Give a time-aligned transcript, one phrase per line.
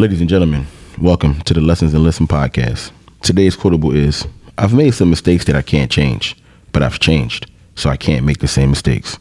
[0.00, 0.64] Ladies and gentlemen,
[1.00, 2.92] welcome to the Lessons and Listen podcast.
[3.20, 6.36] Today's quotable is I've made some mistakes that I can't change,
[6.70, 9.18] but I've changed, so I can't make the same mistakes.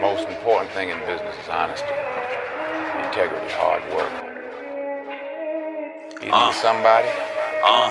[0.00, 1.88] Most important thing in business is honesty,
[3.04, 4.12] integrity, hard work.
[6.22, 7.08] You need somebody?
[7.64, 7.90] Uh,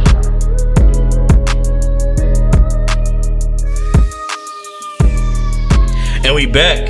[6.31, 6.87] And we back.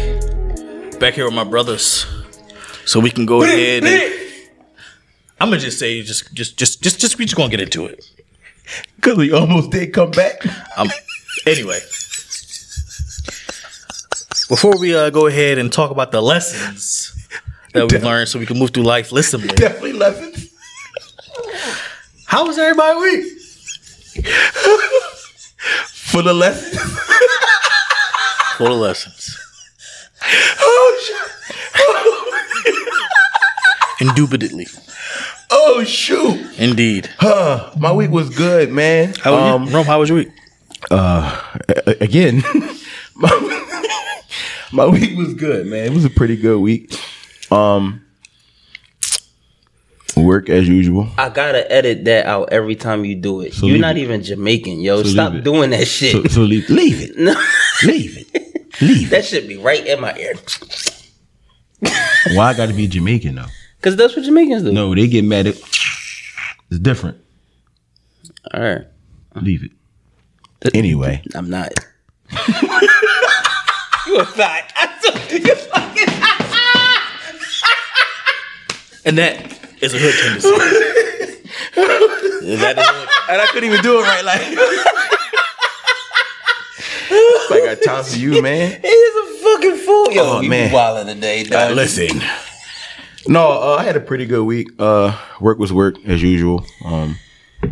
[0.99, 2.05] Back here with my brothers.
[2.85, 4.43] So we can go ahead and
[5.39, 8.05] I'm gonna just say just just just just just we just gonna get into it.
[8.97, 10.45] Because we almost did come back.
[10.77, 10.89] Um
[11.47, 11.79] anyway.
[14.47, 17.11] Before we uh, go ahead and talk about the lessons
[17.73, 19.47] that we learned so we can move through life lissomely.
[19.55, 20.53] Definitely lessons.
[22.27, 23.23] How was everybody week?
[25.87, 26.77] For the lessons.
[28.61, 29.39] For the lessons.
[30.59, 31.25] Oh,
[33.97, 34.07] shit.
[34.07, 34.67] Indubitably.
[35.49, 36.59] Oh, shoot.
[36.59, 37.09] Indeed.
[37.17, 37.71] Huh.
[37.79, 39.15] My week was good, man.
[39.19, 39.73] How was um, you?
[39.73, 40.29] Rome, how was your week?
[40.91, 42.43] a- again,
[43.15, 43.83] my,
[44.71, 45.87] my week was good, man.
[45.87, 46.95] It was a pretty good week.
[47.51, 48.05] Um,
[50.15, 51.09] work as usual.
[51.17, 53.55] I gotta edit that out every time you do it.
[53.55, 54.01] So You're not it.
[54.01, 55.01] even Jamaican, yo.
[55.01, 56.11] So Stop doing that shit.
[56.11, 57.17] So, so leave, leave it.
[57.17, 57.33] no,
[57.83, 58.50] Leave it.
[58.79, 60.33] Leave that should be right in my ear.
[62.35, 63.45] Why I got to be Jamaican though?
[63.81, 64.71] Cause that's what Jamaicans do.
[64.71, 65.55] No, they get mad at.
[65.55, 67.17] It's different.
[68.53, 68.85] All right,
[69.35, 69.71] Leave it.
[70.75, 71.71] Anyway, I'm not.
[74.07, 74.73] you a fact.
[75.31, 76.07] you fucking.
[79.03, 80.49] And that is a hood tendency.
[82.55, 84.25] that is a hood and I couldn't even do it right.
[84.25, 85.19] Like,
[87.11, 88.71] I got time for you, man.
[88.81, 90.23] He is a fucking fool, yo.
[90.37, 90.71] Oh, you man.
[90.71, 91.75] wilding today, Uh, dog.
[91.75, 92.21] listen.
[93.27, 94.69] No, uh, I had a pretty good week.
[94.79, 96.65] Uh, work was work as usual.
[96.85, 97.17] Um,
[97.63, 97.69] uh,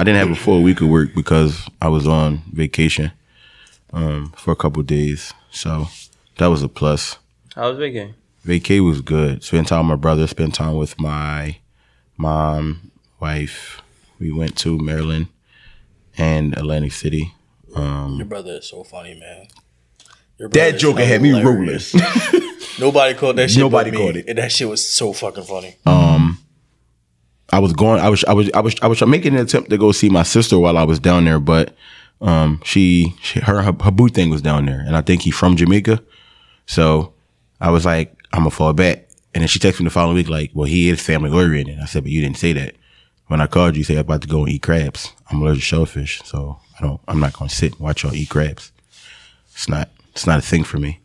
[0.00, 3.12] I didn't have a full week of work because I was on vacation
[3.92, 5.88] um, for a couple days, so
[6.38, 7.18] that was a plus.
[7.54, 8.14] How was weekend?
[8.46, 9.42] Vacay was good.
[9.44, 10.26] Spent time with my brother.
[10.26, 11.58] Spent time with my
[12.16, 12.90] mom,
[13.20, 13.82] wife.
[14.18, 15.26] We went to Maryland
[16.16, 17.34] and Atlantic City.
[18.16, 19.46] Your brother is so funny, man.
[20.38, 21.94] Your That joker had me hilarious.
[22.78, 23.58] Nobody called that shit.
[23.60, 24.28] Nobody but me, called it.
[24.28, 25.76] And that shit was so fucking funny.
[27.50, 28.00] I was going.
[28.00, 28.24] I was.
[28.24, 28.50] I was.
[28.52, 28.76] I was.
[28.82, 31.40] I was making an attempt to go see my sister while I was down there,
[31.40, 31.74] but
[32.20, 35.34] um, she, she her, her her boo thing was down there, and I think he's
[35.34, 36.02] from Jamaica.
[36.66, 37.14] So
[37.60, 39.08] I was like, I'm gonna fall back.
[39.34, 41.78] And then she texted me the following week, like, well, he is family oriented.
[41.80, 42.74] I said, but you didn't say that.
[43.28, 45.12] When I called you, you said I'm about to go and eat crabs.
[45.30, 47.00] I'm allergic to shellfish, so I don't.
[47.08, 48.72] I'm not gonna sit and watch y'all eat crabs.
[49.52, 49.88] It's not.
[50.12, 51.00] It's not a thing for me.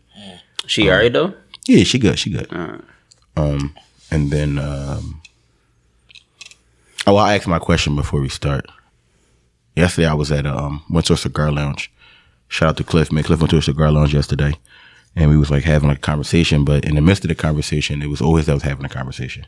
[0.65, 1.33] She alright though.
[1.67, 2.17] Yeah, she good.
[2.19, 2.51] She good.
[3.35, 3.75] Um,
[4.11, 5.21] and then um,
[7.07, 8.65] oh, I asked my question before we start.
[9.75, 11.91] Yesterday, I was at um went to a cigar lounge.
[12.47, 13.11] Shout out to Cliff.
[13.11, 14.53] Man, Cliff went to a cigar lounge yesterday,
[15.15, 16.63] and we was like having a conversation.
[16.63, 19.47] But in the midst of the conversation, it was always that was having a conversation.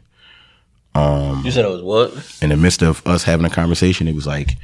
[0.96, 2.38] You said it was what?
[2.42, 4.57] In the midst of us having a conversation, it was like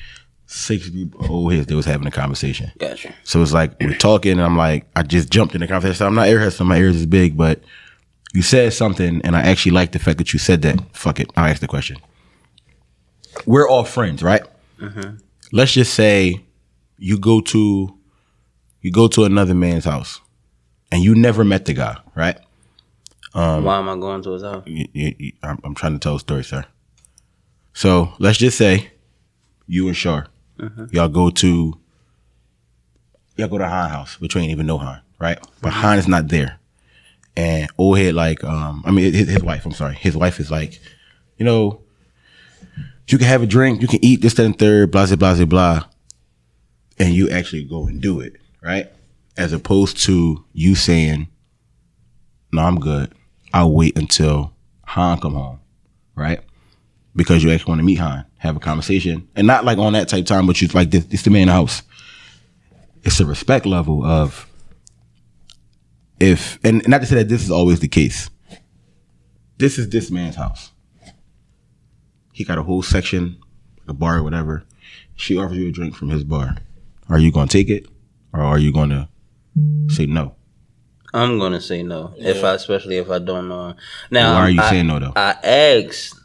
[0.51, 1.67] six people old heads.
[1.67, 2.71] They was having a conversation.
[2.77, 3.13] Gotcha.
[3.23, 6.05] So it's like we're talking, and I'm like, I just jumped in the conversation.
[6.05, 7.61] I'm not airhead, so my ears is big, but
[8.33, 10.79] you said something, and I actually like the fact that you said that.
[10.95, 11.97] Fuck it, I'll ask the question.
[13.45, 14.41] We're all friends, right?
[14.79, 15.17] Mm-hmm.
[15.51, 16.41] Let's just say
[16.97, 17.97] you go to
[18.81, 20.21] you go to another man's house,
[20.91, 22.37] and you never met the guy, right?
[23.33, 24.63] Um, Why am I going to his house?
[24.65, 26.65] You- you- you- I'm, I'm trying to tell a story, sir.
[27.73, 28.91] So let's just say
[29.67, 30.27] you and Shar,
[30.91, 31.77] y'all go to
[33.37, 35.39] y'all go to Han house, which you ain't even know Han, right?
[35.61, 36.59] But Han is not there,
[37.35, 39.65] and old head like um, I mean his, his wife.
[39.65, 40.79] I'm sorry, his wife is like,
[41.37, 41.81] you know,
[43.07, 45.35] you can have a drink, you can eat this, that, and third, blah, blah, blah,
[45.35, 45.83] blah, blah,
[46.99, 48.91] and you actually go and do it, right?
[49.37, 51.27] As opposed to you saying,
[52.51, 53.13] "No, I'm good.
[53.53, 54.53] I'll wait until
[54.87, 55.59] Han come home,"
[56.15, 56.41] right?
[57.15, 60.07] Because you actually want to meet Han, have a conversation, and not like on that
[60.09, 61.83] type time, but you like this, this the man in the house.
[63.03, 64.47] It's a respect level of
[66.19, 68.29] if, and not to say that this is always the case.
[69.57, 70.71] this is this man's house.
[72.33, 73.37] He got a whole section,
[73.87, 74.63] a bar or whatever.
[75.15, 76.57] She offers you a drink from his bar.
[77.09, 77.87] Are you gonna take it,
[78.33, 79.07] or are you gonna
[79.89, 80.33] say no?
[81.13, 82.13] I'm gonna say no.
[82.17, 83.75] If I, especially if I don't know.
[84.09, 85.13] Now, Why are you I- saying no though?
[85.15, 86.15] I asked,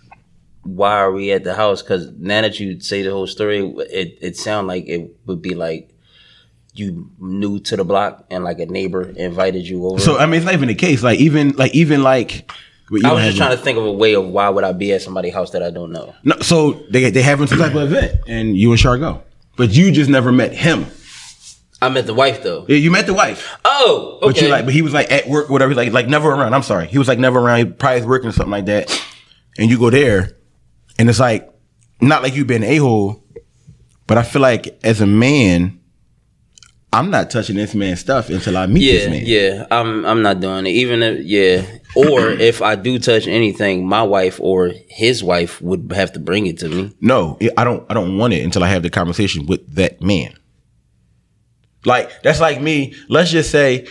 [0.67, 1.83] why are we at the house?
[1.83, 3.61] Because now that you say the whole story,
[3.91, 5.91] it it sound like it would be like
[6.75, 9.99] you new to the block and like a neighbor invited you over.
[10.01, 11.03] So I mean, it's not even the case.
[11.03, 12.51] Like even like even like.
[13.05, 15.03] I was just trying to think of a way of why would I be at
[15.03, 16.15] somebody's house that I don't know.
[16.23, 19.25] No, so they they having some type of event, and you and Char go,
[19.57, 20.87] but you just never met him.
[21.83, 22.65] I met the wife though.
[22.69, 24.27] Yeah, you met the wife, Oh, okay.
[24.29, 26.55] but you like, but he was like at work, whatever, like like never around.
[26.55, 27.59] I'm sorry, he was like never around.
[27.59, 28.89] He probably was working or something like that,
[29.59, 30.36] and you go there,
[30.98, 31.50] and it's like
[32.00, 33.25] not like you've been a hole,
[34.06, 35.81] but I feel like as a man,
[36.93, 39.22] I'm not touching this man's stuff until I meet this yeah, man.
[39.26, 39.66] yeah.
[39.70, 40.70] I'm I'm not doing it.
[40.70, 41.64] Even if yeah,
[41.94, 46.46] or if I do touch anything, my wife or his wife would have to bring
[46.46, 46.94] it to me.
[47.00, 47.84] No, I don't.
[47.90, 50.38] I don't want it until I have the conversation with that man.
[51.84, 52.94] Like that's like me.
[53.08, 53.87] Let's just say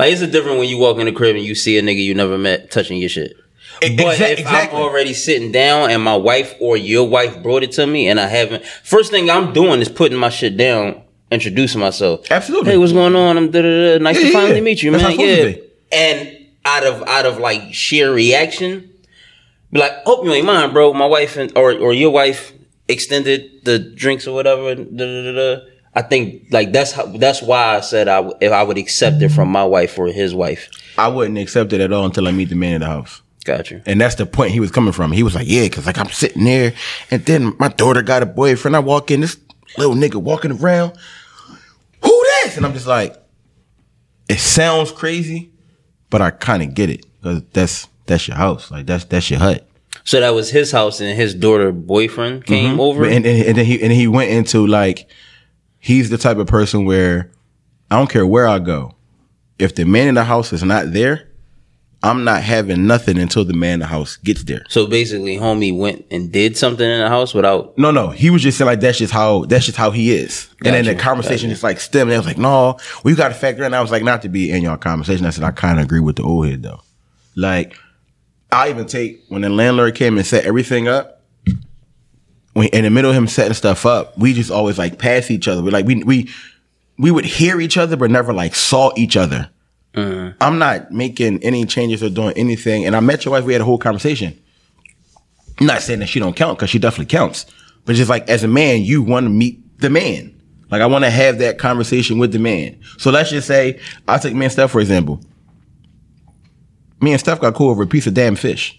[0.00, 2.02] Like it's a different when you walk in the crib and you see a nigga
[2.02, 3.34] you never met touching your shit.
[3.80, 4.78] But exa- if exactly.
[4.78, 8.20] I'm already sitting down and my wife or your wife brought it to me and
[8.20, 12.30] I haven't, first thing I'm doing is putting my shit down, introducing myself.
[12.30, 12.72] Absolutely.
[12.72, 13.36] Hey, what's going on?
[13.38, 14.02] I'm da da da.
[14.02, 14.60] Nice Yeah, to yeah, finally yeah.
[14.60, 15.18] meet you, That's man.
[15.18, 15.54] Yeah.
[15.92, 18.90] And out of out of like sheer reaction,
[19.72, 20.92] be like, hope you ain't mind, bro.
[20.92, 22.52] My wife and or or your wife
[22.88, 24.74] extended the drinks or whatever.
[24.74, 25.60] Da, da, da, da.
[25.94, 29.22] I think like that's how that's why I said I w- if I would accept
[29.22, 30.68] it from my wife or his wife.
[30.98, 33.22] I wouldn't accept it at all until I meet the man in the house.
[33.50, 33.82] Got you.
[33.84, 35.10] And that's the point he was coming from.
[35.10, 36.72] He was like, yeah, because like I'm sitting there,
[37.10, 38.76] and then my daughter got a boyfriend.
[38.76, 39.38] I walk in, this
[39.76, 40.96] little nigga walking around.
[42.04, 42.56] Who this?
[42.56, 43.20] And I'm just like,
[44.28, 45.50] it sounds crazy,
[46.10, 48.70] but I kind of get it because that's that's your house.
[48.70, 49.66] Like that's that's your hut.
[50.04, 52.54] So that was his house, and his daughter boyfriend mm-hmm.
[52.54, 53.04] came over.
[53.04, 55.10] And, and, and then he and he went into like
[55.80, 57.32] he's the type of person where
[57.90, 58.94] I don't care where I go.
[59.58, 61.29] If the man in the house is not there,
[62.02, 64.64] I'm not having nothing until the man in the house gets there.
[64.70, 67.76] so basically, homie went and did something in the house without.
[67.76, 70.48] No, no, he was just saying like that's just how that's just how he is.
[70.64, 71.54] and then the conversation gotcha.
[71.54, 72.10] just like stemmed.
[72.10, 73.74] They was like, no, we got to factor in.
[73.74, 75.26] I was like, not to be in your conversation.
[75.26, 76.80] I said I kind of agree with the old head though.
[77.36, 77.76] Like
[78.50, 81.22] I even take when the landlord came and set everything up.
[82.54, 85.46] When in the middle of him setting stuff up, we just always like pass each
[85.46, 85.62] other.
[85.62, 86.30] We like we we
[86.98, 89.50] we would hear each other, but never like saw each other.
[89.94, 90.36] Mm.
[90.40, 92.86] I'm not making any changes or doing anything.
[92.86, 93.44] And I met your wife.
[93.44, 94.40] We had a whole conversation.
[95.58, 97.46] I'm not saying that she don't count because she definitely counts.
[97.84, 100.40] But just like as a man, you want to meet the man.
[100.70, 102.80] Like I want to have that conversation with the man.
[102.98, 105.20] So let's just say I'll take me and Steph for example.
[107.00, 108.78] Me and Steph got cool over a piece of damn fish.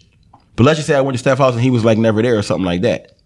[0.55, 2.37] But let's just say I went to Steph's house and he was like never there
[2.37, 3.17] or something like that.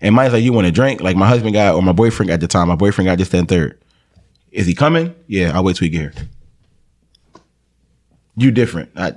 [0.00, 1.00] And mine's like, you want a drink?
[1.00, 3.46] Like my husband got or my boyfriend at the time, my boyfriend got this, then
[3.46, 3.80] third.
[4.50, 5.14] Is he coming?
[5.26, 6.28] Yeah, I'll wait till he get here.
[8.36, 8.90] You different.
[8.96, 9.14] I,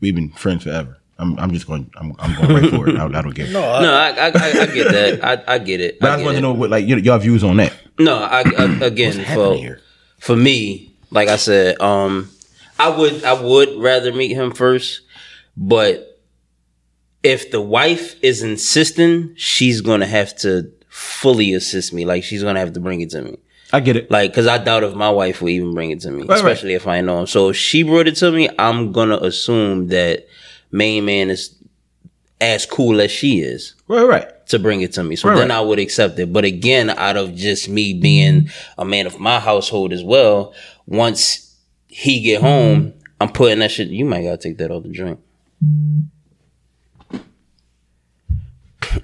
[0.00, 0.98] we've been friends forever.
[1.18, 1.90] I'm, I'm just going.
[1.96, 2.96] I'm, I'm going right for it.
[2.96, 3.48] I, I don't care.
[3.50, 4.30] No, I I, I,
[4.62, 5.24] I get that.
[5.48, 6.00] I, I get it.
[6.00, 7.72] But I, I just want to know what like y- y'all views on that.
[7.98, 9.80] No, I, I again for here?
[10.18, 12.30] for me, like I said, um,
[12.78, 15.02] I would I would rather meet him first,
[15.56, 16.20] but
[17.22, 22.04] if the wife is insisting, she's gonna have to fully assist me.
[22.04, 23.38] Like she's gonna have to bring it to me.
[23.74, 24.10] I get it.
[24.10, 26.36] Like, cause I doubt if my wife will even bring it to me, right.
[26.36, 27.26] especially if I know him.
[27.26, 30.28] So if she brought it to me, I'm gonna assume that
[30.70, 31.56] main man is
[32.40, 34.46] as cool as she is Right, right.
[34.48, 35.16] to bring it to me.
[35.16, 35.56] So Right, then right.
[35.58, 36.32] I would accept it.
[36.32, 40.54] But again, out of just me being a man of my household as well,
[40.86, 41.56] once
[41.88, 43.88] he get home, I'm putting that shit.
[43.88, 45.18] You might gotta take that off the drink.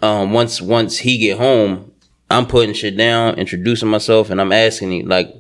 [0.03, 1.90] Um, once once he get home,
[2.31, 5.35] I'm putting shit down, introducing myself, and I'm asking him like,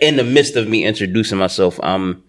[0.00, 2.24] in the midst of me introducing myself, I'm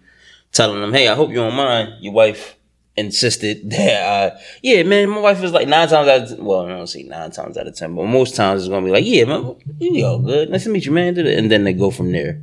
[0.52, 1.94] telling them, "Hey, I hope you don't mind.
[2.00, 2.56] Your wife
[2.96, 6.70] insisted that, uh, yeah, man, my wife is like nine times out of well, I
[6.70, 9.24] don't say nine times out of ten, but most times it's gonna be like, yeah,
[9.24, 10.50] man, you all good.
[10.50, 11.16] Nice to meet you, man.
[11.18, 12.42] And then they go from there.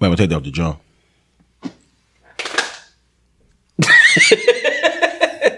[0.00, 0.78] Wait, we'll take that off the drum.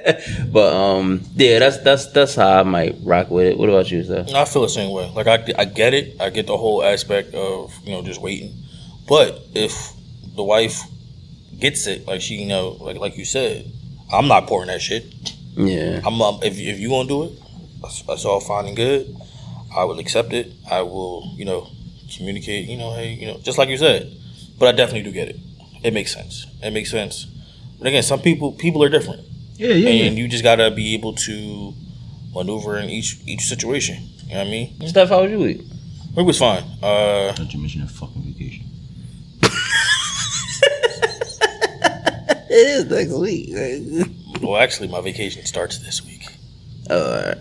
[0.53, 3.59] But um, yeah, that's that's that's how I might rock with it.
[3.59, 4.25] What about you, sir?
[4.35, 5.11] I feel the same way.
[5.15, 6.21] Like I, I get it.
[6.21, 8.55] I get the whole aspect of you know just waiting.
[9.09, 9.93] But if
[10.35, 10.83] the wife
[11.59, 13.71] gets it, like she you know like like you said,
[14.13, 15.05] I'm not pouring that shit.
[15.57, 17.33] Yeah, I'm um, if if you gonna do it,
[17.83, 19.15] that's, that's all fine and good.
[19.77, 20.53] I will accept it.
[20.71, 21.69] I will you know
[22.17, 22.69] communicate.
[22.69, 24.13] You know, hey, you know, just like you said.
[24.59, 25.37] But I definitely do get it.
[25.83, 26.47] It makes sense.
[26.63, 27.27] It makes sense.
[27.79, 29.23] But again, some people people are different,
[29.59, 31.73] Yeah, yeah, and you just gotta be able to
[32.35, 33.97] maneuver in each each situation.
[34.27, 34.89] You know what I mean?
[34.89, 35.63] Steph, how was your week?
[36.17, 36.63] It was fine.
[36.83, 38.65] Uh, Don't you mention a fucking vacation?
[42.49, 43.51] It is next week.
[44.43, 46.23] well, actually, my vacation starts this week.
[46.89, 47.39] oh, all right.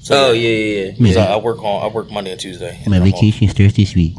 [0.00, 1.06] So, oh yeah, yeah, yeah.
[1.06, 2.78] 'cause I, I work on I work Monday and Tuesday.
[2.82, 3.08] and My I'm off.
[3.10, 4.14] vacation starts this week.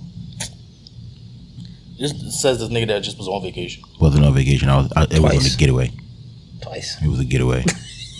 [1.97, 3.83] Just says this nigga that just was on vacation.
[4.01, 4.67] Wasn't on vacation.
[4.69, 4.91] I was.
[4.95, 5.55] I, it was on Twice.
[5.55, 5.91] a getaway.
[6.65, 7.01] Twice.
[7.01, 7.63] It was a getaway.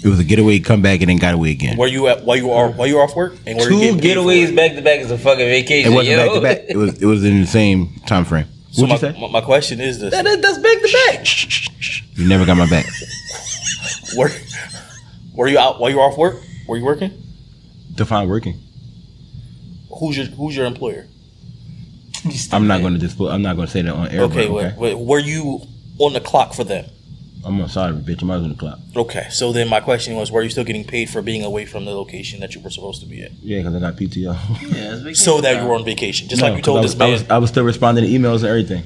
[0.04, 0.60] it was a getaway.
[0.60, 1.78] Come back and then got away again.
[1.78, 2.24] Where you at?
[2.24, 3.34] While you are while you off work?
[3.46, 4.56] And where Two you getting paid for getaways it?
[4.56, 5.92] back to back is a fucking vacation.
[5.92, 6.26] It wasn't yo.
[6.26, 6.70] back to back.
[6.70, 7.02] It was.
[7.02, 8.46] It was in the same time frame.
[8.72, 9.22] So What'd my, you say?
[9.22, 12.18] my, my question is this: That is, that's back to back.
[12.18, 12.86] You never got my back.
[14.16, 14.30] Where
[15.34, 16.42] were you out while you were off work?
[16.68, 17.12] Were you working?
[17.94, 18.62] Define working.
[20.00, 21.08] Who's your Who's your employer?
[22.52, 23.32] I'm not going to display.
[23.32, 24.22] I'm not going to say that on air.
[24.24, 24.78] Okay, but wait, okay.
[24.78, 25.62] wait, were you
[26.00, 26.86] on the clock for them?
[27.46, 28.24] I'm on sorry, bitch.
[28.24, 28.80] I'm out on the clock.
[28.96, 31.86] Okay, so then my question was, were you still getting paid for being away from
[31.86, 33.34] the location that you were supposed to be at?
[33.34, 34.36] Yeah, because I got PTO.
[34.74, 37.02] Yeah, it's so that you were on vacation, just like you told I this was,
[37.02, 38.84] I was, I was still responding to emails and everything.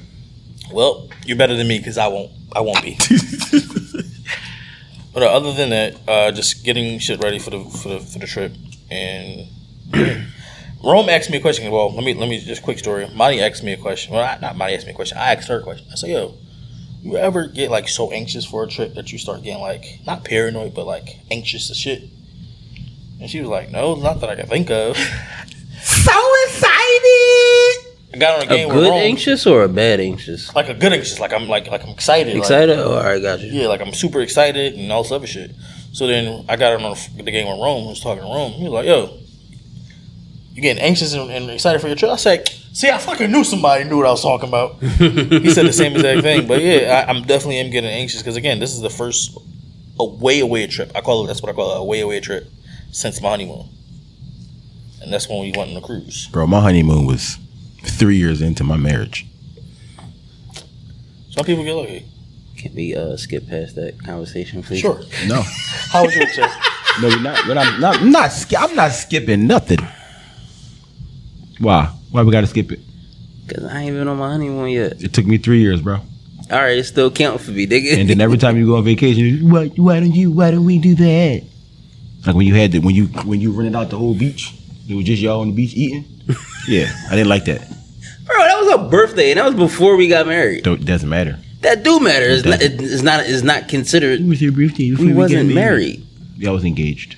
[0.72, 2.30] Well, you're better than me because I won't.
[2.54, 2.96] I won't be.
[5.14, 8.18] but uh, other than that, uh, just getting shit ready for the for the for
[8.18, 8.52] the trip.
[8.90, 9.48] And
[10.84, 11.70] Rome asked me a question.
[11.70, 13.08] Well, let me let me just quick story.
[13.14, 14.12] Monty asked me a question.
[14.12, 15.18] Well, not Monty asked me a question.
[15.18, 15.86] I asked her a question.
[15.90, 16.34] I said, "Yo,
[17.02, 20.24] you ever get like so anxious for a trip that you start getting like not
[20.24, 22.02] paranoid, but like anxious as shit?"
[23.20, 24.96] And she was like, "No, not that I can think of."
[25.82, 26.12] So
[26.46, 27.94] excited.
[28.12, 30.54] I got on a A game with good Rome, anxious or a bad anxious?
[30.54, 32.78] like a good anxious, like I'm like like I'm excited, like- Excited?
[32.78, 33.50] oh, all right, got you.
[33.50, 35.52] Yeah, like I'm super excited and all this other shit.
[35.92, 37.86] So then I got on the the game with Rome.
[37.86, 38.52] I was talking to Rome.
[38.52, 39.16] He was like, "Yo,
[40.54, 43.44] you getting anxious and, and excited for your trip?" I said, "See, I fucking knew
[43.44, 46.46] somebody knew what I was talking about." he said the same exact thing.
[46.46, 49.36] But yeah, I, I'm definitely am getting anxious because again, this is the first
[49.98, 50.90] away away trip.
[50.94, 52.48] I call it that's what I call it a away away trip
[52.90, 53.68] since my honeymoon,
[55.02, 56.28] and that's when we went on the cruise.
[56.28, 57.38] Bro, my honeymoon was
[57.82, 59.26] three years into my marriage.
[61.30, 62.06] Some people get lucky.
[62.56, 64.80] Can we uh, skip past that conversation, please?
[64.80, 65.00] Sure.
[65.26, 65.42] No,
[65.92, 66.50] How was your trip?
[67.00, 67.40] no, we're not.
[67.46, 67.96] But I'm not.
[68.00, 69.78] I'm not, I'm not skipping nothing.
[71.60, 71.86] Why?
[72.10, 72.80] Why we got to skip it?
[73.46, 75.02] Because I ain't been on my honeymoon yet.
[75.02, 75.96] It took me three years, bro.
[76.50, 77.96] All right, it still count for me, nigga.
[77.98, 80.32] And then every time you go on vacation, you, why, why don't you?
[80.32, 81.44] Why don't we do that?
[82.26, 84.52] Like when you had the when you when you rented out the whole beach,
[84.88, 86.04] it was just y'all on the beach eating.
[86.68, 87.66] Yeah, I didn't like that.
[88.26, 90.62] Bro, that was a birthday, and that was before we got married.
[90.62, 91.38] Don't, doesn't matter.
[91.62, 92.26] That do matter.
[92.28, 92.60] It's It not.
[92.60, 92.80] doesn't.
[92.82, 93.20] It's not.
[93.26, 94.20] It's not considered.
[94.20, 94.90] It was your birthday.
[94.90, 97.16] before We wasn't married, Y'all was engaged.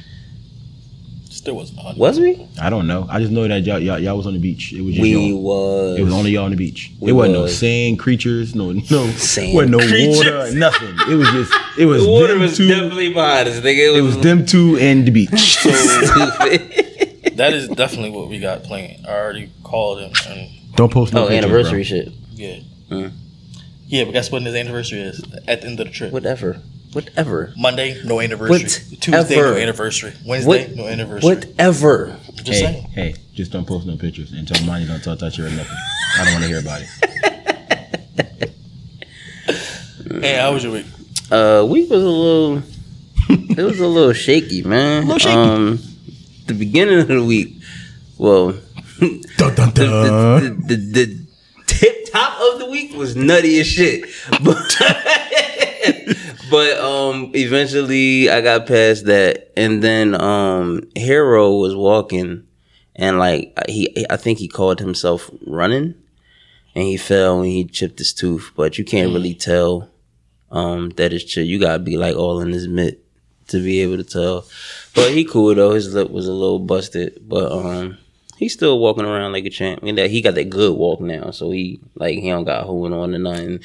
[1.43, 1.97] Still wasn't on.
[1.97, 2.47] was we?
[2.61, 3.05] I don't know.
[3.11, 4.73] I just know that y'all y'all, y'all was on the beach.
[4.73, 5.41] It was just We y'all.
[5.43, 5.99] was.
[5.99, 6.93] It was only y'all on the beach.
[7.01, 7.59] We it wasn't no was.
[7.59, 10.17] sand creatures, no no Sand wasn't no creatures.
[10.19, 10.95] water, nothing.
[11.11, 12.69] It was just it was The water was two.
[12.69, 13.89] definitely behind us, nigga.
[13.89, 15.57] it was it was them two and the beach.
[15.59, 17.37] stupid.
[17.37, 19.05] That is definitely what we got planned.
[19.07, 21.83] I already called him and don't post no oh, pictures, anniversary bro.
[21.83, 22.09] shit.
[22.35, 22.57] yeah.
[22.89, 23.13] Mm.
[23.89, 25.23] Yeah, but guess when his anniversary is?
[25.49, 26.13] At the end of the trip.
[26.13, 26.61] Whatever.
[26.93, 27.53] Whatever.
[27.57, 28.51] Monday, no anniversary.
[28.65, 28.97] Whatever.
[29.01, 30.13] Tuesday, no anniversary.
[30.27, 31.29] Wednesday, What- no anniversary.
[31.35, 32.17] Whatever.
[32.35, 32.83] Just Hey, saying.
[32.95, 35.77] hey, just don't post no pictures and tell Monty don't talk that shit or nothing.
[36.19, 36.89] I don't want to hear about it.
[40.21, 40.87] Hey, how was your week?
[41.31, 42.63] Uh, week was a little.
[43.59, 45.07] it was a little shaky, man.
[45.07, 45.35] little shaky.
[45.35, 45.79] Um,
[46.47, 47.57] the beginning of the week.
[48.19, 48.53] Well,
[49.01, 50.63] Dun, dun, the, dun.
[50.67, 51.27] the, the, the
[51.67, 54.05] tip top of the week was nutty as shit.
[54.45, 54.77] But,
[56.53, 62.47] but um eventually I got past that and then um Hero was walking
[62.95, 65.95] and like he I think he called himself running
[66.75, 69.89] and he fell and he chipped his tooth, but you can't really tell
[70.51, 71.47] um that it's chip.
[71.47, 73.03] You gotta be like all in his mitt
[73.49, 74.45] to be able to tell.
[74.95, 75.73] But he cool though.
[75.73, 77.97] His lip was a little busted, but um
[78.37, 79.81] he's still walking around like a champ.
[79.83, 82.67] I mean, that he got that good walk now, so he like he don't got
[82.67, 83.53] holding on to nothing.
[83.53, 83.63] Like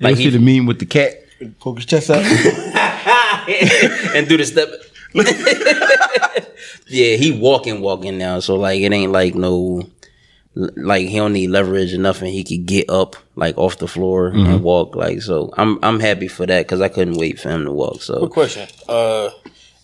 [0.00, 1.24] Like you see he the meme with the cat
[1.58, 2.22] poke his chest out.
[4.14, 4.68] and do the step.
[6.86, 8.40] yeah, he walking, walking now.
[8.40, 9.88] So like it ain't like no,
[10.54, 12.32] like he don't need leverage or nothing.
[12.32, 14.94] He could get up like off the floor and walk.
[14.94, 18.02] Like so, I'm I'm happy for that because I couldn't wait for him to walk.
[18.02, 18.68] So Good question.
[18.88, 19.30] Uh,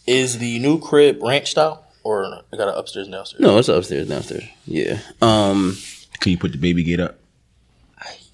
[0.07, 3.41] is the new crib ranch style or I got an upstairs downstairs?
[3.41, 4.45] no, it's upstairs, downstairs.
[4.67, 4.99] Yeah.
[5.21, 5.77] Um,
[6.21, 7.19] Can you put the baby gate up?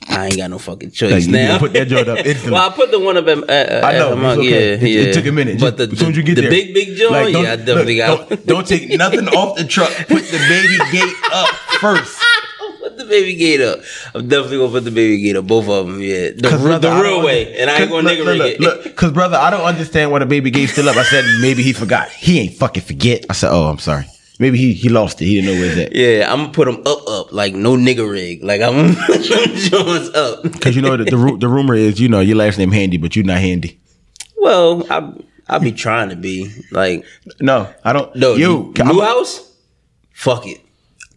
[0.09, 1.59] I ain't got no fucking choice you now.
[1.59, 2.53] put that joint up instantly.
[2.53, 4.49] well, I put the one up at, at, I know, Hammock, okay.
[4.51, 5.01] Yeah, It- yeah.
[5.11, 5.61] it took a minute.
[5.61, 6.51] But the, as soon as you get the there.
[6.51, 8.29] big big joint, Like, yeah, I definitely look, got.
[8.29, 9.91] Don't, don't take nothing off the truck.
[10.09, 11.49] Put the baby gate up
[11.81, 12.21] first.
[12.81, 13.79] Put the baby gate up.
[14.15, 15.47] I'm definitely gonna put the baby gate up.
[15.47, 16.31] Both of them, yeah.
[16.35, 19.13] The, brother, the real way, and I ain't gonna look, nigga look, look, look, cause
[19.13, 20.97] brother, I don't understand why the baby gate's still up.
[20.97, 22.09] I said maybe he forgot.
[22.11, 23.25] He ain't fucking forget.
[23.31, 24.07] I said, oh, I'm sorry.
[24.43, 25.27] Maybe he he lost it.
[25.27, 25.95] He didn't know where it's at.
[25.95, 28.43] Yeah, I'm gonna put him up, up, like no nigga rig.
[28.43, 30.61] Like I'm gonna put them joints up.
[30.61, 32.97] Cause you know the the, ru- the rumor is you know your last name handy,
[32.99, 33.81] but you're not handy.
[34.37, 34.99] Well, I
[35.49, 37.05] I be trying to be like
[37.41, 38.15] No, I don't.
[38.17, 38.73] no you.
[38.77, 39.49] new house.
[40.13, 40.61] Fuck it.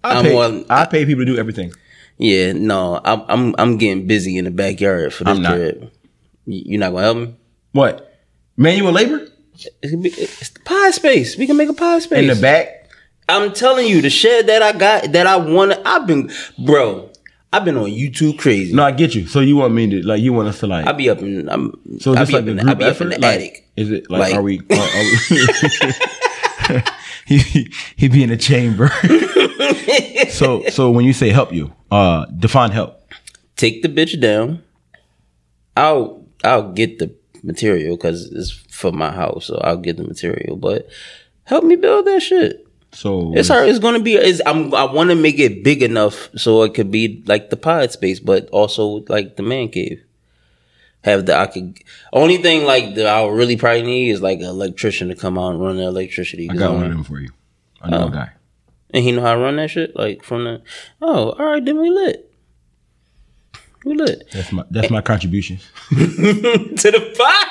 [0.03, 1.72] I I'm pay, on- I pay people to do everything.
[2.17, 5.55] Yeah, no, I'm I'm I'm getting busy in the backyard for this I'm not.
[5.55, 5.91] crib.
[6.46, 7.36] You- You're not gonna help me.
[7.72, 8.12] What?
[8.58, 9.27] Manual labor
[9.82, 11.38] It could be, it's the pie space.
[11.38, 12.85] We can make a pie space in the back.
[13.27, 15.82] I'm telling you, the shed that I got that I wanted.
[15.86, 17.10] I've been, bro.
[17.51, 18.74] I've been on YouTube crazy.
[18.74, 19.27] No, I get you.
[19.27, 21.48] So you want me to like you want us to like I'll be up in.
[21.50, 21.72] I'm.
[22.00, 23.70] so I just be like up in, I be up in the like, attic.
[23.77, 24.60] Is it like, Like- are we?
[24.70, 25.03] Are, are
[26.67, 26.82] we
[27.25, 28.89] he he be in a chamber.
[30.29, 33.01] so so when you say help you, uh, define help.
[33.55, 34.62] Take the bitch down.
[35.77, 40.58] I'll I'll get the material because it's for my house, so I'll get the material.
[40.58, 40.89] But
[41.46, 42.64] help me build that shit.
[42.96, 43.68] So It's hard.
[43.68, 44.14] It's gonna be.
[44.16, 44.74] Is I'm.
[44.74, 48.20] I want to make it big enough so it could be like the pod space,
[48.22, 50.02] but also like the man cave.
[51.04, 51.78] Have the I could.
[52.14, 55.52] Only thing like that I'll really probably need is like an electrician to come out
[55.52, 56.50] and run the electricity.
[56.50, 57.30] I got one of them for you.
[57.82, 58.08] I know Oh.
[58.08, 58.30] a guy.
[58.92, 60.62] And he know how to run that shit like from the.
[61.02, 61.64] Oh, all right.
[61.64, 62.32] Then we lit.
[63.84, 65.60] We lit That's my that's my contribution.
[65.90, 67.48] to the pod.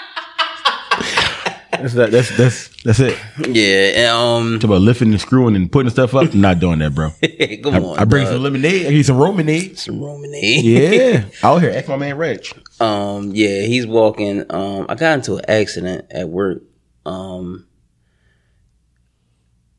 [1.81, 2.11] That's that.
[2.11, 3.19] That's that's that's it.
[3.49, 4.13] Yeah.
[4.17, 6.35] And, Talk about lifting and screwing and putting stuff up.
[6.35, 7.07] Not doing that, bro.
[7.07, 7.13] um.
[7.63, 7.99] Come I, on.
[7.99, 8.35] I bring dog.
[8.35, 8.83] some lemonade.
[8.83, 9.79] I give you some romanade.
[9.79, 10.63] some Romanade.
[10.65, 11.71] Yeah, out here.
[11.71, 12.45] Ask my man Reg.
[12.81, 14.45] Um, yeah, he's walking.
[14.51, 16.63] Um, I got into an accident at work.
[17.07, 17.67] Um,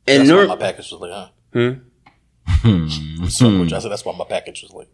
[0.06, 1.28] and That's why Nor- my package was late, huh?
[2.62, 2.88] Hmm?
[3.28, 4.88] So, which I said that's why my package was late.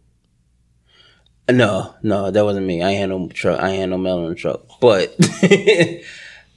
[1.49, 2.81] no, no, that wasn't me.
[2.81, 3.59] I ain't had no truck.
[3.61, 4.61] I ain't had no mail in the truck.
[4.81, 5.15] But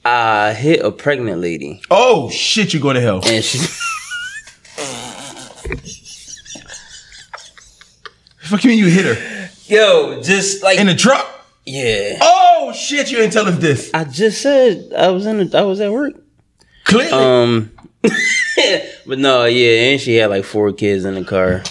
[0.09, 2.73] I hit a pregnant lady, Oh shit!
[2.73, 3.21] You go to hell.
[3.25, 3.57] and she.
[8.39, 11.27] Fuck you mean you hit her Yo, just like in the truck?
[11.65, 12.17] yeah.
[12.21, 13.11] Oh shit!
[13.11, 13.91] You didn't tell us this.
[13.93, 15.49] I just said I was in.
[15.49, 16.13] The, I was at work.
[16.85, 17.11] Clearly.
[17.11, 17.71] Um,
[19.05, 21.63] but no, yeah, and she had like four kids in the car,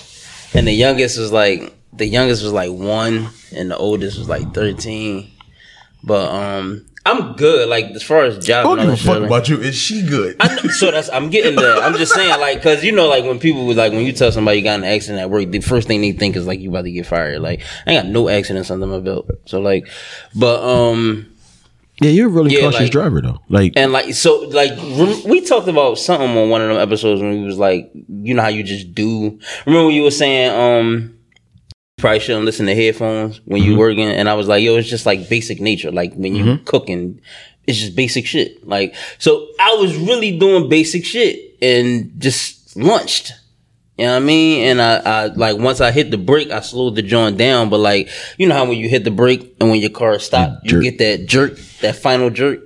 [0.53, 4.53] and the youngest was like the youngest was like one, and the oldest was like
[4.53, 5.31] thirteen.
[6.05, 7.69] But um, I'm good.
[7.69, 9.59] Like as far as job, don't give a fuck like- about you.
[9.61, 10.37] Is she good?
[10.41, 11.77] I know, so that's I'm getting there.
[11.79, 14.33] I'm just saying, like, cause you know, like when people was like when you tell
[14.33, 16.69] somebody you got an accident at work, the first thing they think is like you
[16.71, 17.41] about to get fired.
[17.41, 19.31] Like I ain't got no accidents under my belt.
[19.47, 19.89] So like,
[20.35, 21.33] but um.
[22.03, 23.39] Yeah, you're a really Yeah, cautious like- driver though.
[23.49, 24.73] Like, And like so, like
[25.25, 28.43] we talked about something on one of them episodes when we was like, you know
[28.43, 29.39] how you just do.
[29.65, 31.16] Remember when you were saying, um,
[31.99, 33.79] probably shouldn't listen to headphones when you mm-hmm.
[33.79, 35.91] working, and I was like, yo, it's just like basic nature.
[35.91, 36.65] Like when you mm-hmm.
[36.65, 37.21] cooking,
[37.67, 38.67] it's just basic shit.
[38.67, 43.33] Like so, I was really doing basic shit and just lunched.
[43.97, 44.69] You know what I mean?
[44.69, 47.71] And I, I like once I hit the brake, I slowed the joint down.
[47.71, 50.71] But like, you know how when you hit the brake and when your car stopped,
[50.71, 52.61] you get that jerk, that final jerk.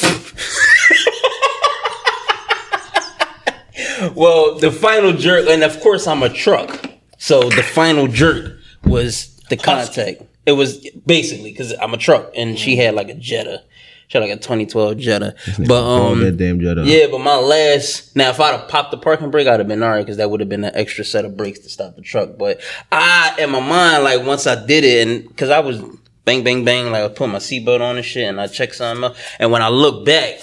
[4.14, 9.36] well, the final jerk, and of course I'm a truck, so the final jerk was
[9.48, 10.22] the contact.
[10.46, 13.62] It was basically because I'm a truck, and she had like a Jetta.
[14.08, 15.36] She had like a 2012 Jetta.
[15.68, 16.82] But um, that damn Jetta.
[16.84, 19.82] yeah, but my last now, if I'd have popped the parking brake, I'd have been
[19.82, 22.36] alright because that would have been an extra set of brakes to stop the truck.
[22.36, 25.80] But I, in my mind, like once I did it, and because I was
[26.24, 29.04] bang, bang, bang, like I put my seatbelt on and shit, and I checked something
[29.04, 30.40] out, and when I look back,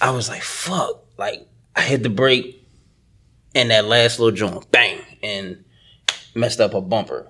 [0.00, 2.64] I was like, "Fuck!" Like I hit the brake,
[3.54, 5.64] and that last little joint, bang, and
[6.36, 7.26] messed up a bumper.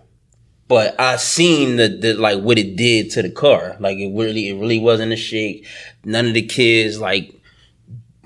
[0.68, 3.76] But I seen the, the like what it did to the car.
[3.79, 5.66] Like it really, it really wasn't a shake.
[6.05, 7.40] None of the kids like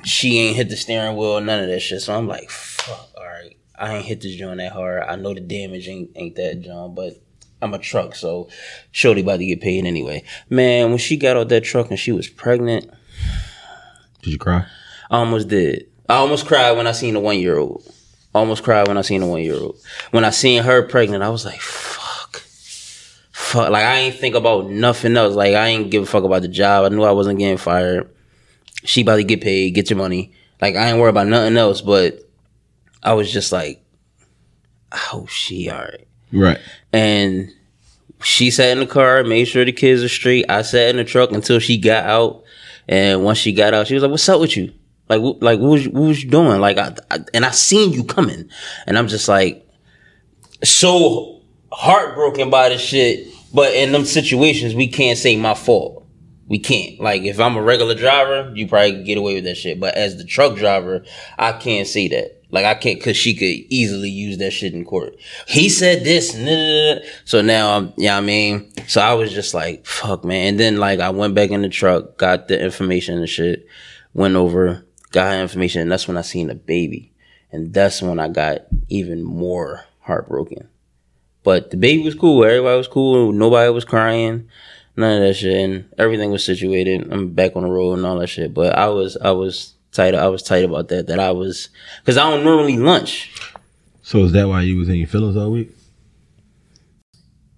[0.04, 2.00] she ain't hit the steering wheel, none of that shit.
[2.00, 3.56] So I'm like, fuck, all right.
[3.78, 5.02] I ain't hit this joint that hard.
[5.02, 7.20] I know the damage ain't ain't that John, but
[7.62, 8.48] I'm a truck, so
[8.90, 10.24] Shorty about to get paid anyway.
[10.48, 12.90] Man, when she got out that truck and she was pregnant,
[14.22, 14.66] Did you cry?
[15.10, 15.86] I almost did.
[16.08, 17.84] I almost cried when I seen the one year old.
[18.34, 19.78] Almost cried when I seen the one year old.
[20.12, 21.99] When I seen her pregnant, I was like, fuck.
[23.50, 23.70] Fuck.
[23.70, 25.34] Like I ain't think about nothing else.
[25.34, 26.84] Like I ain't give a fuck about the job.
[26.84, 28.08] I knew I wasn't getting fired.
[28.84, 30.32] She about to get paid, get your money.
[30.60, 32.20] Like I ain't worried about nothing else, but
[33.02, 33.84] I was just like,
[35.12, 36.06] oh she alright.
[36.32, 36.60] Right.
[36.92, 37.50] And
[38.22, 40.48] she sat in the car, made sure the kids are straight.
[40.48, 42.44] I sat in the truck until she got out.
[42.86, 44.72] And once she got out, she was like, "What's up with you?
[45.08, 46.60] Like, wh- like what was you, what was you doing?
[46.60, 48.48] Like, I, I and I seen you coming,
[48.86, 49.66] and I'm just like,
[50.62, 51.40] so
[51.72, 56.06] heartbroken by the shit, but in them situations we can't say my fault.
[56.48, 57.00] We can't.
[57.00, 59.78] Like if I'm a regular driver, you probably get away with that shit.
[59.78, 61.04] But as the truck driver,
[61.38, 62.40] I can't say that.
[62.50, 65.14] Like I can't cause she could easily use that shit in court.
[65.46, 67.06] He said this, da, da, da.
[67.24, 70.48] so now um, I'm, yeah, I mean, so I was just like, fuck, man.
[70.48, 73.66] And then like I went back in the truck, got the information and shit,
[74.12, 77.12] went over, got information, and that's when I seen the baby,
[77.52, 80.69] and that's when I got even more heartbroken.
[81.42, 82.44] But the baby was cool.
[82.44, 83.32] Everybody was cool.
[83.32, 84.48] Nobody was crying.
[84.96, 85.56] None of that shit.
[85.56, 87.10] And everything was situated.
[87.12, 88.52] I'm back on the road and all that shit.
[88.52, 90.14] But I was, I was tight.
[90.14, 91.06] I was tight about that.
[91.06, 91.70] That I was,
[92.04, 93.32] cause I don't normally lunch.
[94.02, 95.70] So is that why you was in your feelings all week?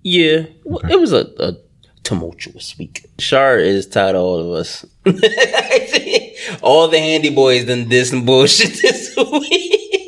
[0.03, 0.47] Yeah.
[0.65, 1.57] Well, It was a, a
[2.03, 3.07] tumultuous week.
[3.19, 4.85] Shar is tired of all of us.
[6.63, 10.02] all the handy boys done this some bullshit this week.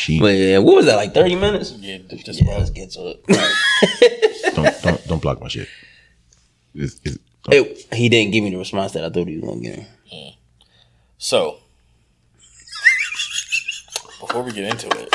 [0.00, 1.72] Well, she But yeah, what was that, like 30 minutes?
[1.72, 3.24] Yeah, just Yeah, let's get to it.
[4.54, 5.68] don't don't don't block my shit.
[6.74, 7.18] It's, it's,
[7.50, 9.86] It- he didn't give me the response that I thought he was gonna give me.
[11.18, 11.58] So,
[14.20, 15.14] before we get into it,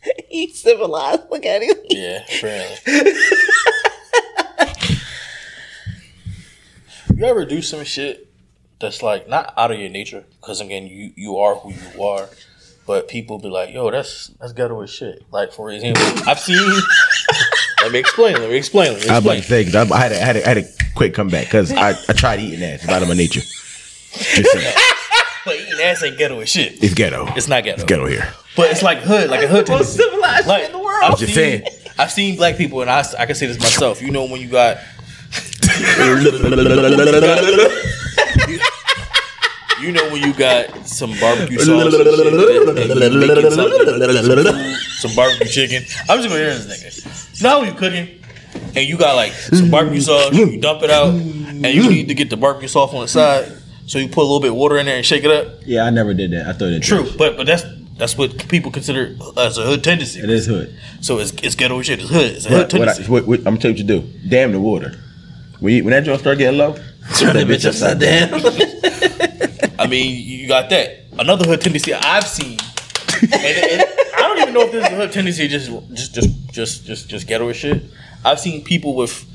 [0.28, 1.22] He's civilized.
[1.30, 1.76] Look at him.
[1.90, 3.12] yeah, apparently.
[7.14, 8.26] you ever do some shit
[8.80, 10.24] that's like not out of your nature?
[10.40, 12.28] Because again, you you are who you are,
[12.90, 16.58] but people be like, "Yo, that's that's ghetto as shit." Like for example, I've seen.
[17.82, 18.34] let me explain.
[18.34, 18.94] Let me explain.
[18.94, 19.64] Let me I was about explain.
[19.64, 20.64] to say 'cause I, I had a, I had a, I had a
[20.96, 22.82] quick comeback because I, I tried eating ass.
[22.82, 23.42] It's out of my nature.
[23.42, 24.74] Just saying.
[25.42, 26.82] But eating ass ain't ghetto as shit.
[26.84, 27.26] It's ghetto.
[27.34, 27.76] It's not ghetto.
[27.76, 28.28] It's ghetto here.
[28.56, 29.68] But it's like hood, like a hood.
[29.70, 30.02] Most tendency.
[30.02, 31.02] civilized Like, in the world.
[31.04, 31.62] I'm just saying.
[31.98, 34.02] I've seen black people, and I, I can say this myself.
[34.02, 34.78] You know when you got.
[39.80, 45.14] You know when you got some barbecue sauce, and shit, and you making something, some
[45.16, 45.82] barbecue chicken.
[46.08, 47.42] I'm just gonna hear this nigga.
[47.42, 48.22] How you cooking,
[48.76, 50.34] and you got like some barbecue sauce.
[50.34, 53.52] You dump it out, and you need to get the barbecue sauce on the side.
[53.86, 55.62] So you put a little bit of water in there and shake it up.
[55.64, 56.46] Yeah, I never did that.
[56.46, 57.64] I thought it True, but but that's
[57.96, 60.20] that's what people consider as a hood tendency.
[60.20, 60.74] It is hood.
[61.00, 62.00] So it's, it's ghetto shit.
[62.00, 62.30] It's hood.
[62.32, 63.10] It's a hood What, what I, tendency.
[63.12, 64.28] what, what, I'm gonna tell you what you do.
[64.28, 64.94] Damn the water.
[65.58, 66.76] When, you, when that joint start getting low,
[67.18, 68.30] Turn that bitch upside down.
[69.90, 71.00] I mean, you got that.
[71.18, 72.60] Another hood tendency I've seen.
[73.22, 73.82] and, and
[74.14, 75.48] I don't even know if this is a hood tendency.
[75.48, 77.82] Just just just just just just ghetto shit.
[78.24, 79.26] I've seen people with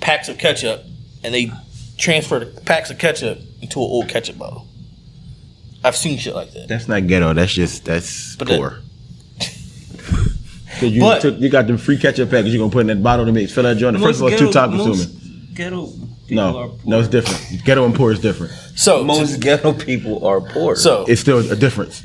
[0.00, 0.84] packs of ketchup,
[1.24, 1.50] and they
[1.96, 4.68] transfer the packs of ketchup into an old ketchup bottle.
[5.82, 6.68] I've seen shit like that.
[6.68, 7.32] that's not ghetto.
[7.32, 8.78] That's just that's But poor.
[10.78, 13.02] Cause you But- took, you got them free ketchup packets You're gonna put in that
[13.02, 13.98] bottle to make fill that joint.
[13.98, 15.54] First of all, it's too time consuming.
[15.54, 15.92] Ghetto
[16.30, 17.64] No, no, it's different.
[17.64, 18.52] Ghetto and poor is different.
[18.76, 20.76] So Most ghetto people are poor.
[20.76, 22.04] so It's still a difference,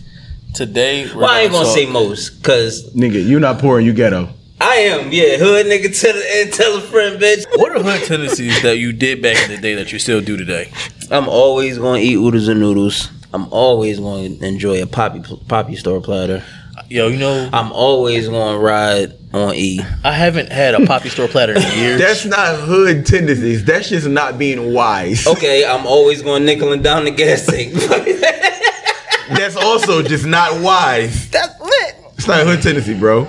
[0.53, 3.23] today, we're well, I ain't gonna say most, cause nigga.
[3.25, 4.29] You not poor and you ghetto.
[4.61, 5.99] I am, yeah, hood nigga.
[5.99, 7.45] Tell and tell a friend, bitch.
[7.57, 10.37] What are hood tendencies that you did back in the day that you still do
[10.37, 10.71] today?
[11.11, 13.09] I'm always gonna eat oodles and noodles.
[13.33, 16.45] I'm always going to enjoy a poppy papi store platter.
[16.89, 19.79] Yo, you know, I'm always going to ride on E.
[20.03, 21.99] I haven't had a papi store platter in years.
[21.99, 23.65] That's not hood tendencies.
[23.65, 25.25] That's just not being wise.
[25.25, 27.73] Okay, I'm always going nickel and down the gas tank.
[29.37, 31.29] That's also just not wise.
[31.31, 31.95] That's lit.
[32.17, 33.27] It's not hood tendency, bro.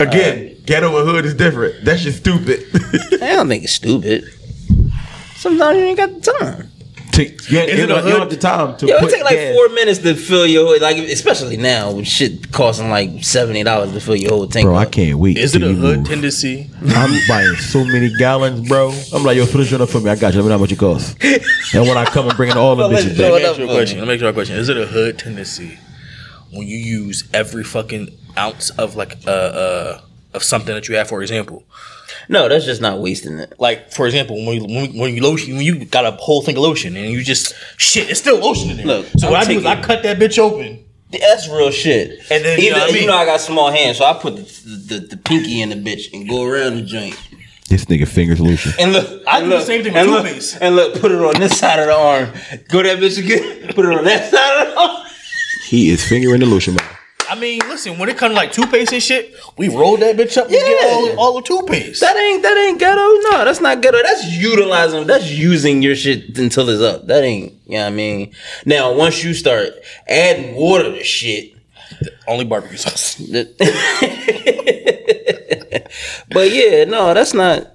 [0.00, 1.84] Again, ghetto and hood is different.
[1.84, 2.64] That's just stupid.
[3.20, 4.24] I don't think it's stupid.
[5.36, 6.70] Sometimes you ain't got the time.
[7.18, 8.96] Take- you, Is you it a don't, you don't have hood- the time to Yo,
[8.96, 9.54] it put take like gas.
[9.56, 13.92] four minutes to fill your hood, like especially now with shit costing like seventy dollars
[13.92, 14.64] to fill your whole tank.
[14.66, 15.36] Bro, I can't wait.
[15.36, 16.06] Is it a hood move.
[16.06, 16.70] tendency?
[16.94, 18.92] I'm buying so many gallons, bro.
[19.12, 20.10] I'm like, yo, put this joint up for me.
[20.10, 20.40] I got you.
[20.40, 21.16] Let me know how much it costs.
[21.74, 23.40] And when I come and bring in all the let's bitches do Let back.
[23.40, 23.98] me it ask you a up, question.
[23.98, 24.56] Let me ask you a question.
[24.56, 25.78] Is it a hood tendency
[26.52, 30.00] when you use every fucking ounce of like uh uh
[30.34, 31.08] of something that you have?
[31.08, 31.64] For example,
[32.28, 33.54] No, that's just not wasting it.
[33.58, 36.42] like for example, when you when, you- when you lotion, when you got a whole
[36.42, 38.86] thing of lotion and you just shit, it's still lotion in there.
[38.86, 40.84] Look, so I'm what I do is I cut that bitch open.
[41.10, 42.20] That's real shit.
[42.30, 43.02] And then, you know what I mean?
[43.02, 45.76] you know I got small hands, so I put the, the, the pinky in the
[45.76, 47.18] bitch and go around the joint.
[47.70, 48.72] This nigga fingers lotion.
[48.78, 50.26] And look, I and do the same thing with and look.
[50.62, 52.30] And look, put it on this side of the arm.
[52.68, 53.68] Go that bitch again.
[53.74, 55.06] Put it on that side of the arm.
[55.66, 56.86] He is fingering the lotion, man.
[57.30, 60.36] I mean, listen, when it comes to like toothpaste and shit, we roll that bitch
[60.38, 60.88] up and get Yeah.
[60.94, 62.00] all, all the toothpaste.
[62.00, 62.96] That ain't that ain't ghetto.
[63.30, 64.02] No, that's not ghetto.
[64.02, 65.06] That's utilizing.
[65.06, 67.06] That's using your shit until it's up.
[67.06, 67.52] That ain't.
[67.66, 68.32] You know what I mean?
[68.64, 69.74] Now, once you start
[70.08, 71.52] adding water to shit,
[72.26, 73.16] Only barbecue sauce.
[76.30, 77.74] but yeah, no, that's not.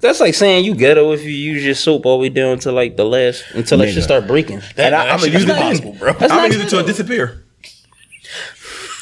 [0.00, 2.72] That's like saying you ghetto if you use your soap all the way down to
[2.72, 3.94] like the last until that Nigga.
[3.94, 4.60] shit start breaking.
[4.76, 5.56] That, And I- that I'ma use is it then.
[5.62, 6.12] impossible, bro.
[6.12, 6.86] That's I'm gonna use it till it ghetto.
[6.98, 7.44] disappear.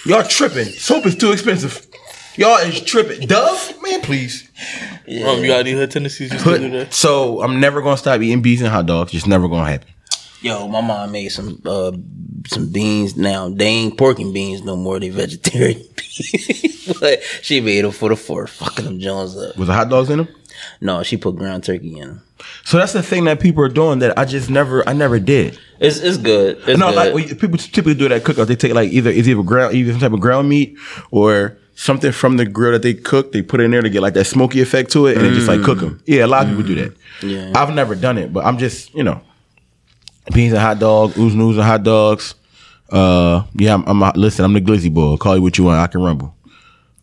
[0.05, 0.65] Y'all tripping.
[0.65, 1.87] Soap is too expensive.
[2.37, 3.27] Y'all is tripping.
[3.27, 3.75] Dove?
[3.83, 4.49] Man, please.
[5.07, 6.93] Rome, you got any hood tendencies you still do that?
[6.95, 9.12] So I'm never gonna stop eating beans and hot dogs.
[9.12, 9.88] Just never gonna happen.
[10.41, 11.93] Yo, my mom made some uh
[12.49, 13.49] some beans now.
[13.49, 14.99] They ain't pork and beans no more.
[14.99, 16.93] They vegetarian beans.
[17.01, 18.51] but she made them for the fourth.
[18.51, 19.57] Fucking them Jones up.
[19.57, 20.29] Was the hot dogs in them?
[20.83, 22.23] No, she put ground turkey in them.
[22.64, 25.57] So that's the thing that people are doing that I just never, I never did.
[25.79, 26.59] It's it's good.
[26.66, 27.14] It's no, good.
[27.14, 28.49] like people typically do that cookout.
[28.49, 30.77] They take like either it's either ground, either some type of ground meat
[31.12, 33.31] or something from the grill that they cook.
[33.31, 35.47] They put in there to get like that smoky effect to it, and then just
[35.47, 36.03] like cook them.
[36.05, 36.97] Yeah, a lot of people do that.
[37.23, 37.53] Yeah.
[37.55, 39.21] I've never done it, but I'm just you know,
[40.35, 42.35] beans and hot dog, ooze and ooze and hot dogs.
[42.90, 44.45] Uh, yeah, I'm, I'm a- listen.
[44.45, 45.16] I'm the glizzy boy.
[45.16, 45.79] Call you what you want.
[45.79, 46.35] I can rumble.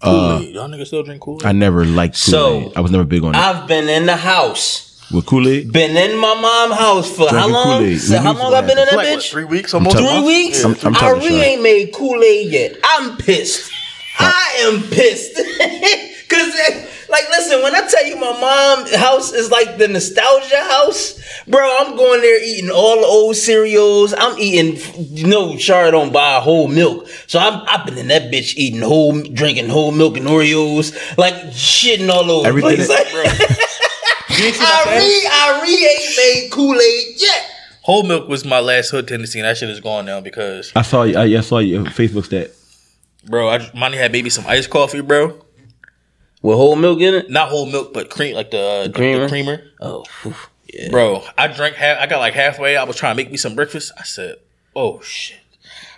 [0.02, 0.56] Kool-Aid.
[0.56, 1.46] Uh, Y'all niggas still drink Kool-Aid?
[1.46, 2.78] I never liked So, Kool-Aid.
[2.78, 3.38] I was never big on it.
[3.38, 4.86] I've been in the house.
[5.12, 7.80] With Kool Aid, Been in my mom's house for how long?
[7.80, 8.00] Kool-Aid.
[8.00, 9.32] So We how long I've been in that like, what, bitch?
[9.32, 9.96] three weeks almost?
[9.98, 10.26] Three month?
[10.28, 10.64] weeks?
[10.64, 11.48] I'm- I'm I talking really shit.
[11.48, 12.76] ain't made Kool Aid yet.
[12.84, 13.72] I'm pissed.
[14.20, 15.36] I am pissed.
[16.30, 20.58] Cause eh, like listen, when I tell you my mom house is like the nostalgia
[20.70, 24.14] house, bro, I'm going there eating all the old cereals.
[24.16, 27.08] I'm eating you know, Char don't buy whole milk.
[27.28, 31.34] So I'm I've been in that bitch eating whole drinking whole milk and Oreos, like
[31.48, 32.88] shitting all over the Everything place.
[32.88, 33.66] that-
[34.40, 37.52] You ain't seen my I re I re ain't made Kool-Aid yet.
[37.82, 40.84] Whole milk was my last hood tendency, and that shit is gone now because, I
[40.84, 41.18] saw you.
[41.18, 42.52] I, I saw your Facebook stat.
[43.26, 45.44] bro, I money had maybe some iced coffee, bro.
[46.42, 47.30] With whole milk in it?
[47.30, 49.28] Not whole milk, but cream, like the, uh, the creamer?
[49.28, 49.62] creamer.
[49.82, 50.36] Oh, whew,
[50.74, 50.90] yeah.
[50.90, 51.98] Bro, I drank half.
[52.00, 52.78] I got like halfway.
[52.78, 53.92] I was trying to make me some breakfast.
[53.98, 54.36] I said,
[54.76, 55.38] "Oh shit."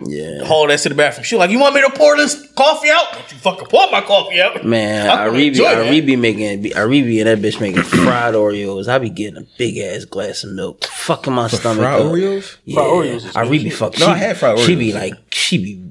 [0.04, 0.44] Yeah.
[0.46, 1.26] Hauled that to the bathroom.
[1.26, 3.14] She was like, "You want me to pour this coffee out?
[3.14, 6.06] Don't you fucking pour my coffee out, Man, I I couldn't be enjoy I that.
[6.08, 6.56] be making I
[6.88, 8.88] be and that bitch making fried Oreos.
[8.88, 12.08] I be getting a big ass glass of milk, fucking my stomach fried up.
[12.08, 12.58] Oreos?
[12.66, 13.78] Yeah, Fried Oreos is I good really shit.
[13.78, 14.00] fuck.
[14.00, 14.66] No, she, I had fried Oreos.
[14.66, 15.84] She be like, she be,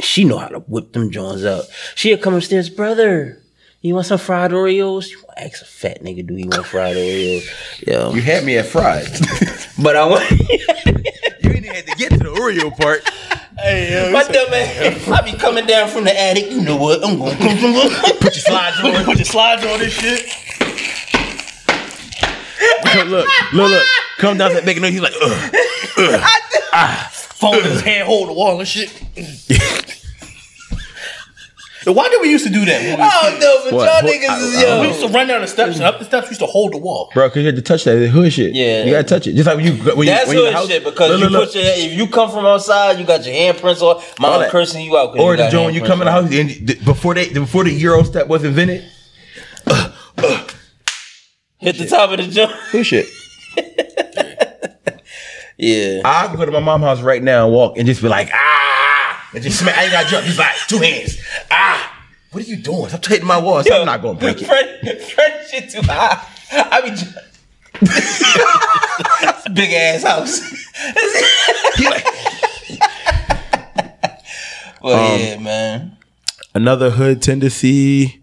[0.00, 1.64] she know how to whip them joints up.
[1.96, 3.42] She'll come upstairs, brother.
[3.86, 5.10] You want some fried Oreos?
[5.10, 7.86] You want to ask a fat nigga, do you want fried Oreos?
[7.86, 9.06] Yo, You had me at fried.
[9.80, 10.28] but I want.
[10.30, 13.08] you didn't have to get to the Oreo part.
[13.56, 16.50] Hey, yo, My dumb ass, I be coming down from the attic.
[16.50, 17.04] You know what?
[17.04, 18.16] I'm gonna come from the.
[18.20, 19.04] put your slides on.
[19.04, 20.26] Put your slides on this shit.
[23.08, 23.86] look, look, look.
[24.18, 24.94] Come down to that making noise.
[24.94, 25.52] He's like, ugh.
[27.12, 27.68] Phone in ah.
[27.68, 28.90] his hand, hold the wall and shit.
[31.86, 32.80] Yo, Why did we used to do that?
[32.82, 33.84] When we, Oh no, but What?
[33.86, 34.04] y'all What?
[34.04, 34.80] niggas is I- I yo.
[34.80, 36.26] we used to run down the steps and up the steps.
[36.26, 37.10] We used to hold the wall.
[37.14, 38.54] bro, because you had to touch that hood shit.
[38.54, 38.84] Yeah.
[38.84, 39.34] you gotta touch it.
[39.34, 40.66] Just like when you when That's you, when you in hood the house.
[40.68, 41.44] shit because Look, you look, look.
[41.52, 43.96] put your if you come from outside, you got your handprints on.
[43.96, 44.50] All Mom that.
[44.50, 45.12] cursing you out.
[45.12, 46.24] 'cause Or you the got joint when you handprints come in the on.
[46.24, 48.82] house and the- before they before the Euro step was invented.
[51.58, 52.50] Hit the top of the jump.
[52.72, 53.06] Hood shit.
[55.58, 56.02] Yeah.
[56.04, 58.28] I can go to my mom's house right now and walk and just be like,
[58.30, 58.36] ah,
[59.34, 59.76] and just smack.
[59.76, 60.24] I ain't got jump.
[60.26, 61.18] Just like two hands.
[61.50, 62.88] Ah, what are you doing?
[62.88, 63.62] Stop hitting my wall.
[63.72, 64.46] I'm not gonna break it.
[64.46, 66.20] Fred, Fred shit too high.
[66.52, 66.90] I be.
[66.96, 67.06] j-
[69.52, 70.40] Big ass house.
[74.82, 75.96] Well, Um, yeah, man.
[76.54, 78.20] Another hood tendency.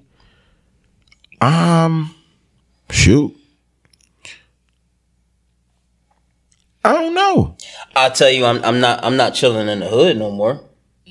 [1.41, 2.15] Um,
[2.89, 3.35] shoot.
[6.85, 7.57] I don't know.
[7.95, 10.61] I'll tell you, I'm I'm not I'm not chilling in the hood no more.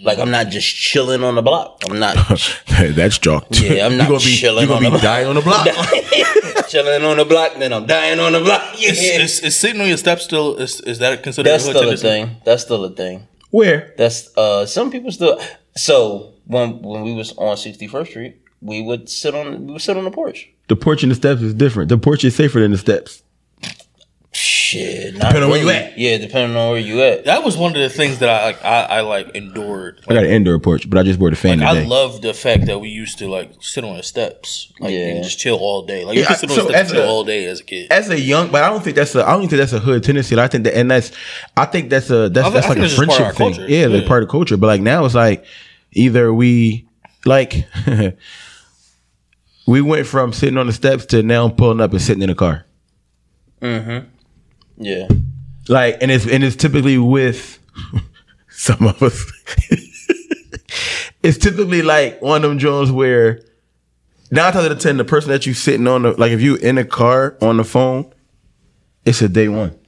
[0.02, 1.82] Like I'm not just chilling on the block.
[1.88, 2.16] I'm not
[2.80, 3.60] That's chalked.
[3.60, 5.42] Yeah, I'm not you gonna be, chilling You're gonna on be the- dying on the
[5.42, 5.66] block.
[6.68, 7.52] chilling on the block.
[7.58, 8.74] Then I'm dying on the block.
[8.78, 8.90] Yeah.
[8.90, 10.56] Is, is, is sitting on your steps still?
[10.56, 12.02] Is, is that considered That's a still a tendency?
[12.08, 12.36] thing.
[12.44, 13.28] That's still a thing.
[13.50, 13.94] Where?
[13.98, 15.40] That's uh some people still
[15.76, 19.96] so when when we was on 61st Street, we would sit on we would sit
[19.96, 20.48] on the porch.
[20.68, 21.88] The porch and the steps is different.
[21.90, 23.22] The porch is safer than the steps.
[24.72, 25.14] Shit.
[25.14, 25.78] Not Depending on where you really.
[25.78, 25.98] at.
[25.98, 27.24] Yeah, depending on where you at.
[27.26, 28.64] That was one of the things that I like.
[28.64, 30.00] I, I like endured.
[30.08, 31.86] I got an indoor porch, but I just bought a fan I today.
[31.86, 34.98] love the fact that we used to like sit on the steps, like Yeah.
[35.08, 36.04] and just chill all day.
[36.04, 37.44] Like you Yeah, could sit on so the steps as and chill a- all day
[37.46, 37.90] as a kid.
[37.92, 39.24] as a young, but I don't think that's a.
[39.26, 40.38] I don't think that's a hood tendency.
[40.38, 41.12] I think that, and that's.
[41.56, 42.28] I think that's a.
[42.28, 43.54] That's I that's I like a it's just part of friendship thing.
[43.54, 43.70] culture.
[43.72, 44.08] Yeah, like Yeah.
[44.08, 44.56] part of culture.
[44.56, 45.44] But like now, it's like
[45.92, 46.86] either we
[47.24, 47.66] like
[49.66, 52.34] we went from sitting on the steps to now pulling up and sitting in a
[52.34, 52.64] car.
[53.60, 54.08] Mm-hmm.
[54.82, 55.08] Yeah.
[55.68, 57.58] Like, and it's and it's typically with
[58.50, 59.32] some of us.
[61.22, 63.42] it's typically like one of them Jones where
[64.30, 66.56] nine times out of ten, the person that you sitting on the like if you
[66.56, 68.12] in a car on the phone,
[69.04, 69.78] it's a day one.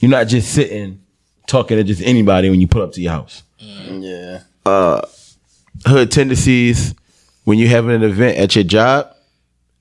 [0.00, 1.02] You're not just sitting
[1.46, 3.42] talking to just anybody when you pull up to your house.
[3.58, 4.42] Yeah.
[4.64, 5.02] Uh,
[5.86, 6.94] hood tendencies
[7.44, 9.14] when you having an event at your job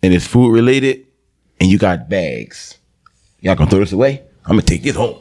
[0.04, 1.06] and it's food related
[1.60, 2.78] and you got bags.
[3.40, 4.24] Y'all gonna throw this away?
[4.46, 5.20] I'm gonna take this home.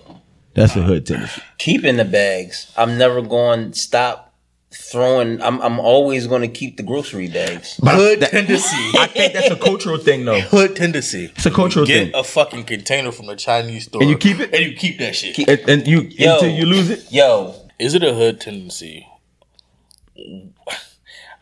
[0.55, 1.43] That's a hood tendency.
[1.59, 2.73] Keeping the bags.
[2.77, 4.35] I'm never going to stop
[4.73, 5.41] throwing.
[5.43, 7.79] I'm I'm always going to keep the grocery bags.
[7.83, 8.77] But Hood that- tendency.
[8.99, 10.41] I think that's a cultural thing, though.
[10.41, 11.33] Hood tendency.
[11.37, 12.07] It's a cultural Get thing.
[12.13, 14.03] Get a fucking container from the Chinese store.
[14.03, 14.53] And you keep it?
[14.53, 15.39] And you keep that shit.
[15.49, 16.35] And, and you Yo.
[16.35, 17.13] until you lose it.
[17.13, 19.07] Yo, Is it a hood tendency?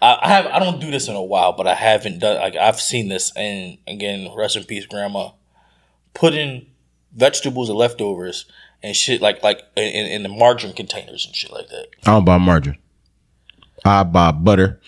[0.00, 2.56] I, I have I don't do this in a while, but I haven't done like
[2.56, 5.30] I've seen this and again, rest in peace, grandma.
[6.14, 6.66] Putting
[7.14, 8.44] vegetables and leftovers
[8.82, 11.86] and shit like like in, in the margarine containers and shit like that.
[12.06, 12.78] I don't buy margarine.
[13.84, 14.80] I buy butter,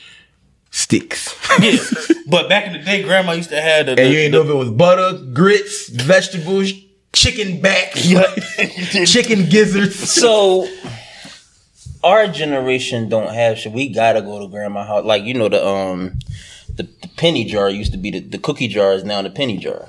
[0.71, 1.37] sticks.
[1.61, 1.79] Yeah.
[2.29, 4.43] but back in the day, grandma used to have the, the, And you ain't know
[4.43, 6.71] if it was butter, grits, vegetables,
[7.13, 9.97] chicken backs, the- chicken gizzards.
[10.11, 10.69] so
[12.05, 13.73] our generation don't have shit.
[13.73, 15.05] We gotta go to grandma house.
[15.05, 16.19] Like you know the um
[16.69, 19.57] the, the penny jar used to be the, the cookie jar is now the penny
[19.59, 19.89] jar.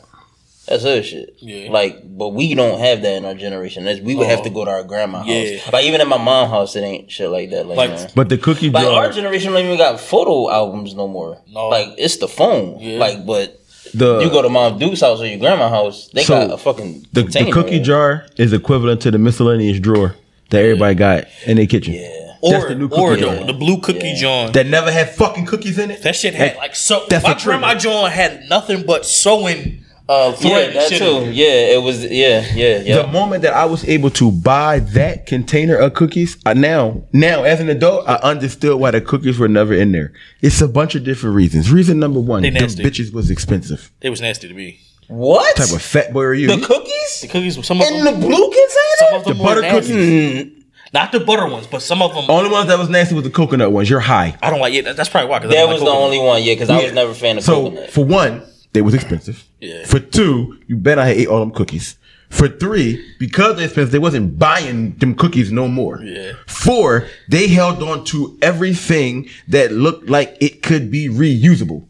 [0.71, 1.35] That's her shit.
[1.39, 1.69] Yeah.
[1.69, 3.83] Like, but we don't have that in our generation.
[3.83, 4.53] That's, we would have to uh-huh.
[4.53, 5.73] go to our grandma house.
[5.73, 7.65] Like even at my mom house, it ain't shit like that.
[7.65, 8.09] Like, Like, man.
[8.15, 11.41] But the cookie Like jar, our generation don't even got photo albums no more.
[11.49, 11.67] No.
[11.67, 12.79] Like it's the phone.
[12.79, 12.99] Yeah.
[12.99, 13.59] Like, but
[13.93, 16.57] the you go to Mom Duke's house or your grandma house, they So, got a
[16.57, 17.51] fucking the, the container.
[17.51, 20.15] cookie jar is equivalent to the miscellaneous drawer
[20.51, 21.95] that everybody got in their kitchen.
[21.95, 22.17] Yeah.
[22.41, 23.45] That's or the new cookie the, jar.
[23.45, 24.15] the blue cookie Yeah.
[24.15, 24.51] John.
[24.53, 26.01] That never had fucking cookies in it.
[26.03, 27.05] That shit had like so.
[27.09, 27.59] That's my a trigger.
[27.59, 29.80] grandma John had nothing but sewing
[30.11, 30.65] uh, Yeah, thread.
[30.69, 31.05] and that too.
[31.29, 31.33] in.
[31.33, 31.45] Yeah,
[31.75, 32.03] it was.
[32.03, 33.01] Yeah, yeah, yeah.
[33.03, 37.43] The moment that I was able to buy that container of cookies, I now, now
[37.43, 40.11] as an adult, I understood why the cookies were never in there.
[40.41, 41.71] It's a bunch of different reasons.
[41.71, 43.91] Reason number one, They them bitches was expensive.
[44.01, 44.79] It was nasty to me.
[45.07, 45.55] what?
[45.55, 46.47] Type of fat boy are you?
[46.47, 49.17] the cookies The cookies, were some of in them, the blue some container?
[49.17, 49.93] of them The butter nasty.
[49.93, 50.57] cookies.
[50.93, 52.25] Not the butter ones, but some of them.
[52.27, 53.89] Only ones that was nasty was the coconut ones.
[53.89, 54.35] You're high.
[54.41, 54.83] I don't like it.
[54.83, 55.39] That's probably why.
[55.39, 56.43] 'cause I That don't like was the only one.
[56.43, 57.89] Yeah, because I was never a fan of So coconut.
[57.91, 58.41] for one,
[58.73, 59.43] they was expensive.
[59.59, 59.85] Yeah.
[59.85, 61.97] For two, you bet I ate all them cookies.
[62.29, 66.01] For three, because they're expensive, they wasn't buying them cookies no more.
[66.01, 66.33] Yeah.
[66.47, 71.85] Four, they held on to everything that looked like it could be reusable.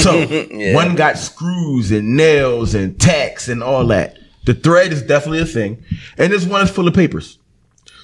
[0.00, 0.26] so
[0.74, 4.16] one got screws and nails and tacks and all that.
[4.44, 5.84] The thread is definitely a thing,
[6.18, 7.38] and this one is full of papers.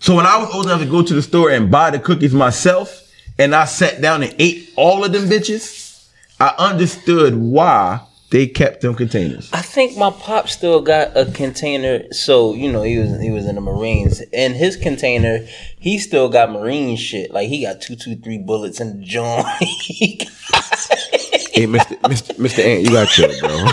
[0.00, 2.34] So when I was old enough to go to the store and buy the cookies
[2.34, 5.87] myself, and I sat down and ate all of them bitches,
[6.40, 9.50] I understood why they kept them containers.
[9.52, 12.12] I think my pop still got a container.
[12.12, 14.20] So you know he was he was in the Marines.
[14.32, 15.46] In his container,
[15.78, 17.32] he still got Marine shit.
[17.32, 20.24] Like he got two two three bullets in the joint.
[21.58, 21.98] Hey, Mr.
[22.02, 22.36] Mr.
[22.36, 22.64] Mr.
[22.64, 23.66] Ant, you got chill, bro.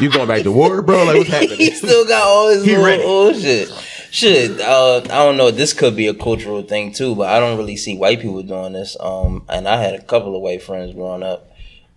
[0.00, 1.04] you going back to war, bro?
[1.04, 1.58] Like what's happening?
[1.58, 3.68] he still got all his He little old shit.
[4.10, 5.52] Shit, uh, I don't know.
[5.52, 8.72] This could be a cultural thing too, but I don't really see white people doing
[8.72, 8.96] this.
[8.98, 11.51] Um, and I had a couple of white friends growing up,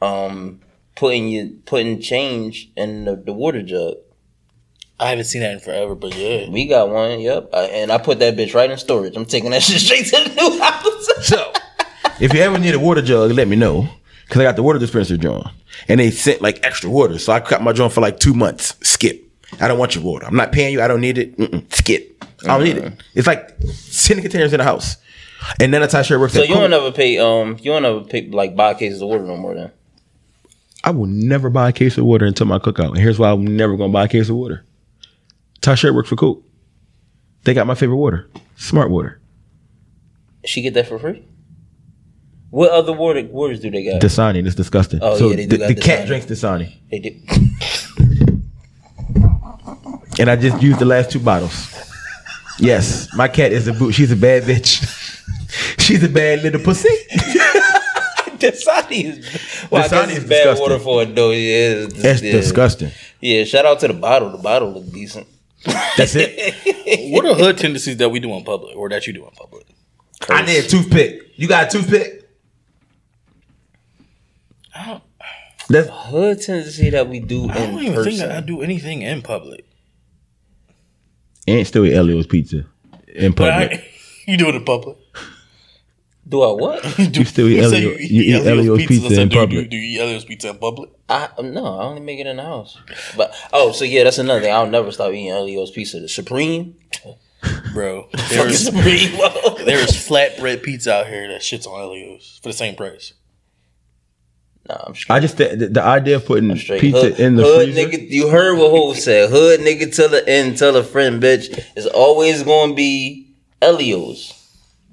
[0.05, 0.59] um,
[0.95, 3.95] putting you putting change in the, the water jug.
[4.97, 6.49] I haven't seen that in forever, but yeah.
[6.49, 7.49] We got one, yep.
[7.51, 9.15] Uh, and I put that bitch right in storage.
[9.17, 11.09] I'm taking that shit straight to the new house.
[11.25, 11.51] So,
[12.19, 13.87] if you ever need a water jug, let me know.
[14.29, 15.51] Cause I got the water dispenser drawn,
[15.87, 17.17] And they sent like extra water.
[17.19, 18.75] So I cut my joint for like two months.
[18.81, 19.21] Skip.
[19.59, 20.25] I don't want your water.
[20.25, 20.81] I'm not paying you.
[20.81, 21.37] I don't need it.
[21.37, 21.71] Mm-mm.
[21.73, 22.23] Skip.
[22.43, 22.93] I don't need it.
[23.13, 24.97] It's like sending containers in the house.
[25.59, 26.33] And then that's how sure works.
[26.33, 26.63] so at you Coke.
[26.63, 29.53] don't ever pay um you don't ever pay like buy cases of water no more
[29.53, 29.71] then.
[30.85, 32.89] I will never buy a case of water until my cookout.
[32.89, 34.63] And here's why I'm never gonna buy a case of water.
[35.61, 36.43] Tasha worked for Coke.
[37.43, 38.29] They got my favorite water.
[38.55, 39.19] Smart water.
[40.45, 41.25] She get that for free?
[42.51, 43.99] What other water waters do they got?
[43.99, 44.45] Dasani.
[44.45, 44.99] It's disgusting.
[45.01, 46.71] Oh, so yeah, they do the, the cat drinks Dasani.
[46.91, 47.11] they do.
[50.19, 51.73] And I just used the last two bottles.
[52.59, 53.93] Yes, my cat is a boot.
[53.93, 54.83] She's a bad bitch.
[55.79, 56.89] She's a bad little pussy.
[58.51, 60.61] Dasani is well, I Dasani guess is bad disgusting.
[60.61, 61.33] water for a dog.
[61.33, 62.31] Yeah, it's- That's yeah.
[62.33, 62.91] disgusting.
[63.21, 64.29] Yeah, shout out to the bottle.
[64.31, 65.27] The bottle look decent.
[65.97, 66.53] That's it.
[67.11, 69.65] What are hood tendencies that we do in public or that you do in public?
[70.29, 71.31] I need a toothpick.
[71.35, 72.29] You got a toothpick?
[74.75, 75.03] I don't,
[75.69, 79.01] That's Hood tendency that we do I don't in even think that I do anything
[79.01, 79.65] in public.
[81.47, 82.65] ain't still eat Ellio's pizza
[83.07, 83.71] in public.
[83.73, 83.87] I,
[84.27, 84.97] you do it in public.
[86.27, 86.81] Do I what?
[86.97, 89.41] Do, You still eat say Elio- you eat Ellio's I pizza said, in do, you-
[89.41, 89.69] public.
[89.69, 90.89] Do, you eat Ellio's pizza in public?
[91.07, 92.77] I no, I only make it in the house.
[93.15, 94.51] But oh, so yeah, that's another thing.
[94.53, 95.99] I'll never stop eating Ellio's pizza.
[95.99, 96.75] The Supreme,
[97.73, 99.11] Bro, fucking there's, Supreme.
[99.13, 99.63] whoa.
[99.65, 103.13] there's flatbread pizza out here that shits on Ellio's for the same price.
[104.67, 105.15] Nah, I'm straight.
[105.15, 107.87] I just the, the idea of putting pizza hood, in the hood freezer.
[107.87, 108.09] nigga.
[108.09, 109.29] You heard what Ho said.
[109.29, 111.63] Hood nigga tell the end, tell a friend, bitch.
[111.75, 114.41] Is always going to be Ellio's.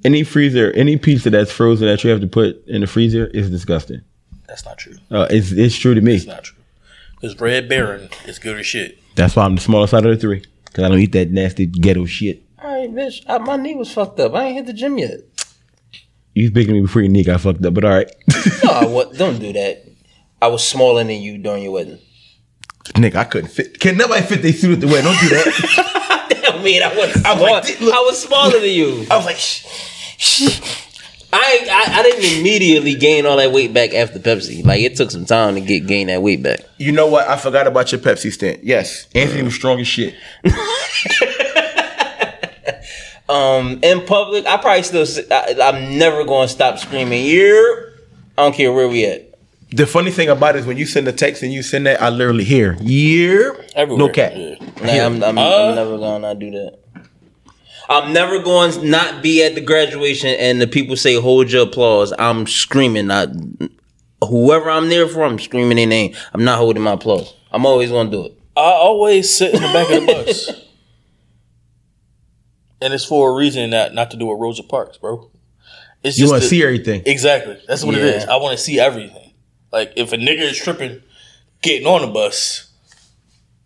[0.05, 3.51] Any freezer, any pizza that's frozen that you have to put in the freezer is
[3.51, 4.01] disgusting.
[4.49, 4.97] That's not true.
[5.11, 6.17] Uh, it's it's true to me.
[6.17, 6.59] It's not true.
[7.15, 8.99] Because Red Baron is good as shit.
[9.15, 10.45] That's why I'm the smallest out of the three.
[10.73, 12.43] Cause I don't eat that nasty ghetto shit.
[12.63, 13.23] All right, bitch.
[13.29, 14.35] I, my knee was fucked up.
[14.35, 15.21] I ain't hit the gym yet.
[16.35, 18.11] You than me before your knee got fucked up, but all right.
[18.65, 19.15] No, what?
[19.15, 19.85] Don't do that.
[20.41, 21.99] I was smaller than you during your wedding.
[22.95, 23.79] Nigga, I couldn't fit.
[23.79, 25.03] Can nobody fit their suit at the way?
[25.03, 26.55] Don't do that.
[26.55, 27.25] I mean, I was.
[27.25, 29.07] I was like, I was smaller than you.
[29.11, 29.67] I was like, shh.
[31.35, 34.65] I, I I didn't immediately gain all that weight back after Pepsi.
[34.65, 36.61] Like it took some time to get gain that weight back.
[36.77, 37.27] You know what?
[37.27, 38.63] I forgot about your Pepsi stint.
[38.63, 40.15] Yes, Anthony was strong as shit.
[43.33, 45.07] Um, in public, I probably still.
[45.31, 47.25] I, am never going to stop screaming.
[47.25, 47.63] Yeah,
[48.37, 49.33] I don't care where we at.
[49.71, 52.03] The funny thing about it is when you send a text and you send that,
[52.03, 53.65] I literally hear year.
[53.75, 54.07] Everywhere.
[54.07, 54.33] No cap.
[54.35, 54.57] Yeah.
[54.83, 56.79] Nah, I'm, I'm, Uh, I'm never going to not do that.
[57.93, 61.65] I'm never going to not be at the graduation and the people say hold your
[61.65, 62.13] applause.
[62.19, 63.09] I'm screaming.
[63.09, 63.29] Not
[64.27, 65.25] whoever I'm there for.
[65.25, 66.15] I'm screaming their name.
[66.33, 67.35] I'm not holding my applause.
[67.51, 68.33] I'm always going to do it.
[68.57, 70.49] I always sit in the back of the bus.
[72.81, 75.31] and it's for a reason that not to do with Rosa Parks, bro.
[76.03, 77.03] It's You want to see everything.
[77.07, 77.59] Exactly.
[77.69, 78.17] That's what it Yeah.
[78.17, 78.25] is.
[78.25, 79.33] I want to see everything.
[79.71, 81.03] Like if a nigga is tripping,
[81.63, 82.69] getting on the bus,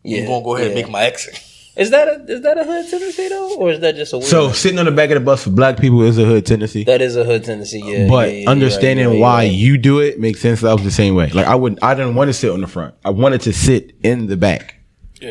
[0.02, 1.42] Yeah, I'm gonna go ahead and make my exit.
[1.76, 4.28] Is that a is that a hood tendency though, or is that just a weird
[4.28, 6.84] So sitting on the back of the bus for black people is a hood tendency.
[6.84, 8.08] That is a hood tendency, yeah.
[8.08, 10.64] but yeah, yeah, you're understanding right, you're why you do it makes sense.
[10.64, 11.28] I was the same way.
[11.28, 12.94] Like I wouldn't, I didn't want to sit on the front.
[13.04, 14.76] I wanted to sit in the back.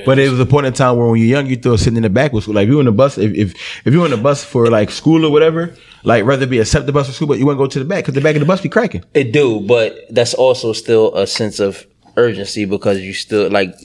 [0.05, 2.03] But it was a point in time where when you're young, you thought sitting in
[2.03, 3.17] the back was like if you in the bus.
[3.17, 3.53] If if,
[3.85, 6.91] if you in the bus for like school or whatever, like rather be accept the
[6.91, 8.39] bus for school, but you want to go to the back because the back of
[8.39, 9.03] the bus be cracking.
[9.13, 11.85] It do, but that's also still a sense of
[12.17, 13.75] urgency because you still like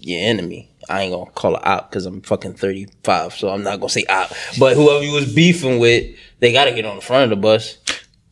[0.00, 0.70] your enemy.
[0.88, 4.04] I ain't gonna call it op because I'm fucking 35, so I'm not gonna say
[4.08, 4.30] op.
[4.58, 7.78] But whoever you was beefing with, they gotta get on the front of the bus.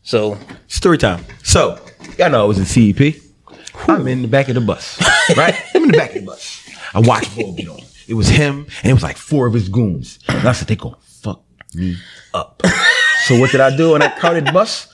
[0.03, 0.37] So
[0.67, 1.25] Story time.
[1.43, 1.79] So
[2.17, 3.15] y'all know I was in CEP.
[3.87, 5.01] I'm in the back of the bus,
[5.37, 5.55] right?
[5.73, 6.69] I'm in the back of the bus.
[6.93, 7.79] I watched Bull get on.
[8.07, 10.19] It was him, and it was like four of his goons.
[10.29, 11.43] And I said, they gonna fuck
[11.73, 11.97] me
[12.33, 12.61] up.
[13.25, 14.87] so what did I do on that crowded bus?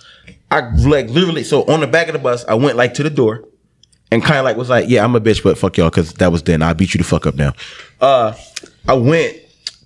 [0.50, 1.44] I like literally.
[1.44, 3.44] So on the back of the bus, I went like to the door,
[4.12, 6.32] and kind of like was like, yeah, I'm a bitch, but fuck y'all, because that
[6.32, 6.62] was then.
[6.62, 7.54] I beat you the fuck up now.
[8.00, 8.34] Uh,
[8.88, 9.38] I went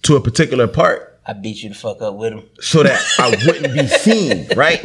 [0.03, 2.43] to a particular part I beat you the fuck up with him.
[2.61, 4.81] so that I wouldn't be seen, right?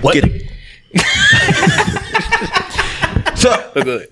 [0.00, 0.14] What?
[3.36, 4.08] so Good.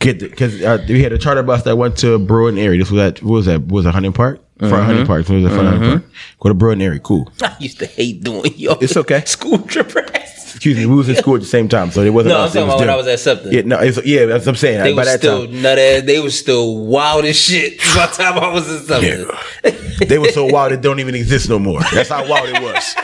[0.00, 2.78] get because uh, we had a charter bus that went to Broad and Erie.
[2.78, 3.60] This was at what was that?
[3.62, 4.40] What was it Hunting Park?
[4.58, 5.26] Front Hunting Park.
[5.26, 6.12] So it was at front Hunting Park.
[6.40, 7.00] Go to Broad and Erie.
[7.02, 7.30] Cool.
[7.42, 8.74] I used to hate doing yo.
[8.80, 9.24] It's okay.
[9.26, 10.41] School trip ass.
[10.54, 10.86] Excuse me.
[10.86, 12.34] We was in school at the same time, so it wasn't.
[12.34, 12.90] No, I'm talking about when.
[12.90, 13.50] I was at Scepter.
[13.50, 14.82] Yeah, no, it's, yeah, that's what I'm saying.
[14.82, 16.02] They were still time, nut ass.
[16.04, 20.06] They was still wild as shit by the time I was in Scepter.
[20.06, 21.80] they were so wild it don't even exist no more.
[21.92, 22.94] That's how wild it was.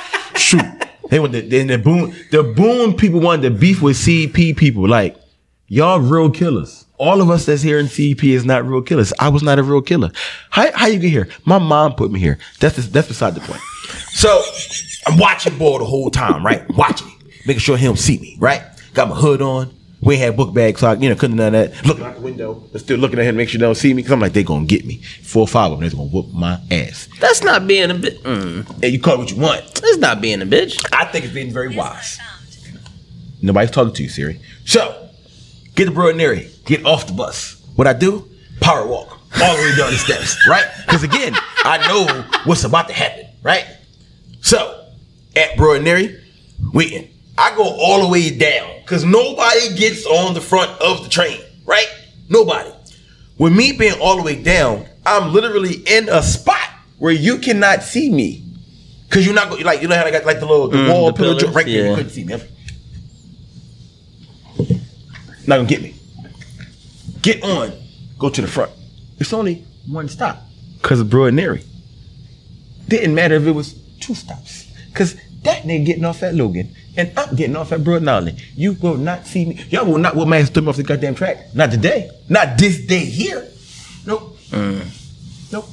[0.41, 0.65] Shoot,
[1.11, 1.33] they went.
[1.33, 4.89] Then the boom, the boon people wanted to beef with CEP people.
[4.89, 5.17] Like
[5.67, 6.85] y'all, real killers.
[6.99, 9.13] All of us that's here in CEP is not real killers.
[9.21, 10.11] I was not a real killer.
[10.51, 11.29] How how you get here?
[11.45, 12.39] My mom put me here.
[12.61, 13.61] That's that's beside the point.
[14.11, 14.43] So
[15.07, 16.69] I'm watching ball the whole time, right?
[16.77, 17.11] Watching,
[17.49, 18.63] making sure he don't see me, right?
[18.95, 19.75] Got my hood on.
[20.01, 21.85] We had book bags, so I, you know, couldn't done that.
[21.85, 23.89] Looking out the window, but still looking at him, to make sure they don't see
[23.93, 24.99] me, because I'm like, they gonna get me.
[25.25, 27.09] Four or five of them, they're gonna whoop my ass.
[27.19, 28.21] That's not being a bitch.
[28.23, 29.65] Mm, And you call it what you want.
[29.75, 30.87] that's not being a bitch.
[30.93, 32.17] I think it's being very wise.
[33.43, 34.41] Nobody's talking to you, Siri.
[34.65, 35.09] So,
[35.75, 37.61] get the Broad and Erie, get off the bus.
[37.75, 38.29] What I do?
[38.61, 39.11] Power walk
[39.43, 40.67] all the way down the steps, right?
[40.87, 41.35] Because again,
[41.65, 43.65] I know what's about to happen, right?
[44.43, 44.87] So,
[45.35, 46.21] at Broad and Erie,
[46.73, 47.09] waiting.
[47.39, 51.41] I go all the way down because nobody gets on the front of the train,
[51.65, 51.87] right?
[52.29, 52.71] Nobody.
[53.39, 56.69] With me being all the way down, I'm literally in a spot
[56.99, 58.45] where you cannot see me.
[59.09, 60.89] Cause you're not go- like you know how I got like the little the Mm,
[60.89, 61.91] wall the pillar right there.
[61.91, 62.35] You couldn't see me.
[65.47, 65.95] Not gonna get me.
[67.23, 67.73] Get on.
[68.19, 68.73] Go to the front.
[69.19, 70.43] It's only one stop.
[70.83, 71.65] Cause of Broad and Erie.
[72.89, 74.67] Didn't matter if it was two stops.
[74.93, 75.15] Cause
[75.45, 78.37] that nigga getting off at Logan and I'm getting off at Broad and Olney.
[78.57, 79.65] You will not see me.
[79.71, 81.55] Y'all will not will man stood me off the goddamn track.
[81.55, 82.11] Not today.
[82.29, 83.49] Not this day here.
[84.05, 84.37] Nope.
[84.51, 85.53] Mm.
[85.53, 85.67] Nope.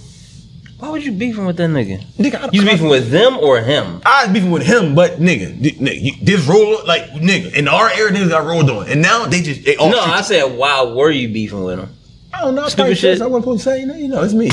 [0.77, 2.05] Why would you beefing with that nigga?
[2.17, 4.01] Nigga, I, You was beefing with them or him?
[4.05, 8.13] I was beefing with him, but nigga, nigga, this roll like nigga in our area
[8.13, 11.09] niggas got rolled on, and now they just they all No, I said why were
[11.09, 11.89] you beefing with him?
[12.31, 12.67] I don't know.
[12.67, 13.19] Stupid shit.
[13.21, 14.51] I wasn't supposed to say, you know, you know, it's me.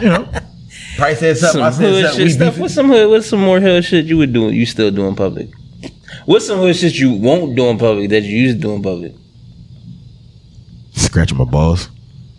[0.00, 0.28] you know,
[0.98, 1.60] probably said something.
[1.60, 2.18] Some I said hood something.
[2.18, 2.48] shit We stuff.
[2.48, 2.62] beefing.
[2.62, 3.10] What's some hood?
[3.10, 4.50] What's some more hood shit you would do?
[4.50, 5.48] You still do in public?
[6.26, 8.82] What's some hood shit you won't do in public that you used to do in
[8.82, 9.12] public?
[10.92, 11.88] Scratching my balls.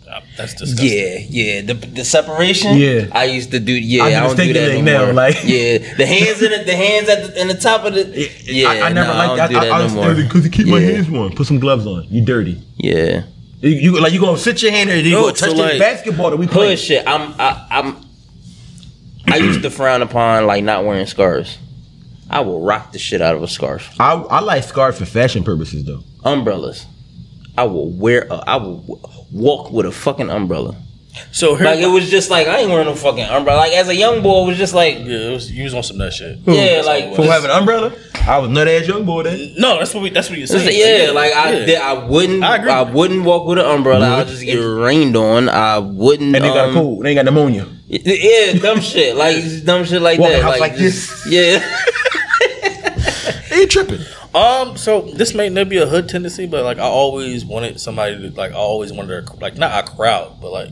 [0.08, 0.88] Uh, that's disgusting.
[0.98, 1.60] Yeah, yeah.
[1.62, 2.76] The the separation.
[2.76, 3.06] Yeah.
[3.12, 3.72] I used to do.
[3.72, 5.14] Yeah, I I, do the don't do that leg no now, more.
[5.14, 8.28] like- yeah, the hands in the, the hands at the, in the top of the.
[8.44, 9.50] Yeah, I, I never nah, like I that.
[9.52, 10.14] don't do that I, I, no more.
[10.14, 10.90] because you keep my Yeah.
[10.92, 11.32] hands warm.
[11.32, 12.04] Put some gloves on.
[12.10, 12.60] You dirty.
[12.76, 13.22] Yeah.
[13.60, 15.56] You, you like you gonna sit your hand there and you No, gonna touch so
[15.56, 16.70] the like- basketball that we play.
[16.70, 17.06] Hood shit.
[17.06, 17.34] I'm.
[17.38, 17.96] I, I'm.
[19.32, 21.58] I used to frown upon like not wearing scarves.
[22.28, 23.90] I will rock the shit out of a scarf.
[23.98, 26.02] I, I like scarves for fashion purposes though.
[26.24, 26.86] Umbrellas.
[27.58, 28.26] I will wear.
[28.30, 29.00] A, I will w-
[29.32, 30.76] walk with a fucking umbrella.
[31.32, 33.58] So here, Like it was just like I ain't wearing no fucking umbrella.
[33.58, 35.82] Like as a young boy, it was just like yeah, it was, you was on
[35.82, 36.38] some nut shit.
[36.46, 37.92] yeah, like For having an umbrella,
[38.28, 39.54] I was nut ass young boy then.
[39.58, 40.10] No, that's what we.
[40.10, 40.58] That's what you said.
[40.64, 41.12] It's saying.
[41.12, 41.66] like, yeah, like I Yeah.
[41.66, 44.08] did, I wouldn't I I, wouldn't walk with an umbrella.
[44.08, 45.48] I'll just get rained on.
[45.48, 47.04] I wouldn't And they got a um, cold.
[47.04, 47.66] They got pneumonia.
[47.92, 49.16] Yeah, dumb shit.
[49.16, 50.42] Like dumb shit like Walk that.
[50.42, 51.58] house like like just- Yeah.
[53.50, 54.00] They ain't tripping.
[54.32, 58.16] Um, so this may not be a hood tendency, but like I always wanted somebody
[58.30, 60.68] to like I always wanted a, like not a crowd, but like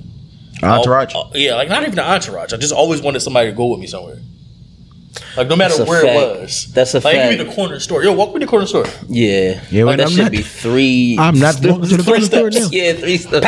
[0.63, 1.13] Entourage.
[1.15, 2.53] uh, yeah, like not even an entourage.
[2.53, 4.19] I just always wanted somebody to go with me somewhere.
[5.37, 6.19] Like no matter That's a where fact.
[6.37, 6.73] it was.
[6.73, 7.49] That's a like give me fact.
[7.51, 8.03] the corner store.
[8.05, 8.87] Yo, walk me to the corner store.
[9.09, 9.61] Yeah.
[9.71, 11.73] Yeah, like but that I'm should not- be three I'm not steps.
[11.73, 12.69] walking to the three corner store now.
[12.73, 13.47] Yeah, three steps.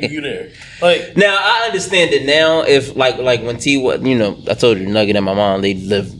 [0.12, 0.50] you there?
[0.82, 2.62] Like Now I understand it now.
[2.62, 5.62] If like like when T, wa- you know, I told you Nugget and my mom
[5.62, 6.12] they live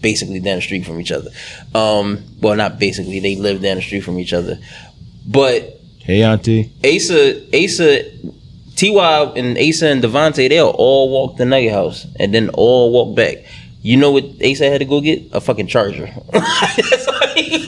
[0.00, 1.30] basically down the street from each other.
[1.74, 4.58] Um, well, not basically, they live down the street from each other.
[5.26, 6.70] But Hey, auntie.
[6.84, 8.02] Asa, Asa,
[8.76, 13.16] Ty and Asa and Devontae, they'll all walk the Nugget house and then all walk
[13.16, 13.38] back.
[13.84, 15.28] You know what Asa had to go get?
[15.32, 16.10] A fucking charger.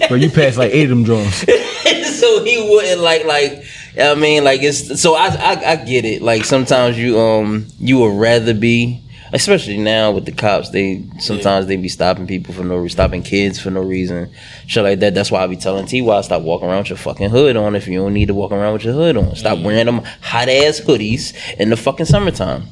[0.08, 1.34] But you passed like eight of them drums.
[2.18, 3.64] so he wouldn't like like
[4.00, 7.98] I mean like it's so I, I I get it like sometimes you um you
[7.98, 9.02] would rather be
[9.32, 13.58] especially now with the cops they sometimes they be stopping people for no stopping kids
[13.58, 14.30] for no reason
[14.68, 17.30] shit like that that's why I be telling Ty stop walking around with your fucking
[17.30, 19.86] hood on if you don't need to walk around with your hood on stop wearing
[19.86, 22.68] them hot ass hoodies in the fucking summertime.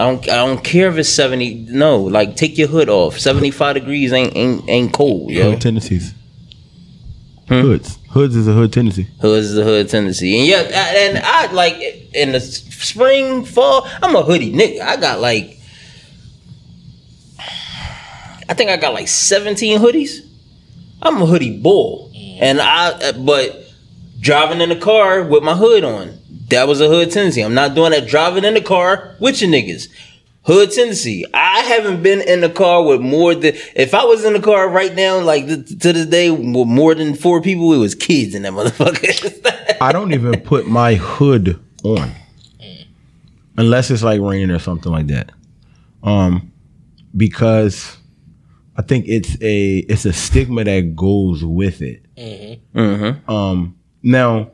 [0.00, 0.22] I don't.
[0.30, 1.54] I don't care if it's seventy.
[1.68, 3.18] No, like take your hood off.
[3.18, 5.50] Seventy five degrees ain't ain't ain't cold, yo.
[5.50, 6.14] Hood tendencies.
[7.48, 7.98] Hoods.
[8.10, 9.08] Hoods is a hood tendency.
[9.20, 11.74] Hood is a hood tendency, and yeah, I- and I like
[12.14, 13.86] in the spring, fall.
[14.02, 14.80] I'm a hoodie nigga.
[14.80, 15.58] I got like,
[18.48, 20.20] I think I got like 17 hoodies.
[21.02, 23.64] I'm a hoodie bull, and I uh, but
[24.20, 26.18] driving in the car with my hood on,
[26.50, 27.42] that was a hood tendency.
[27.42, 29.88] I'm not doing that driving in the car with your niggas.
[30.42, 31.24] Hood tendency.
[31.34, 34.68] I haven't been in the car with more than if I was in the car
[34.68, 38.34] right now, like th- to this day, with more than four people, it was kids
[38.34, 39.78] in that motherfucker.
[39.80, 42.12] I don't even put my hood on
[43.56, 45.32] unless it's like raining or something like that.
[46.02, 46.52] Um,
[47.16, 47.98] because
[48.76, 52.02] I think it's a it's a stigma that goes with it.
[52.16, 53.30] mm-hmm.
[53.30, 54.52] Um, now,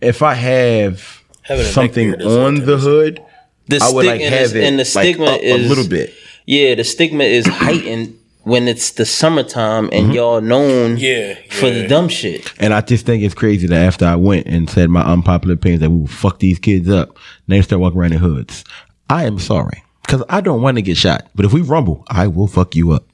[0.00, 3.22] if I have Having something beard is a on the hood,
[3.68, 5.88] The I would like stigma have it and the like, stigma up is a little
[5.88, 6.14] bit.
[6.46, 10.12] Yeah, the stigma is heightened when it's the summertime and mm-hmm.
[10.12, 12.52] y'all known Yeah, for the dumb shit.
[12.60, 15.80] And I just think it's crazy that after I went and said my unpopular opinions
[15.80, 17.18] that we will fuck these kids up,
[17.48, 18.64] they start walking around in hoods.
[19.10, 21.28] I am sorry because I don't want to get shot.
[21.34, 23.04] But if we rumble, I will fuck you up.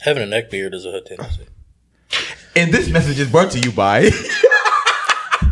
[0.00, 1.46] having a neck beard is a hood tendency.
[2.54, 4.10] And this message is brought to you by.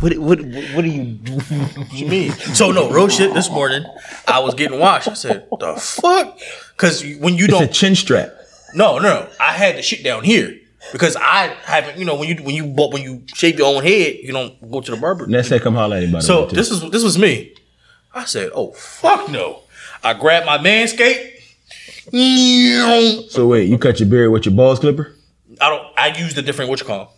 [0.01, 1.33] What what what do you do?
[1.35, 2.33] What you mean?
[2.33, 3.35] So no, real shit.
[3.35, 3.85] This morning,
[4.27, 5.09] I was getting washed.
[5.09, 6.39] I said, "The fuck?"
[6.75, 8.33] Because when you it's a don't, chin strap.
[8.75, 10.59] no, no, no, I had the shit down here
[10.93, 11.99] because I haven't.
[11.99, 14.71] You know, when you when you but when you shave your own head, you don't
[14.71, 15.27] go to the barber.
[15.27, 16.13] Next say come holler at him.
[16.13, 17.55] by the So this is this was me.
[18.15, 19.65] I said, "Oh fuck no!"
[20.03, 21.29] I grabbed my manscape.
[23.31, 25.15] So wait, you cut your beard with your balls clipper?
[25.61, 25.87] I don't.
[25.97, 27.15] I used a different what you call.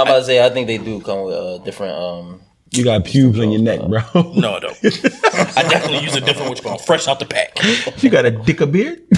[0.00, 0.06] 'Em.
[0.06, 2.40] I'm about to say I think they do come with uh, different um
[2.72, 4.00] You got pubes on your neck, bro.
[4.34, 4.76] No, I don't.
[5.56, 7.58] I definitely use a different what you fresh out the pack.
[8.02, 9.02] you got a dick a beard?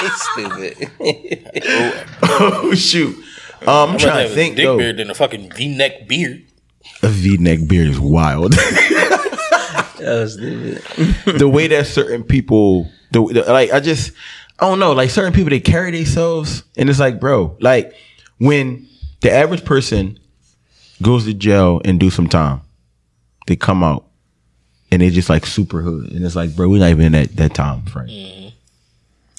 [0.00, 0.90] it's stupid.
[2.22, 3.16] oh shoot.
[3.62, 4.78] Um, I'm I'd rather trying to have a think dick though.
[4.78, 6.44] beard than a fucking V-neck beard.
[7.02, 8.52] A V-neck beard is wild.
[9.98, 11.38] That's stupid.
[11.38, 14.12] the way that certain people, the, the- like, I just,
[14.60, 17.92] I don't know, like certain people they carry themselves, and it's like, bro, like
[18.38, 18.88] when
[19.20, 20.18] the average person
[21.02, 22.60] goes to jail and do some time,
[23.46, 24.04] they come out
[24.90, 27.36] and they just like super hood, and it's like, bro, we're not even in that
[27.36, 28.08] that time frame.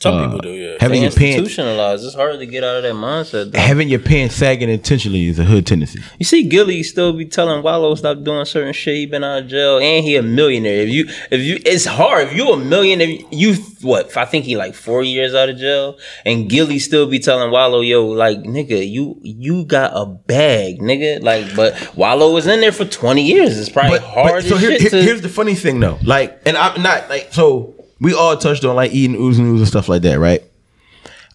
[0.02, 0.78] Some Uh, people do, yeah.
[0.80, 2.06] Having your pants, institutionalized.
[2.06, 3.52] It's hard to get out of that mindset.
[3.52, 3.60] though.
[3.60, 6.00] having your pants sagging intentionally is a hood tendency.
[6.18, 8.96] You see, Gillie still be telling Wallo stop doing certain shit.
[8.96, 10.84] He been out of jail, and he a millionaire.
[10.84, 12.28] If you, if you, it's hard.
[12.30, 14.16] If you a millionaire, you what?
[14.16, 17.82] I think he like four years out of jail, and Gillie still be telling Wallo,
[17.82, 21.22] yo, like nigga, you you got a bag, nigga.
[21.22, 23.60] Like, but Wallo was in there for twenty years.
[23.60, 25.02] It's probably hard so as here- here- to.
[25.04, 25.98] here's the funny thing though.
[26.06, 27.76] Like, and I'm not like so.
[28.00, 30.44] We all touched on like eating ooze and ooze and stuff like that, right?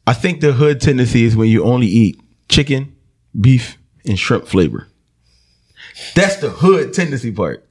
[0.07, 2.95] I think the hood tendency is when you only eat chicken,
[3.39, 4.89] beef, and shrimp flavor.
[6.15, 7.67] That's the hood tendency part,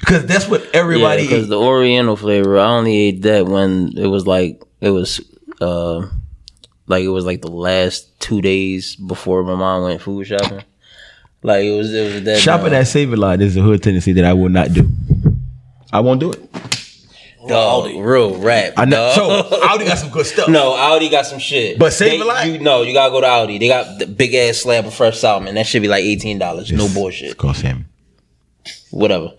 [0.00, 1.48] because that's what everybody yeah, eats.
[1.48, 5.20] the Oriental flavor, I only ate that when it was like it was
[5.60, 6.06] Uh,
[6.86, 10.62] like it was like the last two days before my mom went food shopping.
[11.42, 13.82] Like it was, it was that Shopping uh, at Save a Lot is a hood
[13.82, 14.88] tendency that I will not do.
[15.92, 16.42] I won't do it.
[17.48, 18.74] Dog, real rap.
[18.76, 19.12] I know.
[19.14, 19.46] dog.
[19.50, 20.48] So Aldi got some good stuff.
[20.48, 21.78] No, Aldi got some shit.
[21.78, 22.46] But Save They- a Lot?
[22.46, 23.58] You know, you gotta go to Aldi.
[23.60, 25.54] They got the big ass slab of fresh salmon.
[25.54, 26.70] That should be like eighteen dollars.
[26.72, 27.36] No It's bullshit.
[27.36, 27.86] called salmon.
[28.90, 29.32] Whatever.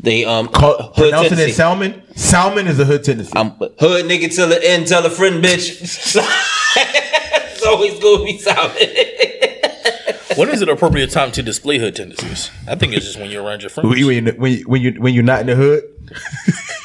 [0.00, 1.52] They um Call, hood pronouncing it tendency.
[1.52, 2.02] salmon.
[2.16, 3.32] Salmon is a hood tendency.
[3.36, 4.86] I'm hood nigga till the end.
[4.88, 5.80] Tell a friend, bitch.
[6.76, 8.76] it's always gonna be salmon.
[10.36, 12.50] When is it appropriate time to display hood tendencies?
[12.66, 13.86] I think it's just when you're around your friends.
[13.90, 15.82] when, you, when, you, when, you, when, you, when you're not in the hood,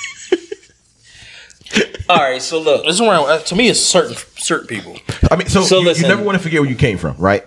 [2.10, 2.86] All right, so look.
[2.86, 3.70] It's around uh, to me.
[3.70, 4.98] It's certain certain people.
[5.30, 7.44] I mean, so, So you, you never want to forget where you came from, right?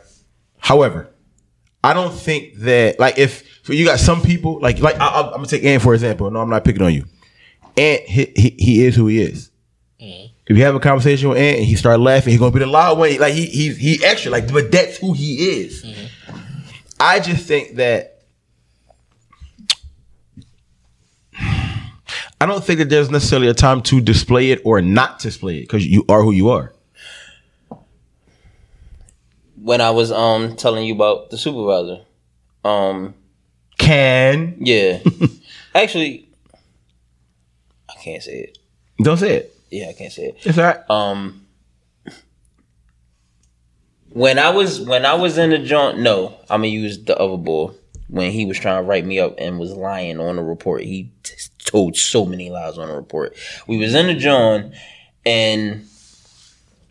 [0.58, 1.08] However,
[1.82, 5.26] I don't think that like if so you got some people like like I, I,
[5.26, 6.30] I'm gonna take Ant for example.
[6.30, 7.06] No, I'm not picking on you.
[7.76, 9.50] Ant he, he, he is who he is.
[10.46, 12.66] If you have a conversation with Ant and he start laughing, he's gonna be the
[12.66, 13.16] loud one.
[13.18, 15.86] Like he he he extra like, but that's who he is.
[16.98, 18.09] I just think that
[22.40, 25.62] I don't think that there's necessarily a time to display it or not display it
[25.62, 26.72] because you are who you are.
[29.62, 32.02] When I was um telling you about the supervisor,
[32.64, 33.14] um
[33.78, 35.00] Can yeah,
[35.74, 36.28] actually,
[37.90, 38.58] I can't say it.
[39.02, 39.56] don't say it.
[39.70, 40.36] Yeah, I can't say it.
[40.44, 40.90] It's all right.
[40.90, 41.46] um
[44.12, 47.36] when I was when I was in the joint, no, I'm gonna use the other
[47.36, 47.72] boy
[48.08, 50.82] when he was trying to write me up and was lying on the report.
[50.82, 51.34] He t-
[51.70, 53.36] told so many lies on the report.
[53.66, 54.74] We was in the joint
[55.24, 55.86] and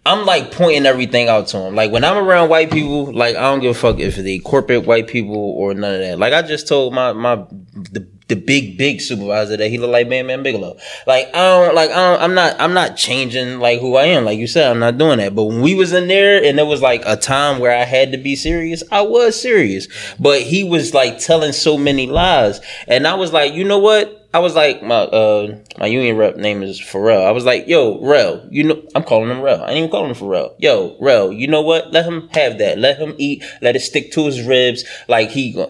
[0.06, 1.76] I'm like pointing everything out to him.
[1.76, 4.86] Like when I'm around white people, like I don't give a fuck if they corporate
[4.86, 6.18] white people or none of that.
[6.18, 7.36] Like I just told my my
[7.74, 10.78] the, the big big supervisor that he looked like Man Man Bigelow.
[11.06, 14.26] Like I don't like I don't, I'm not I'm not changing like who I am.
[14.26, 15.36] Like you said, I'm not doing that.
[15.36, 18.12] But when we was in there and there was like a time where I had
[18.14, 19.88] to be serious, I was serious.
[20.20, 24.19] But he was like telling so many lies, and I was like, you know what?
[24.32, 27.26] I was like, my uh my union rep name is Pharrell.
[27.26, 29.64] I was like, yo, Rel, you know, I'm calling him Rel.
[29.64, 30.54] I ain't even calling him Pharrell.
[30.60, 31.92] Yo, Rel, you know what?
[31.92, 32.78] Let him have that.
[32.78, 33.44] Let him eat.
[33.62, 34.86] Let it stick to his ribs.
[35.08, 35.66] Like he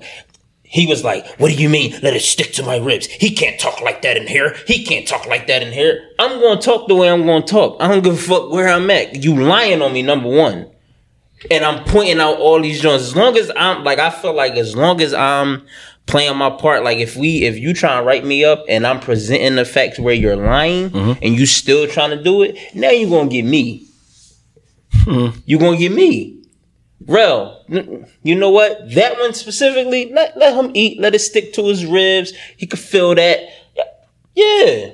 [0.63, 1.93] he was like, What do you mean?
[2.03, 3.07] Let it stick to my ribs.
[3.07, 4.55] He can't talk like that in here.
[4.67, 6.09] He can't talk like that in here.
[6.19, 7.77] I'm gonna talk the way I'm gonna talk.
[7.79, 9.23] I don't give a fuck where I'm at.
[9.23, 10.69] You lying on me, number one.
[11.49, 13.05] And I'm pointing out all these joints.
[13.05, 15.65] As long as I'm like I feel like as long as I'm
[16.09, 18.99] playing my part, like if we if you trying to write me up and I'm
[18.99, 21.23] presenting the facts where you're lying mm-hmm.
[21.23, 23.87] and you still trying to do it, now you're gonna get me.
[24.93, 25.39] Mm-hmm.
[25.45, 26.43] You're gonna get me.
[27.05, 27.63] Rel,
[28.23, 28.93] you know what?
[28.93, 32.33] That one specifically, let, let him eat, let it stick to his ribs.
[32.57, 33.39] He could feel that.
[34.35, 34.91] Yeah.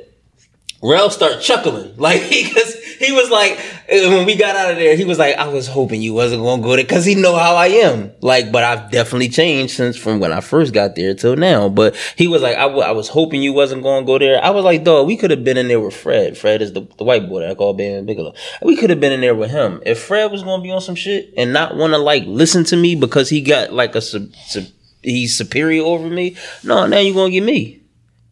[0.86, 1.94] Rel start chuckling.
[2.06, 3.58] Like he cause he was like
[3.88, 6.62] when we got out of there, he was like, I was hoping you wasn't gonna
[6.62, 8.12] go there because he know how I am.
[8.22, 11.70] Like, but I've definitely changed since from when I first got there till now.
[11.70, 14.44] But he was like, I was hoping you wasn't gonna go there.
[14.44, 16.38] I was like, dog, we could have been in there with Fred.
[16.38, 18.34] Fred is the, the white boy that I call Ben Bigelow.
[18.62, 19.82] We could have been in there with him.
[19.86, 22.96] If Fred was gonna be on some shit and not wanna like listen to me
[22.96, 24.66] because he got like a sub, sub,
[25.02, 27.82] he's superior over me, no, now you gonna get me.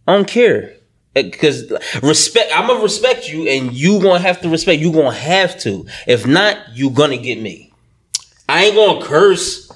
[0.07, 0.75] I don't care.
[1.15, 4.81] Eh, because respect, I'm gonna respect you, and you gonna have to respect.
[4.81, 5.85] You gonna have to.
[6.07, 7.71] If not, you gonna get me.
[8.49, 9.71] I ain't gonna curse,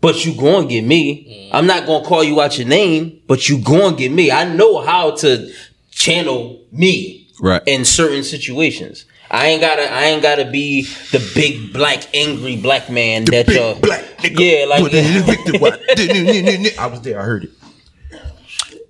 [0.00, 1.48] but you gonna get me.
[1.52, 1.56] Mm.
[1.58, 4.30] I'm not gonna call you out your name, but you gonna get me.
[4.30, 5.52] I know how to
[5.90, 7.62] channel me Right.
[7.66, 9.04] in certain situations.
[9.30, 9.90] I ain't gotta.
[9.92, 13.74] I ain't gotta be the big black angry black man that Big y'all.
[13.80, 16.74] black nigga yeah, like put in the.
[16.78, 17.18] I was there.
[17.18, 17.50] I heard it.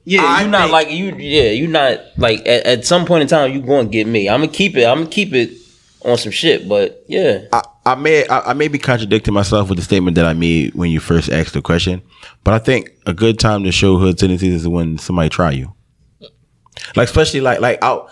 [0.05, 1.15] Yeah, I you not think- like you.
[1.17, 4.29] Yeah, you not like at, at some point in time you going to get me.
[4.29, 4.85] I'm gonna keep it.
[4.85, 5.51] I'm gonna keep it
[6.05, 6.69] on some shit.
[6.69, 10.27] But yeah, I, I may I, I may be contradicting myself with the statement that
[10.27, 12.03] I made when you first asked the question,
[12.43, 15.73] but I think a good time to show hood tendencies is when somebody try you.
[16.97, 18.11] Like especially like like out.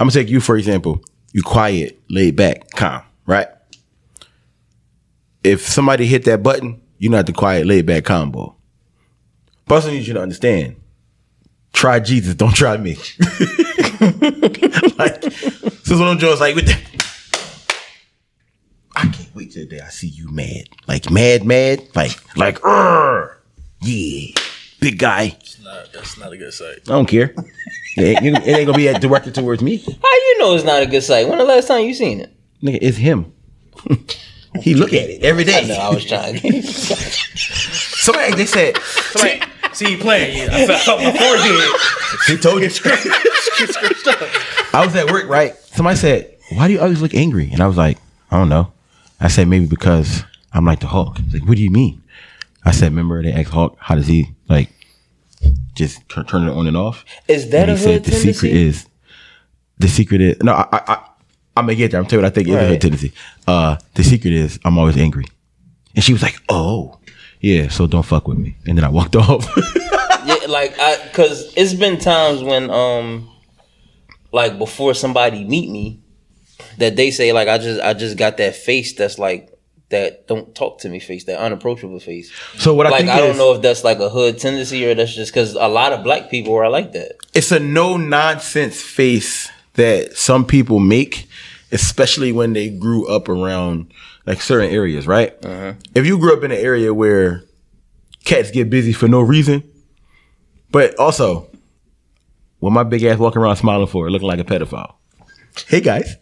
[0.00, 1.02] I'm gonna take you for example.
[1.32, 3.48] You quiet, laid back, calm, right?
[5.44, 8.46] If somebody hit that button, you're not the quiet, laid back, combo.
[8.46, 8.52] boy.
[9.66, 10.76] But I also need you to understand.
[11.76, 12.94] Try Jesus, don't try me.
[14.96, 15.22] like,
[15.84, 16.80] so one of them Jones like with that.
[18.96, 20.70] I can't wait till the day I see you mad.
[20.88, 21.86] Like mad, mad.
[21.94, 23.36] Like, like, "Urgh,
[23.82, 24.28] yeah.
[24.80, 25.36] Big guy.
[25.62, 26.78] Nah, that's not a good sight.
[26.86, 27.34] I don't care.
[27.98, 29.76] It ain't, it ain't gonna be directed towards me.
[29.76, 31.28] how you know it's not a good sight?
[31.28, 32.34] When the last time you seen it?
[32.62, 33.34] Nigga, it's him.
[34.62, 35.66] he look at it every day.
[35.68, 36.38] No, I was trying.
[36.62, 39.42] Somebody they said See,
[39.76, 40.36] see you playing.
[40.38, 41.70] Yeah, I felt my forehead.
[42.26, 42.70] he told you.
[44.72, 45.54] I was at work, right?
[45.56, 47.50] Somebody said, why do you always look angry?
[47.52, 47.98] And I was like,
[48.30, 48.72] I don't know.
[49.20, 51.18] I said, maybe because I'm like the Hulk.
[51.18, 52.02] He's like, what do you mean?
[52.64, 54.70] I said, remember they asked Hulk, how does he like
[55.74, 57.04] just tur- turn it on and off?
[57.28, 58.32] Is that And a he said hood the tendency?
[58.32, 58.86] secret is
[59.78, 61.08] the secret is no, I I, I
[61.56, 62.00] I'm gonna get there.
[62.00, 62.68] I'm telling you what I think is a Right.
[62.68, 63.12] hood tendency.
[63.46, 65.26] Uh the secret is I'm always angry.
[65.94, 66.98] And she was like, Oh,
[67.46, 68.56] yeah, so don't fuck with me.
[68.66, 69.46] And then I walked off.
[70.26, 73.30] yeah, like I because it's been times when um
[74.32, 76.00] like before somebody meet me
[76.78, 79.52] that they say like I just I just got that face that's like
[79.90, 82.32] that don't talk to me face that unapproachable face.
[82.58, 84.94] so what I like I don't is, know if that's like a hood tendency or
[84.96, 87.12] that's just because a lot of black people are like that.
[87.34, 91.28] it's a no nonsense face that some people make,
[91.72, 93.92] especially when they grew up around
[94.26, 95.32] like certain areas, right?
[95.44, 95.74] Uh-huh.
[95.94, 97.44] If you grew up in an area where
[98.24, 99.62] cats get busy for no reason,
[100.70, 101.48] but also,
[102.58, 104.94] what my big ass walking around smiling for, looking like a pedophile.
[105.68, 106.16] Hey guys,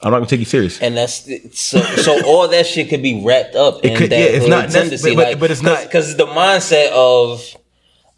[0.00, 0.80] I'm not gonna take you serious.
[0.80, 1.80] And that's so.
[1.80, 4.70] So all that shit could be wrapped up It in could- that yeah, it's not
[4.70, 7.42] tendency, but- but- like, but it's not- because the mindset of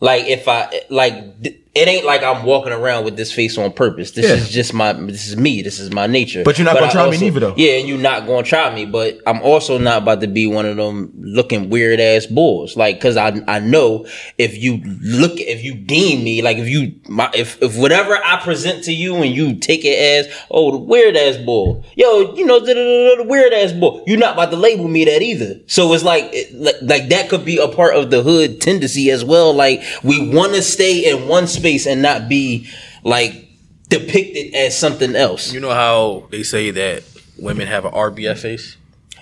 [0.01, 3.71] like if I like th- it ain't like I'm walking around with this face on
[3.73, 4.11] purpose.
[4.11, 4.35] This Yeah.
[4.35, 5.63] is just my this is me.
[5.63, 6.43] This is my nature.
[6.43, 7.55] But you're not gonna I try me also- neither, though.
[7.57, 8.87] Yeah, and you're not gonna try me.
[8.87, 12.77] But I'm also not about to be one of them looking weird ass bulls.
[12.77, 14.05] Like because I I know
[14.37, 18.41] if you look if you deem me like if you my if if whatever I
[18.43, 22.47] present to you and you take it as oh the weird ass bull, yo you
[22.47, 25.61] know the, weird ass bull, you're not about to label me that either.
[25.69, 29.09] So it's like it, like, like that could be a part of the hood tendency
[29.13, 29.53] as well.
[29.55, 32.69] Like we want to stay in one space and not be
[33.05, 33.49] like
[33.89, 35.53] depicted as something else.
[35.53, 37.03] You know how they say that
[37.39, 38.77] women have an RBF face?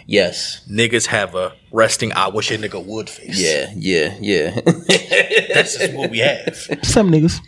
[0.06, 0.66] Yes.
[0.70, 3.40] Niggas have a resting I wish a nigga would face.
[3.40, 3.72] Yeah.
[3.76, 4.16] Yeah.
[4.20, 4.60] Yeah.
[5.54, 6.56] That's just what we have.
[6.82, 7.40] Some niggas,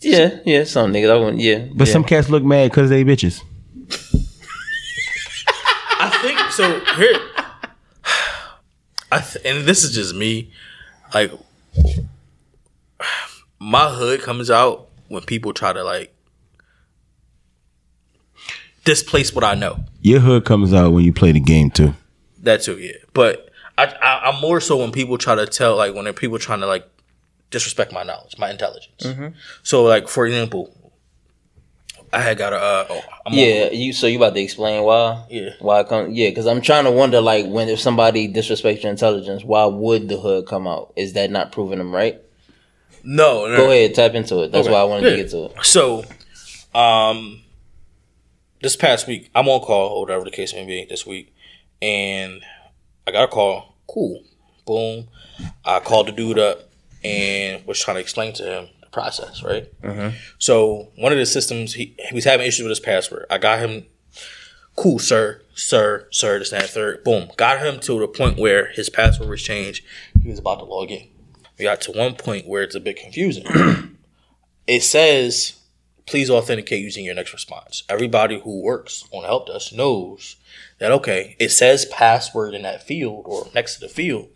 [0.00, 0.38] yeah.
[0.44, 0.64] Yeah.
[0.64, 1.10] Some niggas.
[1.10, 1.40] I wouldn't.
[1.40, 1.66] Yeah.
[1.74, 1.92] but yeah.
[1.92, 3.42] some cats look mad because they bitches.
[6.00, 6.80] I think so.
[6.94, 7.20] Here,
[9.12, 10.52] I th- and this is just me.
[11.12, 11.32] Like,
[13.58, 16.14] my hood comes out when people try to like
[18.84, 19.80] displace what I know.
[20.02, 21.94] Your hood comes out when you play the game too.
[22.42, 22.92] That too, yeah.
[23.12, 26.60] But I, I I'm more so when people try to tell like when people trying
[26.60, 26.88] to like
[27.50, 29.06] disrespect my knowledge, my intelligence.
[29.62, 30.74] So like for example,
[32.12, 33.92] I had got a uh, oh, I'm on- Yeah, you.
[33.92, 35.26] So you about to explain why?
[35.28, 35.50] Yeah.
[35.58, 36.10] Why it come?
[36.12, 40.08] Yeah, because I'm trying to wonder, like, when if somebody disrespects your intelligence, why would
[40.08, 40.94] the hood come out?
[40.96, 42.18] Is that not proving them right?
[43.04, 44.52] No, no, Go ahead, tap into it.
[44.52, 44.72] That's Okay.
[44.74, 45.16] why I wanted Yeah.
[45.16, 45.52] to get to it.
[45.64, 46.04] So,
[46.74, 47.42] um,
[48.62, 51.34] this past week, I'm on call or whatever the case may be this week,
[51.80, 52.42] and
[53.06, 53.76] I got a call.
[53.86, 54.22] Cool,
[54.66, 55.08] boom.
[55.64, 56.68] I called the dude up
[57.04, 59.68] and was trying to explain to him the process, right?
[60.38, 63.26] So one of the systems he, he was having issues with his password.
[63.30, 63.86] I got him.
[64.76, 66.38] Cool, sir, sir, sir.
[66.38, 67.02] This and that third.
[67.02, 69.84] Boom, got him to the point where his password was changed.
[70.22, 71.08] He was about to log in.
[71.58, 73.44] We got to one point where it's a bit confusing
[74.66, 75.58] it says
[76.08, 77.84] please authenticate using your next response.
[77.88, 80.36] Everybody who works on help desk knows
[80.78, 84.28] that okay, it says password in that field or next to the field,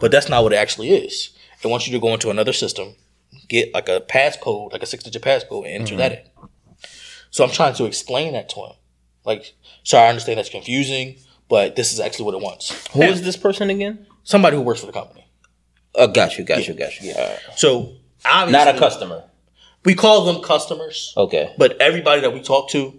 [0.00, 1.30] but that's not what it actually is.
[1.62, 2.96] It wants you to go into another system,
[3.48, 6.44] get like a passcode, like a six digit passcode, and enter that mm-hmm.
[6.44, 6.88] in.
[7.30, 8.72] So I'm trying to explain that to him.
[9.24, 9.54] Like,
[9.84, 11.16] sorry, I understand that's confusing,
[11.48, 12.88] but this is actually what it wants.
[12.88, 14.06] Who is this person again?
[14.24, 15.21] Somebody who works for the company.
[15.94, 17.08] Oh, got you, got you, got you.
[17.10, 17.38] Yeah.
[17.56, 17.92] So
[18.24, 19.24] obviously, Not a customer.
[19.84, 21.12] We call them customers.
[21.16, 22.98] Okay, But everybody that we talk to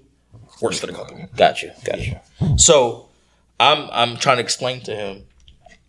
[0.61, 1.27] works for the company.
[1.35, 2.19] got you, got you.
[2.57, 3.07] So
[3.59, 5.23] I'm I'm trying to explain to him.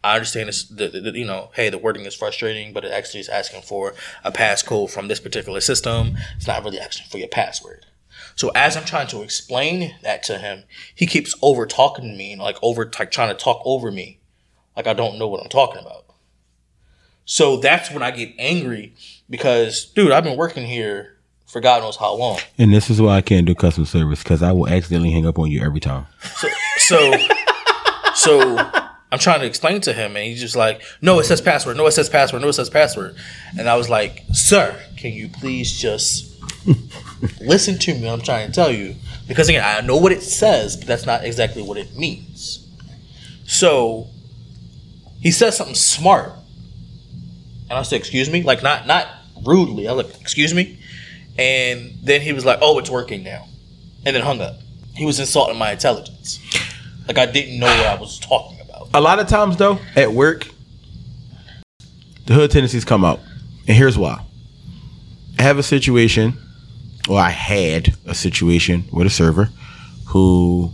[0.02, 0.64] I understand this.
[0.64, 3.62] The, the, the- you know, hey, the wording is frustrating, but it actually is asking
[3.62, 6.16] for a passcode from this particular system.
[6.36, 7.86] It's not really asking for your password.
[8.36, 12.32] So as I'm trying to explain that to him, he keeps over talking to me
[12.32, 14.18] and like over like trying to talk over me,
[14.76, 16.04] like I don't know what I'm talking about.
[17.24, 18.94] So that's when I get angry
[19.30, 21.16] because, dude, I've been working here
[21.46, 22.40] for God knows how long.
[22.58, 25.38] And this is why I can't do customer service because I will accidentally hang up
[25.38, 26.06] on you every time.
[26.20, 27.18] So, so,
[28.14, 28.58] so
[29.12, 31.76] I'm trying to explain to him, and he's just like, "No, it says password.
[31.76, 32.42] No, it says password.
[32.42, 33.14] No, it says password."
[33.56, 36.34] And I was like, "Sir, can you please just
[37.40, 38.08] listen to me?
[38.08, 38.96] I'm trying to tell you
[39.28, 42.66] because again, I know what it says, but that's not exactly what it means."
[43.46, 44.08] So
[45.20, 46.32] he says something smart,
[47.68, 49.06] and I said, "Excuse me," like not not
[49.44, 49.88] rudely.
[49.88, 50.78] I like, "Excuse me,"
[51.38, 53.46] and then he was like, "Oh, it's working now,"
[54.04, 54.56] and then hung up.
[54.94, 56.40] He was insulting my intelligence.
[57.06, 58.88] Like I didn't know what I was talking about.
[58.94, 60.48] A lot of times though, at work,
[62.26, 63.20] the hood tendencies come out.
[63.66, 64.24] And here's why.
[65.38, 66.38] I have a situation,
[67.08, 69.50] or I had a situation with a server
[70.06, 70.70] who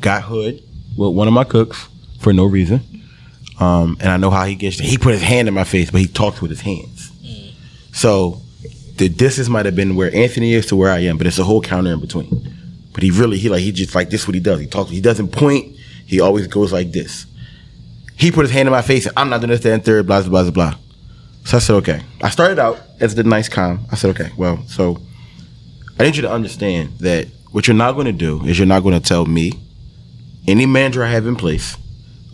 [0.00, 0.62] got hood
[0.96, 1.88] with one of my cooks
[2.18, 2.99] for no reason.
[3.60, 4.78] Um, and I know how he gets.
[4.78, 7.12] He put his hand in my face, but he talks with his hands.
[7.92, 8.40] So
[8.96, 11.44] the distance might have been where Anthony is to where I am, but it's a
[11.44, 12.54] whole counter in between.
[12.92, 14.22] But he really, he like, he just like this.
[14.22, 14.90] is What he does, he talks.
[14.90, 15.76] He doesn't point.
[16.06, 17.26] He always goes like this.
[18.16, 20.22] He put his hand in my face, and I'm not doing this, that, third, blah,
[20.22, 20.74] blah, blah, blah.
[21.44, 22.02] So I said, okay.
[22.22, 23.86] I started out as the nice calm.
[23.90, 24.98] I said, okay, well, so
[25.98, 28.82] I need you to understand that what you're not going to do is you're not
[28.82, 29.52] going to tell me,
[30.46, 31.76] any manager I have in place,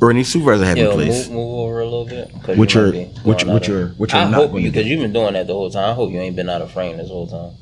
[0.00, 2.30] or any supervisor have in place, move, move over a little bit.
[2.42, 4.20] 'cause What you you're- might be what going you- what out of- you're- what you're
[4.20, 5.90] I not hope you, because you've been doing that the whole time.
[5.90, 7.52] I hope you ain't been out of frame this whole time.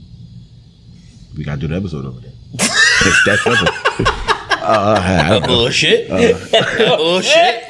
[1.36, 2.30] we got to do the episode over there.
[2.56, 4.06] that's that simple.
[4.64, 5.46] uh, I don't know.
[5.48, 6.08] Bullshit.
[6.98, 7.64] Bullshit.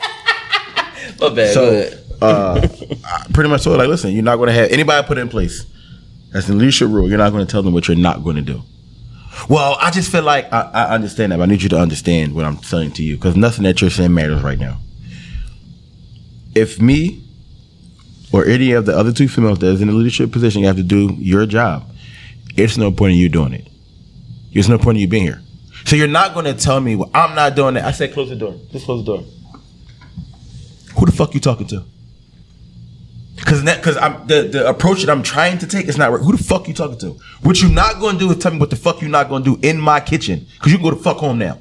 [1.20, 1.54] My bad.
[1.54, 1.90] So,
[2.20, 2.66] uh,
[3.04, 5.28] I pretty much told her, like, listen, you're not going to have anybody put in
[5.28, 5.64] place.
[6.32, 7.08] That's the leadership rule.
[7.08, 8.62] You're not going to tell them what you're not going to do.
[9.48, 12.34] Well, I just feel like I, I understand that, but I need you to understand
[12.34, 14.78] what I'm saying to you because nothing that you're saying matters right now.
[16.54, 17.22] If me
[18.32, 20.76] or any of the other two females that is in a leadership position, you have
[20.76, 21.90] to do your job.
[22.56, 23.68] It's no point in you doing it.
[24.52, 25.42] There's no point in you being here.
[25.84, 27.84] So you're not going to tell me, well, I'm not doing that.
[27.84, 28.54] I said, close the door.
[28.70, 29.24] Just close the door.
[30.96, 31.84] Who the fuck you talking to?
[33.44, 36.20] Cause that, cause I'm the, the approach that I'm trying to take is not right.
[36.20, 37.18] Who the fuck you talking to?
[37.42, 39.58] What you not gonna do is tell me what the fuck you not gonna do
[39.62, 40.46] in my kitchen.
[40.60, 41.58] Cause you can go to fuck home now.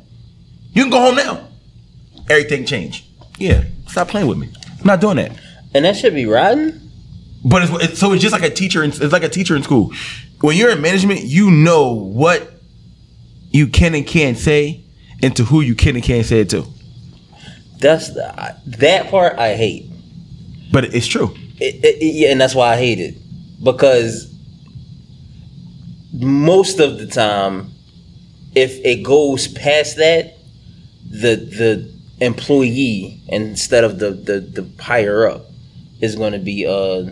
[0.72, 1.48] You can go home now.
[2.30, 3.06] Everything changed.
[3.38, 4.50] Yeah, stop playing with me.
[4.80, 5.32] I'm not doing that.
[5.74, 6.80] and that should be riding.
[7.44, 8.82] But it's, it's so it's just like a teacher.
[8.84, 9.92] In, it's like a teacher in school.
[10.40, 12.50] When you're in management, you know what
[13.52, 14.84] you can and can't say,
[15.22, 16.66] and to who you can and can't say it to.
[17.80, 19.90] That's the, that part I hate.
[20.72, 21.36] But it's true.
[21.66, 23.16] It, it, yeah, and that's why I hate it
[23.64, 24.30] because
[26.14, 27.72] most of the time,
[28.54, 30.38] if it goes past that,
[31.10, 35.46] the the employee instead of the the, the higher up
[36.02, 37.06] is going to be uh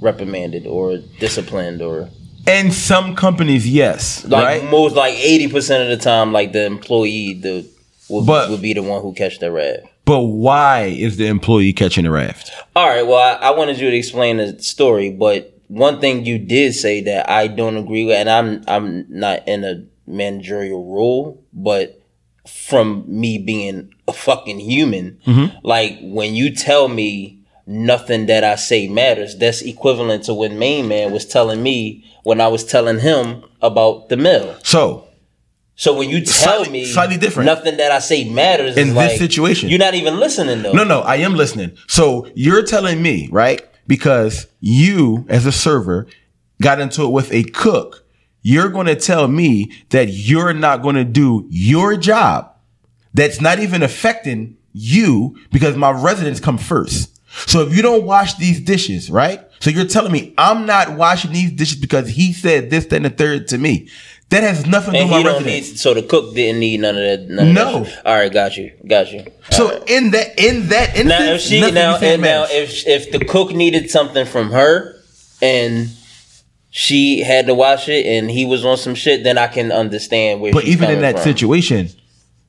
[0.00, 2.08] reprimanded or disciplined or
[2.46, 4.70] And some companies, yes, like right.
[4.70, 7.68] most like eighty percent of the time, like the employee the
[8.08, 9.80] will, But- will be the one who catch the rat.
[10.08, 12.50] But why is the employee catching the raft?
[12.74, 13.06] All right.
[13.06, 17.02] Well, I, I wanted you to explain the story, but one thing you did say
[17.02, 22.02] that I don't agree with, and I'm I'm not in a managerial role, but
[22.46, 25.54] from me being a fucking human, mm-hmm.
[25.62, 30.88] like when you tell me nothing that I say matters, that's equivalent to when Main
[30.88, 34.56] Man was telling me when I was telling him about the mill.
[34.62, 35.07] So
[35.80, 37.46] So when you tell Slightly- me slightly different.
[37.46, 39.68] nothing that I say matters In this like, situation.
[39.68, 40.72] you're not even listening though.
[40.72, 41.70] No, no, I am listening.
[41.86, 43.62] So you're telling me, right?
[43.86, 46.08] Because you, as a server,
[46.60, 48.04] got into it with a cook.
[48.42, 52.50] You're going to tell me that you're not going to do your job.
[53.14, 57.20] That's not even affecting you because my residents come first.
[57.48, 59.42] So if you don't wash these dishes, right?
[59.60, 63.10] So you're telling me I'm not washing these dishes because he said this, then the
[63.10, 63.88] third to me.
[64.30, 65.62] That has nothing to do with my need.
[65.78, 67.28] So the cook didn't need none of that.
[67.30, 67.80] None No.
[67.80, 68.06] Of that.
[68.06, 69.24] All right, got you, got you.
[69.50, 73.24] So in that in that instance, Now if she now and now if if the
[73.24, 74.96] cook needed something from her
[75.40, 75.88] and
[76.70, 80.42] she had to wash it and he was on some shit, then I can understand
[80.42, 80.52] where.
[80.52, 81.22] But even in that from.
[81.24, 81.88] situation,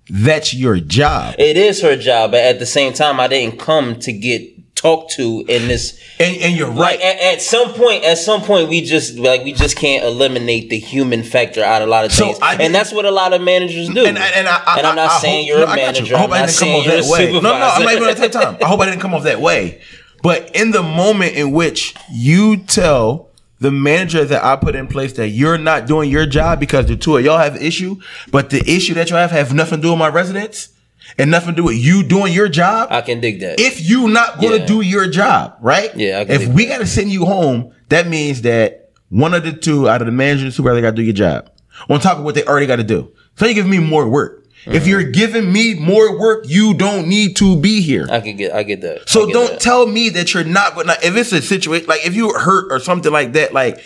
[0.10, 1.36] that's your job.
[1.40, 2.32] it is her job.
[2.32, 6.00] But at the same time, I didn't come to get talked to in this.
[6.20, 7.02] And, and you're Like right.
[7.02, 10.80] at, at some point, at some point, we just like we just can't eliminate the
[10.80, 13.34] human factor out of a lot of So things, I and that's what a lot
[13.34, 14.06] of managers do.
[14.06, 15.80] and, and, I, I, And I'm not I saying hope- you're no, a I got
[15.80, 15.86] you.
[16.04, 16.16] manager.
[16.16, 17.32] I hope I'm I didn't come off that way.
[17.32, 18.58] No, no, I'm not even gonna take time.
[18.62, 19.82] I hope I didn't come off that way.
[20.24, 23.30] But in the moment in which you tell
[23.62, 26.96] the manager that I put in place that you're not doing your job because the
[26.96, 27.98] two of y'all have issue,
[28.32, 30.70] but the issue that y'all have have nothing to do with my residents
[31.18, 32.90] and nothing to do with you doing your job.
[32.92, 33.60] I can dig that.
[33.60, 34.66] if you not going to Yeah.
[34.66, 35.96] do your job, right?
[35.96, 39.44] Yeah, I can If we got to send you home, that means that one of
[39.44, 41.50] the two out of the manager and supervisor got to do your job
[41.90, 43.12] on top of what they already got to do.
[43.38, 44.36] So you giving me more work.
[44.66, 44.90] If Mm-hmm.
[44.90, 48.06] you're giving me more work, you don't need to be here.
[48.12, 48.52] I can get.
[48.54, 49.08] I get that.
[49.08, 49.62] So get don't that.
[49.62, 50.76] tell me that you're not.
[50.76, 53.80] But if it's a situation like if you hurt or something like that, like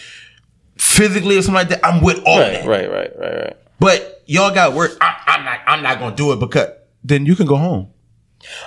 [0.78, 2.65] physically or something like that, I'm with all Right, that.
[2.65, 3.57] right, right, right, right.
[3.80, 4.97] But y'all got work.
[4.99, 5.59] I, I'm not.
[5.67, 6.69] I'm not gonna do it because
[7.04, 7.89] then you can go home.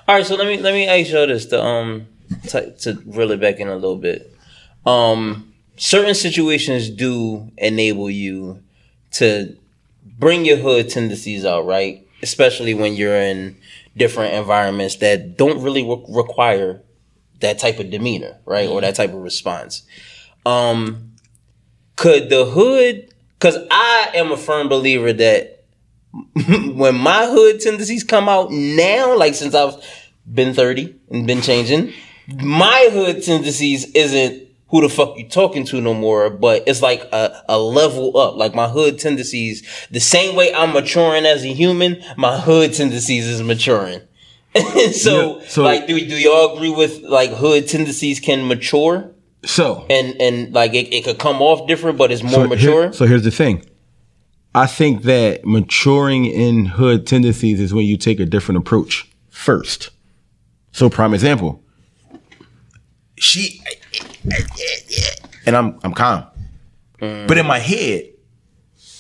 [0.08, 2.06] All right, so let me let me ask you this to um
[2.48, 4.34] to, to reel it back in a little bit.
[4.84, 8.62] Um, certain situations do enable you
[9.12, 9.56] to
[10.18, 12.06] bring your hood tendencies out, right?
[12.22, 13.56] Especially when you're in
[13.96, 16.82] different environments that don't really re- require
[17.40, 19.82] that type of demeanor, right, or that type of response.
[20.44, 21.12] Um,
[21.96, 23.12] could the hood?
[23.38, 25.55] Because I am a firm believer that
[26.74, 29.74] when my hood tendencies come out now, like since I've
[30.32, 31.92] been 30 and been changing,
[32.42, 37.00] my hood tendencies isn't who the fuck you talking to no more, but it's like
[37.12, 38.34] a, a level up.
[38.36, 39.62] Like my hood tendencies,
[39.92, 44.00] the same way I'm maturing as a human, my hood tendencies is maturing.
[44.92, 49.12] so, Yeah, so- like, do, do y'all agree with like hood tendencies can mature
[49.44, 52.48] So and, and like it, it could come off different, but it's more so here-
[52.48, 52.92] mature?
[52.92, 53.64] so here's the thing.
[54.56, 59.90] I think that maturing in hood tendencies is when you take a different approach first.
[60.72, 61.62] So prime example.
[63.18, 63.62] She
[65.44, 66.24] and I'm I'm calm.
[67.02, 67.28] Mm.
[67.28, 68.08] But in my head,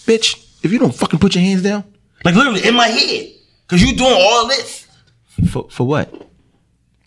[0.04, 1.84] bitch, if you don't fucking put your hands down,
[2.22, 3.32] like literally in my head,
[3.66, 4.86] cause you doing all this.
[5.50, 6.28] For for what?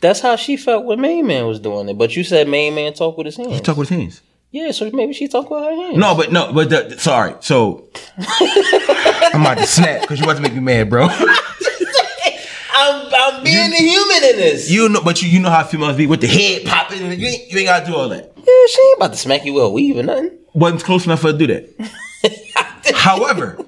[0.01, 1.99] That's how she felt when Main Man was doing it.
[1.99, 3.53] But you said Main Man talk with his hands.
[3.53, 4.21] He talk with his hands.
[4.51, 5.97] Yeah, so maybe she talk with her hands.
[5.97, 7.35] No, but no, but the, sorry.
[7.41, 7.87] So
[8.17, 11.07] I'm about to snap because you about to make me mad, bro.
[12.71, 14.69] I'm I'm being a human in this.
[14.71, 16.99] You know, but you you know how females be with the head popping.
[16.99, 18.33] You ain't, you ain't gotta do all that.
[18.37, 20.31] yeah, she ain't about to smack you with a weave or nothing.
[20.53, 22.93] Wasn't close enough for her to do that.
[22.95, 23.63] However,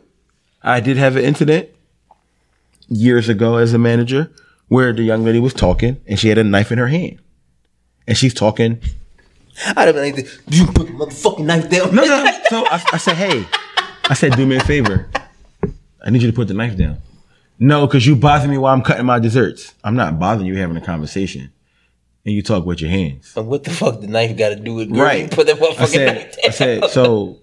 [0.64, 1.70] I did have an incident
[2.88, 4.32] years ago as a manager
[4.68, 7.20] where the young lady was talking and she had a knife in her hand,
[8.08, 8.82] and she's talking.
[9.76, 11.94] I'd have been like, you put the motherfucking knife down.
[11.96, 12.32] No, no.
[12.50, 13.46] So I, I said, hey,
[14.06, 15.10] I said, do me a favor.
[16.04, 16.98] I need you to put the knife down.
[17.60, 19.74] No, because you bother me while I'm cutting my desserts.
[19.84, 21.52] I'm not bothering you having a conversation.
[22.26, 23.34] And you talk with your hands.
[23.38, 25.04] And what the fuck the knife got to do with girl?
[25.04, 25.24] Right.
[25.24, 26.46] You Put that motherfucking I said, knife down.
[26.46, 27.40] I said, so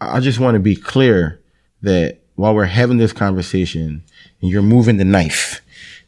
[0.00, 1.40] I just want to be clear
[1.82, 4.02] that while we're having this conversation
[4.40, 5.60] and you're moving the knife,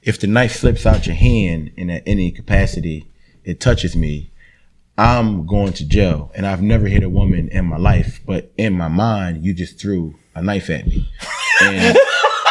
[0.03, 3.07] if the knife slips out your hand in any capacity,
[3.45, 4.31] it touches me,
[4.99, 6.31] I'm going to jail.
[6.35, 9.79] And I've never hit a woman in my life, but in my mind, you just
[9.81, 11.11] threw a knife at me.
[11.63, 11.97] And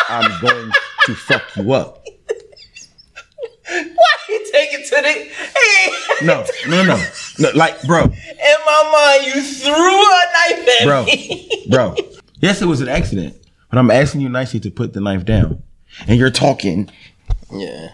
[0.09, 0.71] I'm going
[1.05, 2.05] to fuck you up.
[3.67, 5.11] Why you take it to the?
[5.11, 7.03] Hey, No, no, no,
[7.39, 7.49] no.
[7.55, 8.11] Like, bro, in
[8.65, 11.67] my mind, you threw a knife at bro, me.
[11.69, 11.95] bro.
[12.39, 13.35] Yes, it was an accident,
[13.69, 15.63] but I'm asking you nicely to put the knife down.
[16.07, 16.89] And you're talking.
[17.51, 17.89] Yeah.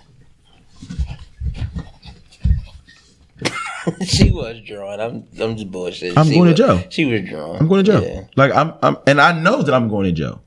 [4.05, 4.99] she was drawn.
[4.99, 6.17] I'm I'm just bullshit.
[6.17, 6.89] I'm She going to was- jail.
[6.89, 7.57] She was drawn.
[7.57, 8.03] I'm going to jail.
[8.03, 8.23] Yeah.
[8.35, 10.41] Like I'm, I'm, and I know that I'm going to jail.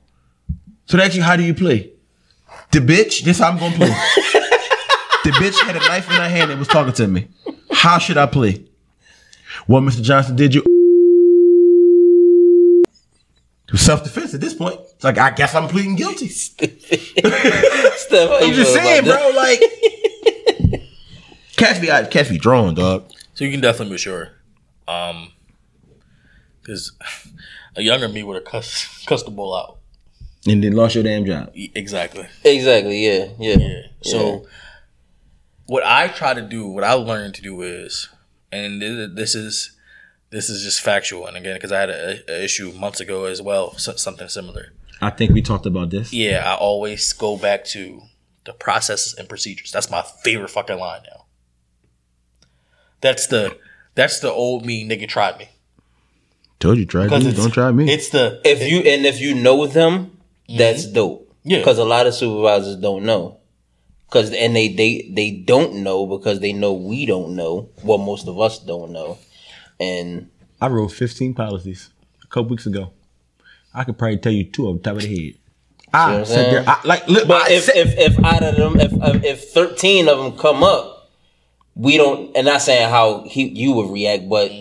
[0.85, 1.91] So they ask you, how do you play?
[2.71, 3.23] The bitch.
[3.23, 3.87] This how I'm going to play.
[5.23, 7.27] the bitch had a knife in her hand and was talking to me.
[7.71, 8.63] How should I play?
[9.67, 10.01] Well, Mr.
[10.01, 10.61] Johnson did you?
[13.67, 14.79] To self defense at this point.
[14.93, 16.29] It's like I guess I'm pleading guilty.
[16.61, 16.69] I'm
[18.49, 19.31] you just saying, bro.
[19.35, 19.59] Like,
[21.57, 23.11] cats be cats be drawn, dog.
[23.35, 24.31] So you can definitely mature.
[24.87, 25.31] Um,
[26.61, 26.93] because
[27.75, 29.77] a younger me would have cussed, cussed the ball out.
[30.47, 31.51] And then lost your damn job.
[31.55, 32.27] Exactly.
[32.43, 33.05] Exactly.
[33.05, 33.29] Yeah.
[33.39, 33.57] Yeah.
[33.57, 33.81] Yeah.
[34.01, 34.45] So
[35.65, 38.09] what I try to do, what I learned to do is,
[38.51, 39.75] and this is
[40.29, 41.25] this is just factual.
[41.25, 44.73] And again, because I had a, a issue months ago as well, something similar.
[45.01, 46.13] I think we talked about this.
[46.13, 48.01] Yeah, I always go back to
[48.45, 49.71] the processes and procedures.
[49.71, 51.24] That's my favorite fucking line now.
[53.05, 53.55] That's the
[53.93, 55.47] that's the old me nigga tried me.
[56.59, 57.33] Told you, try me.
[57.33, 57.87] Don't try me.
[57.87, 60.17] It's the If you and if you know them,
[60.49, 61.21] that's dope.
[61.21, 61.49] Mm-hmm.
[61.51, 61.57] Yeah.
[61.59, 63.37] Because a lot of supervisors don't know.
[64.09, 67.69] Cause and they they they don't know because they know we don't know.
[67.83, 69.19] Well, most of us don't know.
[69.79, 71.89] And I wrote 15 policies
[72.23, 72.91] a couple weeks ago.
[73.71, 75.35] I could probably tell you two off the top of the head.
[75.93, 76.63] I what I'm there.
[76.67, 78.93] I, like, look, But I if, sat- if if out of them, if
[79.23, 80.94] if thirteen of them come up,
[81.75, 82.35] we don't.
[82.35, 84.51] And not saying how he you would react, but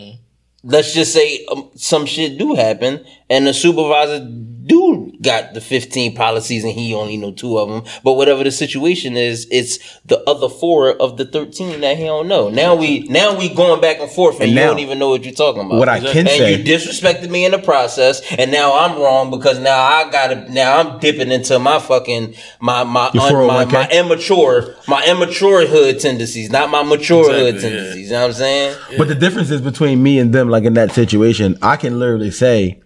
[0.63, 4.21] let's just say um, some shit do happen, and the supervisor
[4.67, 7.83] do got the fifteen policies, and he only know two of them.
[8.03, 12.29] But whatever the situation is, it's the other four of the thirteen that he don't
[12.29, 12.49] know.
[12.51, 15.09] Now we now we going back and forth, and, And you now- don't even know
[15.11, 15.79] what you're talking about.
[15.79, 18.99] What I can and say- And you disrespected me in the process, and now I'm
[18.99, 23.65] wrong because now I gotta now I'm dipping into my fucking my my un, my,
[23.65, 27.77] my immature my immature hood tendencies, not my mature hood Exactly, yeah.
[27.77, 28.07] tendencies.
[28.07, 28.77] You know what I'm saying?
[28.99, 32.31] but the difference is between me and them, like in that situation, I can literally
[32.31, 32.81] say,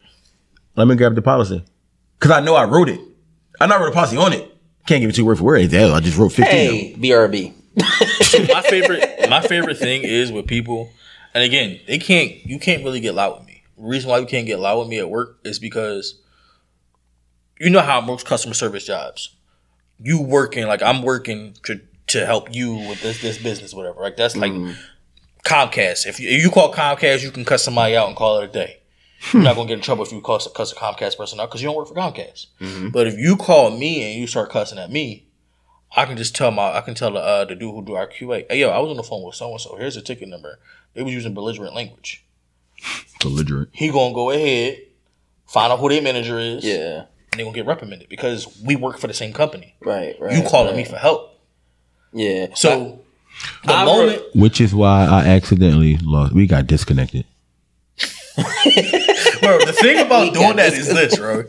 [0.78, 1.64] let me grab the policy.
[2.18, 3.00] Because I know I wrote it.
[3.60, 4.54] I know I wrote a policy on it.
[4.86, 5.70] Can't give it to you word for word.
[5.70, 6.44] Hell, I just wrote 15.
[6.46, 7.54] Hey, BRB.
[8.48, 10.90] my favorite my favorite thing is with people
[11.34, 14.26] and again they can't you can't really get loud with me the reason why you
[14.26, 16.20] can't get loud with me at work is because
[17.60, 19.36] you know how most customer service jobs
[20.00, 24.16] you working like i'm working to to help you with this this business whatever like
[24.16, 24.72] that's like mm-hmm.
[25.44, 28.44] comcast if you, if you call comcast you can cut somebody out and call it
[28.44, 28.77] a day
[29.32, 31.60] You're not gonna get in trouble if you cuss, cuss a Comcast person out because
[31.60, 32.46] you don't work for Comcast.
[32.92, 35.26] But if you call me and you start cussing at me,
[35.96, 38.06] I can just tell my I can tell the uh, the dude who do our
[38.06, 39.76] QA, hey yo, I was on the phone with so and so.
[39.76, 40.58] Here's the ticket number.
[40.94, 42.24] They was using belligerent language.
[43.20, 43.70] Belligerent.
[43.72, 44.78] He gonna go ahead,
[45.46, 47.06] find out who their manager is, Yeah.
[47.32, 49.74] and they gonna get reprimanded because we work for the same company.
[49.80, 50.14] Right.
[50.20, 50.36] Right.
[50.36, 50.76] You calling right.
[50.76, 51.40] me for help.
[52.12, 52.48] Yeah.
[52.54, 53.00] So
[53.64, 56.32] the I moment Which is why I accidentally lost.
[56.34, 57.24] We got disconnected.
[59.56, 61.44] bro, the thing about doing that is this, bro.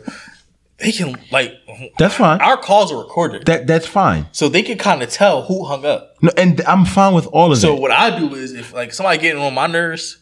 [0.78, 1.52] They can like
[1.98, 2.40] That's fine.
[2.40, 3.44] our calls are recorded.
[3.46, 4.28] That that's fine.
[4.32, 6.16] So they can kind of tell who hung up.
[6.22, 7.60] No, and I'm fine with all of it.
[7.60, 10.18] So what I do is if like somebody getting on my nerves,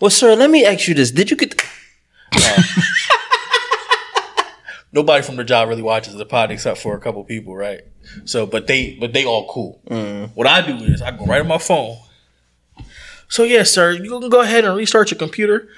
[0.00, 1.60] Well, sir, let me ask you this: Did you get?
[4.92, 7.82] nobody from the job really watches the pod except for a couple people, right?
[8.24, 9.80] So but they but they all cool.
[9.90, 10.30] Mm.
[10.34, 11.98] What I do is I go right on my phone.
[13.28, 15.68] So yes, sir, you can go ahead and restart your computer,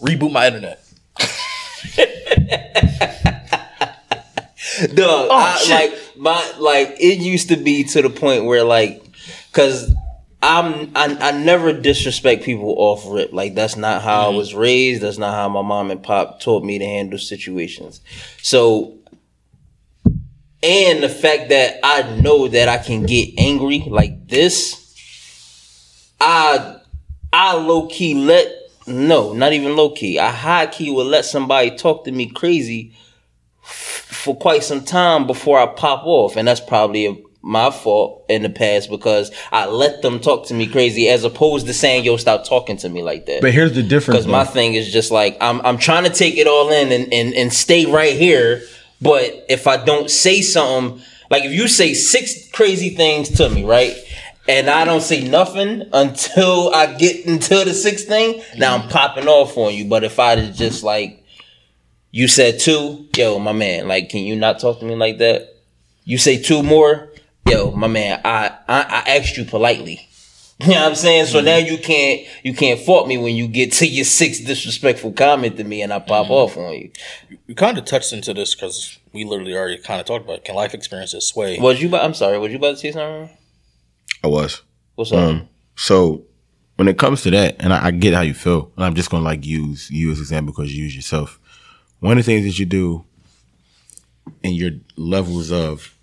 [0.00, 0.82] reboot my internet.
[4.94, 9.02] Dog, oh, I, like my like it used to be to the point where like,
[9.52, 9.92] cause
[10.40, 13.32] I'm I, I never disrespect people off rip.
[13.32, 14.36] Like that's not how I mm-hmm.
[14.36, 15.02] was raised.
[15.02, 18.00] That's not how my mom and pop taught me to handle situations.
[18.40, 18.98] So,
[20.62, 26.76] and the fact that I know that I can get angry like this, I
[27.32, 28.57] I low key let
[28.88, 30.18] no, not even low key.
[30.18, 32.92] I high key will let somebody talk to me crazy
[33.62, 38.50] for quite some time before I pop off, and that's probably my fault in the
[38.50, 42.44] past because I let them talk to me crazy as opposed to saying, "Yo, stop
[42.44, 44.18] talking to me like that." but here's the difference.
[44.18, 47.12] Because my thing is just like I'm I'm trying to take it all in and,
[47.12, 48.62] and, and stay right here.
[49.00, 53.64] But if I don't say something, like if you say six crazy things to me,
[53.64, 53.94] right?
[54.48, 58.90] And I don't say nothing until I get into the sixth thing, now I'm mm-hmm.
[58.90, 59.84] popping off on you.
[59.84, 61.22] But if I just like
[62.10, 65.54] you said two, yo, my man, like can you not talk to me like that?
[66.04, 67.10] You say two more,
[67.46, 70.04] yo, my man, I I, I asked you politely.
[70.60, 71.26] You know what I'm saying?
[71.26, 71.44] So mm-hmm.
[71.44, 75.56] now you can't you can't fault me when you get to your sixth disrespectful comment
[75.58, 76.32] to me and I pop mm-hmm.
[76.32, 76.90] off on you.
[77.46, 80.44] You kind of touched into this because we literally already kind of talked about it.
[80.44, 81.60] can life experiences sway.
[81.60, 83.37] Was you about I'm sorry, was you about to say something?
[84.22, 84.62] I was.
[84.94, 85.18] What's up?
[85.18, 86.24] Um, so
[86.76, 89.10] when it comes to that, and I, I get how you feel, and I'm just
[89.10, 91.38] gonna like use you as an example because you use yourself.
[92.00, 93.04] One of the things that you do
[94.42, 95.94] in your levels of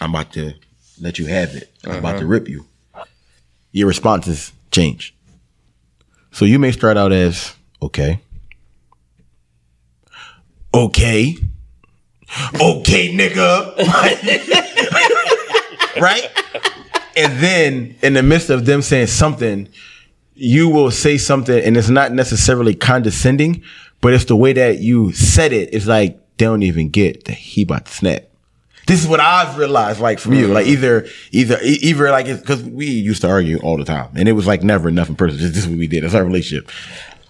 [0.00, 0.54] I'm about to
[1.00, 2.26] let you have it, I'm about to uh-huh.
[2.26, 2.66] rip you,
[3.72, 5.14] your responses change.
[6.32, 8.20] So you may start out as okay.
[10.72, 11.36] Okay.
[12.60, 13.76] Okay, nigga.
[16.00, 16.30] right?
[17.16, 19.68] And then in the midst of them saying something,
[20.34, 23.62] you will say something and it's not necessarily condescending,
[24.00, 25.74] but it's the way that you said it.
[25.74, 28.24] It's like they don't even get that he about to snap.
[28.86, 30.72] This is what I've realized, like from you, like mm-hmm.
[30.72, 34.32] either, either, e- either like, because we used to argue all the time, and it
[34.32, 35.40] was like never nothing personal.
[35.40, 36.02] Just this is what we did.
[36.02, 36.68] It's our relationship.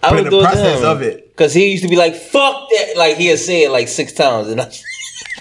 [0.01, 0.85] I But would in the process him.
[0.85, 4.13] of it, Cause he used to be like, fuck that like he'll said like six
[4.13, 4.71] times and I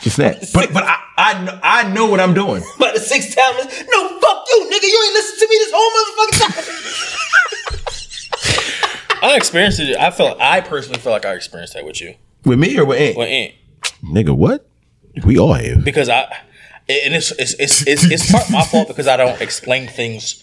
[0.02, 0.48] just that.
[0.54, 2.62] But but I I know, I know what I'm doing.
[2.78, 4.82] But the sixth time is no fuck you, nigga.
[4.82, 6.64] You ain't listen to me this whole motherfucking time.
[9.22, 9.96] I experienced it.
[9.98, 12.14] I felt I personally feel like I experienced that with you.
[12.44, 13.16] With me or with Ant?
[13.18, 13.54] With Ant.
[14.02, 14.66] Nigga, what?
[15.24, 15.84] We all have.
[15.84, 16.22] because I
[16.88, 20.42] and it's it's it's it's, it's part my fault because I don't explain things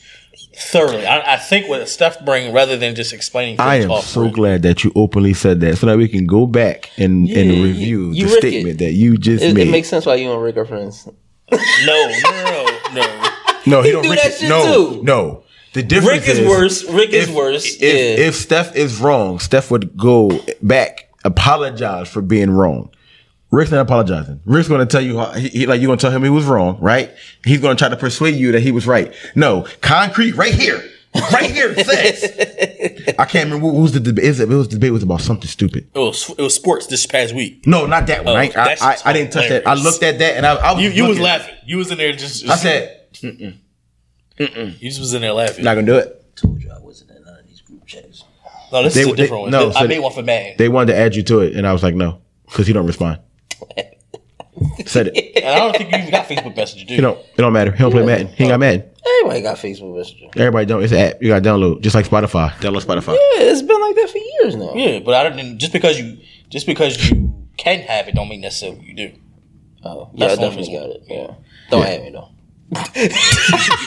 [0.57, 1.05] thoroughly.
[1.05, 3.59] I, I think what Steph bring rather than just explaining.
[3.59, 4.33] I am so rip.
[4.33, 7.63] glad that you openly said that, so that we can go back and, Yeah, and
[7.63, 8.85] review you the statement it.
[8.85, 9.67] that you just It, made.
[9.67, 11.07] it makes sense why you and Rick are friends.
[11.51, 12.09] No, no,
[12.43, 13.29] no, no.
[13.67, 14.03] no, he He don't.
[14.03, 14.37] do Rick that it.
[14.39, 15.03] shit no, too.
[15.03, 15.43] no.
[15.73, 16.83] The difference Rick is worse.
[16.89, 17.75] Rick is worse.
[17.75, 18.25] If, Yeah.
[18.27, 20.31] if Steph is wrong, Steph would go
[20.61, 22.89] back, apologize for being wrong.
[23.49, 24.41] Rick's not apologizing.
[24.45, 26.29] Rick's going to tell you how he, he- like you're going to tell him he
[26.29, 27.11] was wrong, right?
[27.45, 29.13] He's going to try to persuade you that he was right.
[29.35, 30.83] No, concrete right here,
[31.31, 33.15] right here says.
[33.17, 34.25] I can't remember what was the debate.
[34.25, 35.87] It was, it was the debate was about something stupid.
[35.93, 37.65] It was it was sports this past week.
[37.65, 38.35] No, not that one.
[38.35, 39.65] Oh, I, I, I, I didn't touch that.
[39.65, 41.55] I looked at that and I, I was You you was laughing.
[41.65, 42.43] You was in there just.
[42.45, 43.07] just I said,
[44.37, 45.63] you just was in there laughing.
[45.63, 46.25] not gonna do it.
[46.37, 48.23] I told you I wasn't in none of these group chats.
[48.71, 49.51] no, this They- is a they- different one.
[49.51, 51.55] no, I so made they- one for Madden, They wanted to add you to it,
[51.55, 53.19] and I was like, no, because he don't respond.
[54.85, 55.35] Said it.
[55.43, 57.71] and I don't think you even got Facebook Messenger, do You know, it don't matter.
[57.71, 58.27] He don't play Madden.
[58.29, 58.83] He ain't got Madden.
[59.19, 60.25] Everybody got Facebook Messenger.
[60.35, 60.83] Everybody don't.
[60.83, 61.21] It's an app.
[61.21, 62.51] You got to download, just like Spotify.
[62.55, 63.13] Download Spotify.
[63.13, 64.73] Yeah, it's been like that for years now.
[64.73, 65.57] Yeah, but I don't.
[65.57, 66.17] Just because you
[66.49, 69.11] just because you can have it, don't mean necessarily you do.
[69.83, 71.03] Oh, yeah, I That's the definitely got it.
[71.07, 71.33] Yeah.
[71.69, 72.29] Don't have me though.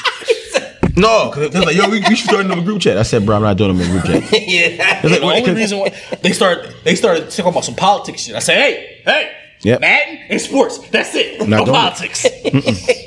[0.96, 2.98] No, because like, yo, we, we should start another group chat.
[2.98, 4.22] I said, bro, I'm not doing them in group chat.
[4.32, 5.00] yeah.
[5.02, 7.76] It's like, The wait, only 'cause- reason why they started they started talking about some
[7.76, 8.34] politics shit.
[8.34, 9.80] I said, hey, hey, Yep.
[9.80, 10.78] Madden and sports.
[10.88, 11.40] That's it.
[11.40, 11.78] Not no doing it.
[11.78, 12.24] politics.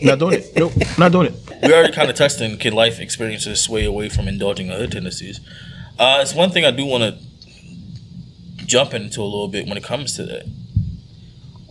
[0.03, 0.51] not doing it.
[0.55, 1.33] Nope, not doing it.
[1.63, 4.91] we already kind of touched on kid life experiences sway away from indulging in hood
[4.91, 5.39] tendencies.
[5.97, 9.83] Uh, it's one thing I do want to jump into a little bit when it
[9.83, 10.45] comes to that.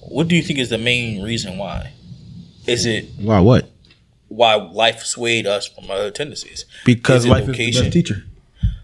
[0.01, 1.93] What do you think is the main reason why?
[2.67, 3.41] Is it Why?
[3.41, 3.69] What?
[4.29, 6.65] why life swayed us from our hood tendencies?
[6.85, 8.25] Because Is it life is the best teacher.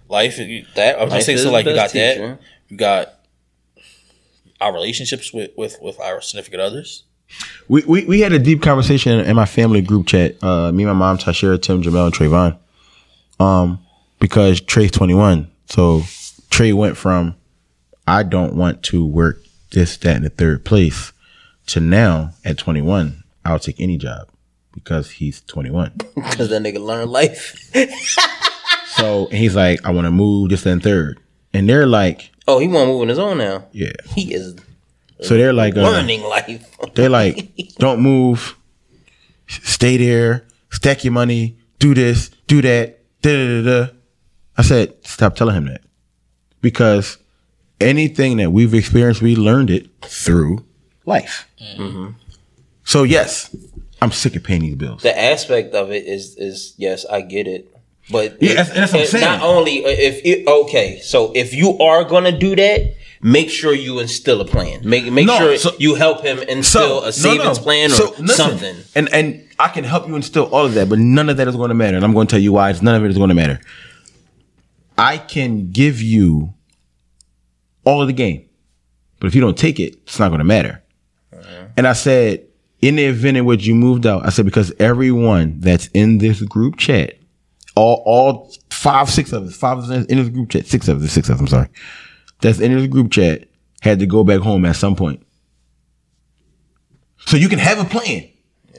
[0.08, 0.36] Life
[0.74, 2.38] that I was gonna say so like you got best that.
[2.68, 3.14] You got
[4.60, 7.04] our relationships with, with, with our significant others.
[7.68, 10.42] We, we we had a deep conversation in my family group chat.
[10.42, 12.56] Uh, me, my mom, Tashira, Tim, Jamel, and Trayvon.
[13.38, 13.80] Um,
[14.18, 16.02] because Trey's 21, so
[16.48, 17.36] Trey went from
[18.06, 21.12] I don't want to work this, that, and the third place
[21.66, 24.28] to now at 21, I'll take any job
[24.72, 25.92] because he's 21.
[26.14, 27.70] Because that nigga learned life.
[28.98, 31.20] So and he's like, I want to move this, and third,
[31.54, 33.66] and they're like, Oh, he won't move on his own now.
[33.72, 33.92] yeah.
[34.14, 34.56] He is
[35.20, 36.64] So they're like, uh, learning life.
[36.94, 38.56] They're like, don't move,
[39.46, 43.92] stay there, stack your money, do this, do that, da da da da.
[44.56, 45.82] I said, stop telling him that.
[46.62, 47.18] Because
[47.80, 50.64] anything that we've experienced, we learned it through
[51.04, 51.46] life.
[52.84, 53.54] So, yes,
[54.00, 55.02] I'm sick of paying these bills.
[55.02, 57.74] the aspect of it is is yes, I get it.
[58.10, 59.24] But Yeah, that's- that's what I'm saying.
[59.24, 63.74] Not only uh, if it, okay, so if you are gonna do that, make sure
[63.74, 64.80] you instill a plan.
[64.82, 68.26] Make make No, sure so- you help him instill a savings plan or So, listen,
[68.28, 68.76] something.
[68.94, 71.56] And and I can help you instill all of that, but none of that is
[71.56, 71.96] going to matter.
[71.96, 72.70] And I'm going to tell you why.
[72.70, 73.60] It's none of it is going to matter.
[74.96, 76.54] I can give you
[77.84, 78.44] all of the game,
[79.20, 80.82] but if you don't take it, it's not going to matter.
[81.76, 82.44] And I said,
[82.80, 86.40] in the event in which you moved out, I said because everyone that's in this
[86.42, 87.14] group chat,
[87.78, 91.02] all all five, six of us, five of us in this group chat, six of
[91.02, 91.68] us, six of us, I'm sorry,
[92.40, 93.48] that's in this group chat
[93.80, 95.24] had to go back home at some point.
[97.26, 98.28] So you can have a plan.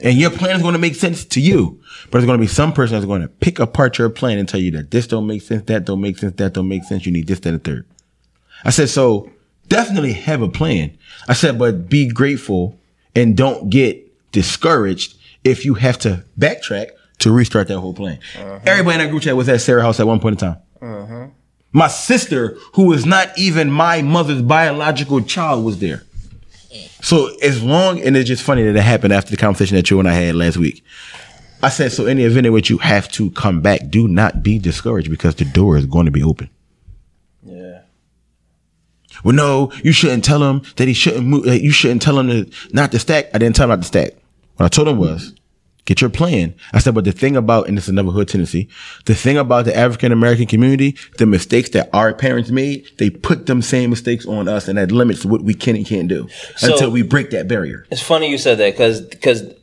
[0.02, 1.80] And your plan is going to make sense to you.
[2.04, 4.48] But there's going to be some person that's going to pick apart your plan and
[4.48, 7.04] tell you that this don't make sense, that don't make sense, that don't make sense.
[7.04, 7.86] You need this, that, and the third.
[8.64, 9.30] I said, so
[9.68, 10.96] definitely have a plan.
[11.28, 12.78] I said, but be grateful
[13.14, 16.90] and don't get discouraged if you have to backtrack
[17.20, 18.18] to restart that whole plan.
[18.36, 18.60] Uh-huh.
[18.66, 20.58] Everybody in that group chat was at Sarah house at one point in time.
[20.82, 21.26] Uh-huh.
[21.72, 26.02] My sister, who is not even my mother's biological child, was there.
[27.02, 29.98] So as long and it's just funny that it happened after the conversation that you
[29.98, 30.84] and I had last week.
[31.62, 34.42] I said, so in the event in which you have to come back, do not
[34.42, 36.48] be discouraged because the door is going to be open.
[37.42, 37.82] Yeah.
[39.22, 41.46] Well, no, you shouldn't tell him that he shouldn't move.
[41.46, 43.26] You shouldn't tell him to not to stack.
[43.34, 44.12] I didn't tell him not to stack.
[44.56, 45.34] What I told him was,
[45.84, 46.54] get your plan.
[46.72, 48.68] I said, but the thing about, and this is another hood tendency,
[49.06, 53.46] the thing about the African American community, the mistakes that our parents made, they put
[53.46, 56.72] them same mistakes on us, and that limits what we can and can't do So-
[56.72, 57.86] until we break that barrier.
[57.90, 59.54] It's funny you said that because because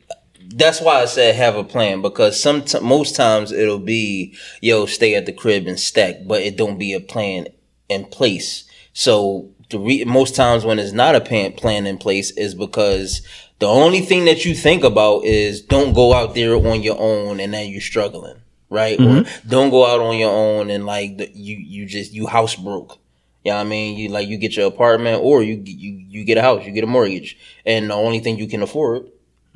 [0.54, 5.14] that's why I said have a plan because some most times it'll be yo stay
[5.14, 7.48] at the crib and stack, but it don't be a plan
[7.88, 8.64] in place.
[8.92, 13.22] So the re- most times when it's not a plan plan in place is because
[13.58, 17.40] the only thing that you think about is don't go out there on your own
[17.40, 18.36] and then you're struggling,
[18.70, 18.98] right?
[18.98, 19.48] Or mm-hmm.
[19.48, 22.98] don't go out on your own and like the, you you just you house broke.
[23.44, 23.98] You know what I mean?
[23.98, 26.84] You like you get your apartment or you you you get a house, you get
[26.84, 27.36] a mortgage,
[27.66, 29.06] and the only thing you can afford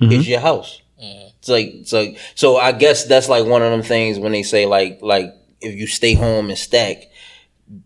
[0.01, 0.13] mm-hmm.
[0.13, 0.83] is your house.
[1.01, 1.29] Mm-hmm.
[1.39, 2.57] It's like it's like so.
[2.57, 5.87] I guess that's like one of them things when they say like like if you
[5.87, 7.05] stay home and stack,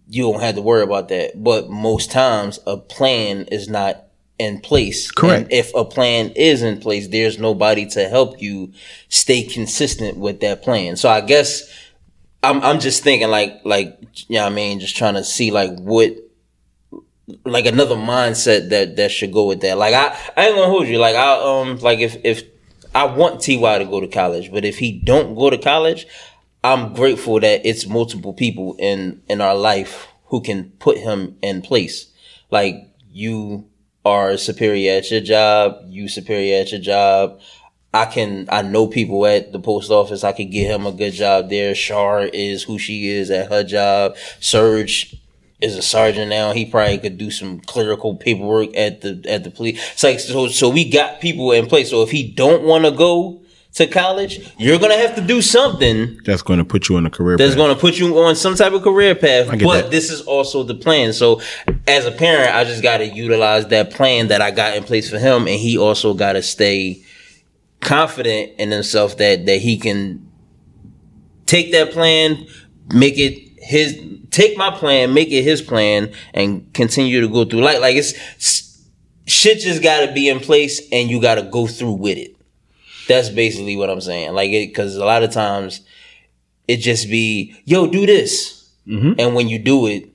[0.08, 1.42] you don't have to worry about that.
[1.42, 4.05] But most times a plan is not
[4.38, 5.10] in place.
[5.10, 5.44] Correct.
[5.44, 8.72] And if a plan is in place, there's nobody to help you
[9.08, 10.96] stay consistent with that plan.
[10.96, 11.70] So I guess
[12.42, 13.98] I'm I'm just thinking like like
[14.28, 16.16] you know what I mean, just trying to see like what
[17.44, 19.78] like another mindset that that should go with that.
[19.78, 20.98] Like I I ain't gonna hold you.
[20.98, 22.42] Like I um like if if
[22.94, 26.06] I want Ty to go to college, but if he don't go to college,
[26.62, 31.62] I'm grateful that it's multiple people in in our life who can put him in
[31.62, 32.06] place.
[32.50, 32.76] Like
[33.10, 33.68] you
[34.06, 37.40] are superior at your job, you superior at your job.
[37.92, 40.22] I can I know people at the post office.
[40.22, 41.74] I could get him a good job there.
[41.74, 44.16] Shar is who she is at her job.
[44.38, 45.16] Serge
[45.60, 46.52] is a sergeant now.
[46.52, 49.80] He probably could do some clerical paperwork at the at the police.
[49.92, 51.90] It's like so so we got people in place.
[51.90, 53.42] So if he don't want to go
[53.76, 57.10] to college, you're gonna have to do something That's going to put you on a
[57.10, 57.56] career that's path.
[57.58, 59.48] going to put you on some type of career path.
[59.50, 59.90] But that.
[59.90, 61.12] this is also the plan.
[61.12, 61.42] So
[61.86, 65.10] as a parent, I just got to utilize that plan that I got in place
[65.10, 67.02] for him, and he also got to stay
[67.80, 70.26] confident in himself that that he can
[71.44, 72.46] take that plan,
[72.94, 74.00] make it his
[74.30, 77.60] take my plan, make it his plan, and continue to go through.
[77.60, 78.14] Like like it's,
[79.26, 82.35] shit just gotta be in place and you gotta go through with it.
[83.08, 84.32] That's basically what I'm saying.
[84.34, 85.80] Like it because a lot of times
[86.68, 88.68] it just be, yo, do this.
[88.86, 89.12] Mm-hmm.
[89.18, 90.08] And when you do it,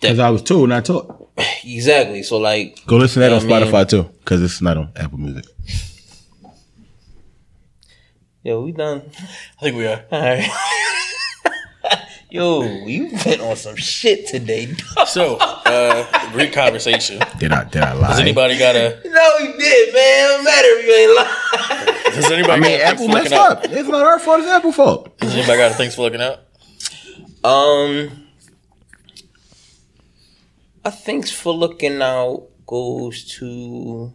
[0.00, 1.30] Because I was told, not taught.
[1.64, 2.22] exactly.
[2.22, 4.76] So like Go listen to that on Yeah, I mean- Spotify too, because it's not
[4.76, 5.44] on Apple Music.
[8.44, 9.02] Yo, we done.
[9.58, 10.04] I think we are.
[10.10, 10.50] All right.
[12.32, 14.74] Yo, you been on some shit today.
[15.06, 17.20] So, uh, great conversation.
[17.38, 18.08] Did I did I lie?
[18.08, 19.00] Does anybody got a?
[19.04, 20.28] No, you did, man.
[20.28, 22.14] Don't matter if you ain't lying.
[22.14, 22.52] Does anybody?
[22.52, 23.64] I mean, Apple messed up.
[23.64, 24.40] It's not our fault.
[24.40, 25.18] It's Apple fault.
[25.18, 26.38] Does anybody got a thanks for looking out?
[27.44, 28.26] Um,
[30.84, 34.12] I thanks for looking out goes to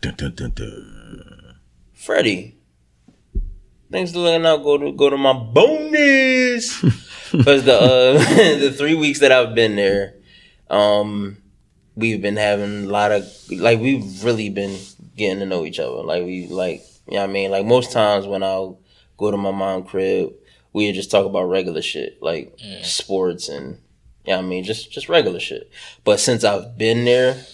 [0.00, 1.56] Dun, dun, dun, dun.
[1.94, 2.58] Freddie.
[3.90, 4.62] Thanks for looking out.
[4.62, 6.84] Go to go to my bonus
[7.36, 8.12] because the uh,
[8.58, 10.14] the three weeks that I've been there,
[10.70, 11.38] um,
[11.96, 14.78] we've been having a lot of like we've really been
[15.16, 16.02] getting to know each other.
[16.02, 17.50] Like we like you know what I mean.
[17.50, 18.80] Like most times when I'll
[19.16, 20.32] go to my mom crib,
[20.72, 23.78] we just talk about regular shit like sports and
[24.24, 25.70] yeah, you know what I mean just just regular shit.
[26.04, 27.44] But since I've been there,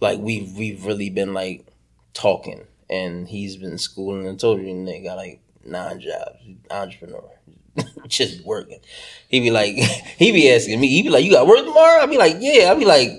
[0.00, 1.66] like we've we've really been like
[2.14, 6.38] talking and he's been schooling and told you they got like nine jobs
[6.70, 7.37] entrepreneur
[8.08, 8.80] just working
[9.28, 9.74] he be like
[10.18, 12.70] he be asking me he be like you got work tomorrow i be like yeah
[12.70, 13.10] i be like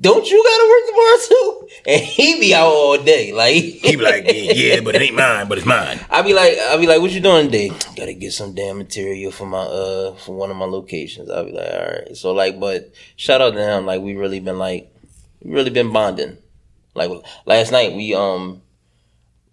[0.00, 4.02] don't you gotta work tomorrow too and he be out all day like He be
[4.02, 6.00] like, yeah, yeah, but it ain't mine, but it's mine.
[6.10, 7.68] I be like, I be like, what you doing today?
[7.96, 11.30] Gotta get some damn material for my uh for one of my locations.
[11.30, 12.16] I be like, all right.
[12.16, 13.86] So like, but shout out to him.
[13.86, 14.92] Like we really been like,
[15.42, 16.38] we really been bonding.
[16.94, 17.10] Like
[17.46, 18.62] last night we um,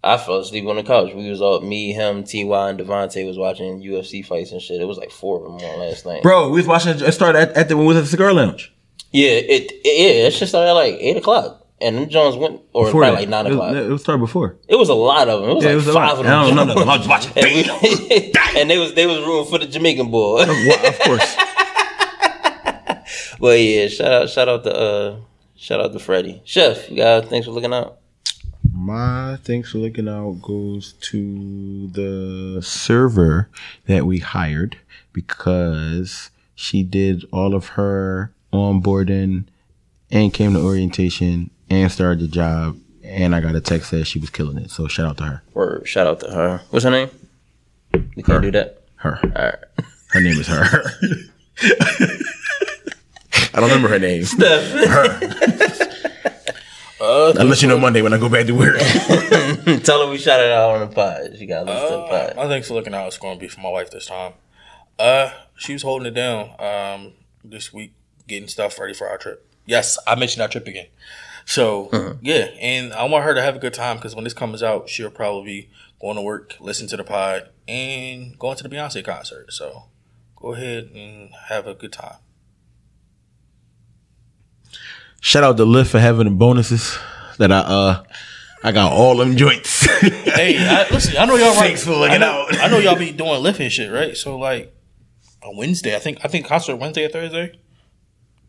[0.08, 1.12] I fell asleep on the couch.
[1.14, 2.38] We was all me, him, Ty,
[2.70, 4.80] and Devontae was watching UFC fights and shit.
[4.80, 6.22] It was like four of them on last night.
[6.22, 8.32] Bro, we was watching it started at, at the when we was at the cigar
[8.32, 8.72] lounge.
[9.12, 11.66] Yeah, it, it yeah, it should started at like eight o'clock.
[11.80, 13.76] And them Jones went, or Before probably like nine It was- o'clock.
[13.76, 14.56] It, was started before.
[14.66, 15.50] It was a lot of them.
[15.50, 16.26] It was Yeah, it like was a five of them.
[16.26, 16.64] I don't know.
[16.64, 16.88] none of them.
[16.90, 17.32] I was watching.
[17.36, 20.44] and, we, and they was they was rooting for the Jamaican boy.
[20.46, 21.36] Well, of course.
[23.40, 25.16] but yeah, shout out shout out to uh
[25.56, 26.42] shout out to Freddie.
[26.44, 27.97] Chef, you guys thanks for looking out.
[28.80, 33.48] My thanks for looking out goes to the server
[33.86, 34.78] that we hired
[35.12, 39.46] because she did all of her onboarding
[40.12, 42.78] and came to orientation and started the job.
[43.02, 44.70] And I got a text that she was killing it.
[44.70, 45.42] So shout out to her.
[45.54, 46.62] Or shout out to her.
[46.70, 47.10] What's her name?
[48.14, 48.84] We can't do that.
[48.94, 49.18] Her.
[49.24, 49.58] All right.
[50.10, 50.64] Her name is her.
[53.52, 54.24] I don't remember her name.
[57.00, 58.76] Uh, I'll let you know Monday when I go back to work.
[59.84, 61.36] Tell her we shouted out on the pod.
[61.38, 62.36] She got to listen to the Uh, pod.
[62.36, 64.32] my thanks for looking out It's going to be for my wife this time.
[64.98, 67.12] Uh, she was holding it down um
[67.44, 67.92] this week,
[68.26, 69.46] getting stuff ready for our trip.
[69.64, 70.86] Yes, I mentioned our trip again.
[71.44, 74.62] So yeah, and I want her to have a good time because when this comes
[74.62, 75.70] out, she'll probably be
[76.00, 79.52] going to work, listen to the pod, and going to the Beyonce concert.
[79.52, 79.84] So
[80.36, 82.16] go ahead and have a good time.
[85.20, 86.96] Shout out to Lyft for having the bonuses
[87.38, 88.02] that I uh
[88.62, 89.86] I got all them joints.
[90.38, 91.58] Hey, I, listen, I know y'all right.
[91.58, 92.58] Thanks for looking I know, out.
[92.60, 94.16] I know y'all be doing Lyft and shit, right?
[94.16, 94.72] So like
[95.42, 97.58] on Wednesday, I think I think concert Wednesday or Thursday.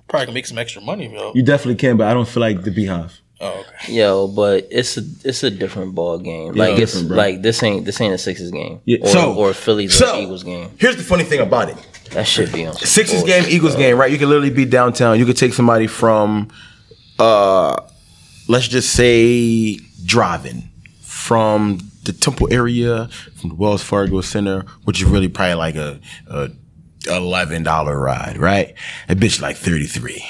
[0.08, 1.32] Probably can make some extra money, yo.
[1.36, 3.20] you definitely can, but I don't feel like the BeyHive.
[3.41, 3.94] Oh, okay.
[3.94, 6.54] Yo, but it's a it's a different ball game.
[6.54, 7.16] Like it's bro.
[7.18, 8.82] like this ain't this ain't a Sixers game.
[8.86, 10.72] Yeah, Or, so- or a Phillies so- or Eagles game.
[10.78, 11.78] Here's the funny thing about it.
[12.11, 13.81] That should be on Sixers game, Eagles bro.
[13.81, 14.11] game, right?
[14.11, 15.19] You can literally be downtown.
[15.19, 16.49] You could take somebody from
[17.18, 17.81] uh
[18.48, 20.69] let's just say driving
[21.02, 25.99] from the Temple area, from the Wells Fargo Center, which is really probably like a,
[26.27, 26.49] a
[27.07, 28.73] eleven dollar ride, right?
[29.07, 30.23] A bitch like thirty three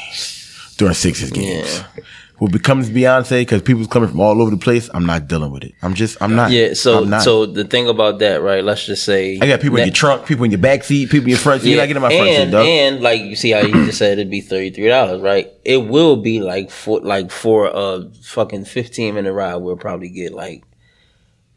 [0.78, 1.84] during Sixers games.
[1.96, 2.04] Yeah.
[2.40, 4.90] What becomes Beyonce because people's coming from all over the place.
[4.94, 5.74] I'm not dealing with it.
[5.82, 6.52] I'm just I'm not.
[6.52, 7.22] Yeah, so not.
[7.22, 8.64] so the thing about that, right?
[8.64, 11.10] Let's just say I got people in that- your trunk, people in your back seat,
[11.10, 11.72] people in your front seat.
[11.72, 12.66] You're not getting my front and, seat, dog.
[12.66, 15.52] And like you see how you just said it'd be thirty three dollars, right?
[15.66, 20.34] It will be like for like for a fucking fifteen minute ride, we'll probably get
[20.34, 20.64] like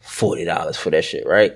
[0.00, 1.52] forty dollars for that shit, right?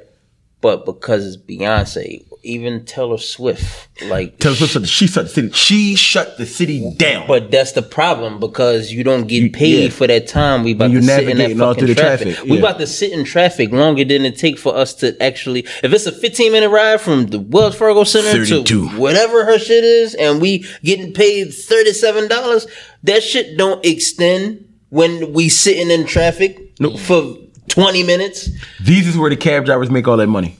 [0.60, 5.50] But because it's Beyonce, even Taylor Swift, like Taylor Swift said she shut the city.
[5.52, 7.26] She shut the city down.
[7.26, 9.90] But that's the problem because you don't get paid yeah.
[9.90, 10.62] for that time.
[10.62, 12.34] We about When to sit in that fucking traffic.
[12.34, 15.60] traffic, We about to sit in traffic longer than it take for us to actually.
[15.82, 18.64] If it's a 15 minute ride from the Wells Fargo Center 32.
[18.64, 22.66] to whatever her shit is, and we getting paid 37 dollars,
[23.02, 26.98] that shit don't extend when we sitting in traffic Nope.
[27.00, 27.36] for
[27.68, 28.48] 20 minutes.
[28.80, 30.56] These is where the cab drivers make all that money.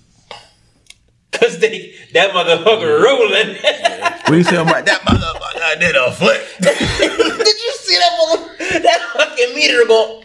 [1.40, 3.56] Cause they that motherfucker rolling.
[3.56, 6.42] What do you say about that motherfucker did a flip?
[6.60, 10.22] Did you see that mother that fucking meter go?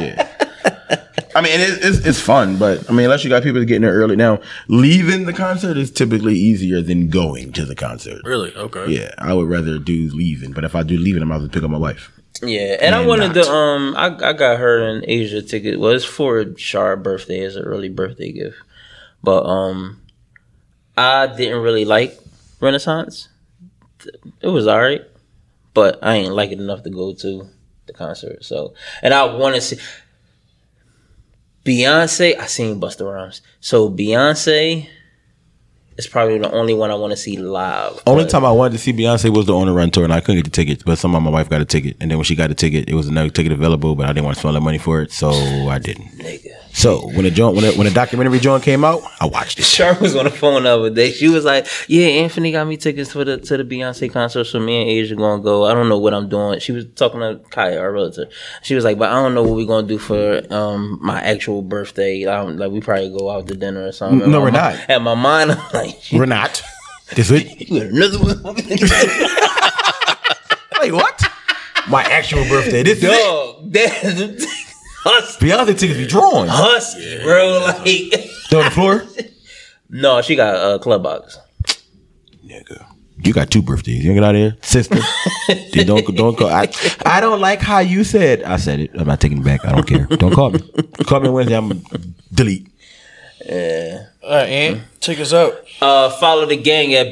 [0.00, 0.28] yeah.
[1.34, 3.94] I mean, it, it's it's fun, but I mean, unless you got people getting there
[3.94, 8.20] early now, leaving the concert is typically easier than going to the concert.
[8.24, 8.54] Really?
[8.54, 8.92] Okay.
[8.92, 11.62] Yeah, I would rather do leaving, but if I do leaving, I'm out to pick
[11.62, 12.12] up my wife.
[12.42, 13.44] Yeah, and I And wanted not.
[13.44, 15.80] to um I, I got her an Asia ticket.
[15.80, 18.56] Well, it's for Shar birthday as an early birthday gift.
[19.22, 20.00] But um
[20.96, 22.18] I didn't really like
[22.60, 23.28] Renaissance.
[24.40, 25.02] It was alright.
[25.74, 27.48] But I ain't like it enough to go to
[27.86, 28.44] the concert.
[28.44, 29.78] So and I wanna see
[31.64, 33.40] Beyonce, I seen Busta Rhymes.
[33.60, 34.88] So Beyonce
[35.96, 38.02] is probably the only one I want to see live.
[38.06, 40.20] Only time I wanted to see Beyonce was the on the run tour, and I
[40.20, 40.82] couldn't get the tickets.
[40.82, 42.94] But somehow my wife got a ticket, and then when she got a ticket, it
[42.94, 45.12] was another ticket available, but I didn't want to spend all that money for it,
[45.12, 46.06] so I didn't.
[46.18, 46.61] Nigga.
[46.74, 49.64] So when the joint, when the, when the documentary joint came out, I watched it.
[49.64, 51.12] Shar was on the phone the other day.
[51.12, 54.58] She was like, "Yeah, Anthony got me tickets for the to the Beyonce concert, so
[54.58, 55.66] me and Asia gonna go.
[55.66, 58.32] I don't know what I'm doing." She was talking to Kaya, our relative.
[58.62, 61.60] She was like, "But I don't know what we're gonna do for um my actual
[61.62, 62.24] birthday.
[62.24, 64.74] Like we probably go out to dinner or something." No, we're not.
[64.88, 66.62] At my mind, I'm like, We're not.
[67.14, 67.60] This it?
[67.70, 68.54] "You got another one?"
[70.80, 71.22] Wait, what?
[71.88, 72.82] My actual birthday.
[72.82, 73.08] This is it.
[73.10, 74.71] Dog, that
[75.04, 76.46] husky, Beyonce tickets be drawn.
[76.48, 77.60] husky, bro.
[77.64, 79.04] Like, They on the floor.
[79.90, 81.38] no, she got a uh, club box.
[82.44, 82.84] Nigga.
[83.24, 84.04] You got two birthdays.
[84.04, 84.98] You get out of here, sister.
[85.72, 86.48] Dude, don't don't call.
[86.48, 86.68] I,
[87.06, 88.42] I don't like how you said.
[88.42, 88.90] I said it.
[88.98, 89.64] I'm not taking it back.
[89.64, 90.06] I don't care.
[90.06, 90.58] Don't call me.
[91.06, 91.56] Call me Wednesday.
[91.56, 91.80] I'm gonna
[92.34, 92.66] delete.
[93.48, 95.54] All right, Ant, take us out.
[95.80, 97.06] Uh, follow the gang at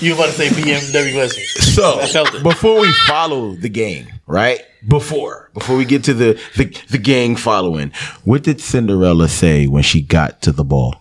[0.00, 1.42] You about to say BMW lesson.
[1.62, 2.42] So I felt it.
[2.42, 4.60] before we follow the gang, right?
[4.86, 7.92] Before before we get to the, the the gang following,
[8.24, 10.96] what did Cinderella say when she got to the ball?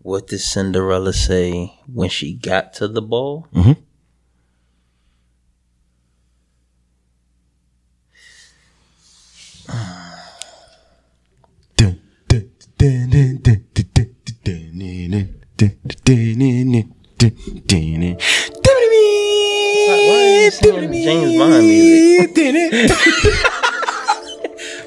[0.00, 3.46] What did Cinderella say when she got to the ball?
[3.54, 3.87] Dun,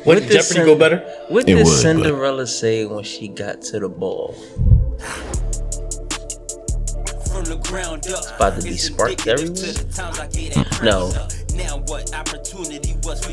[0.03, 0.99] What did Jeopardy Cin- go better?
[1.29, 4.33] What did would, but- Cinderella say when she got to the ball?
[8.07, 8.35] Up.
[8.35, 9.73] about to be sparked everywhere?
[10.83, 11.11] No.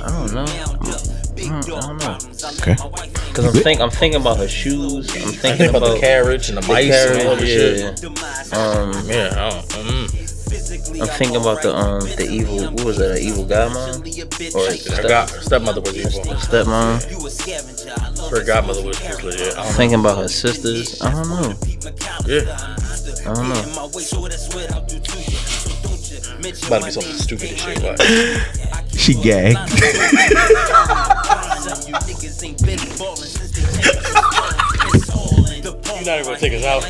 [0.02, 1.18] I don't know.
[1.47, 2.19] I don't know.
[2.60, 2.77] Okay.
[3.28, 5.09] Because I'm think I'm thinking about her shoes.
[5.10, 7.47] I'm I thinking think about about the carriage and the the mice and all the
[7.47, 8.02] carriage, shit.
[8.52, 8.59] yeah.
[8.59, 11.01] Um, Yeah, I don't, mm.
[11.01, 12.59] I'm thinking about the um the evil.
[12.73, 13.12] What was that?
[13.12, 16.35] An evil godmom or step, god, stepmother was evil.
[16.35, 17.01] stepmom?
[18.31, 19.56] Her godmother was just legit.
[19.56, 21.01] I don't Thinking about her sisters.
[21.02, 21.40] I don't know.
[21.43, 21.55] know.
[22.27, 22.77] Yeah.
[23.27, 23.89] I don't know.
[26.40, 27.82] It's about to be something stupid as shit.
[27.82, 27.98] Like,
[29.09, 29.57] She gagged.
[29.57, 29.65] you're
[36.05, 36.85] not even gonna take us out.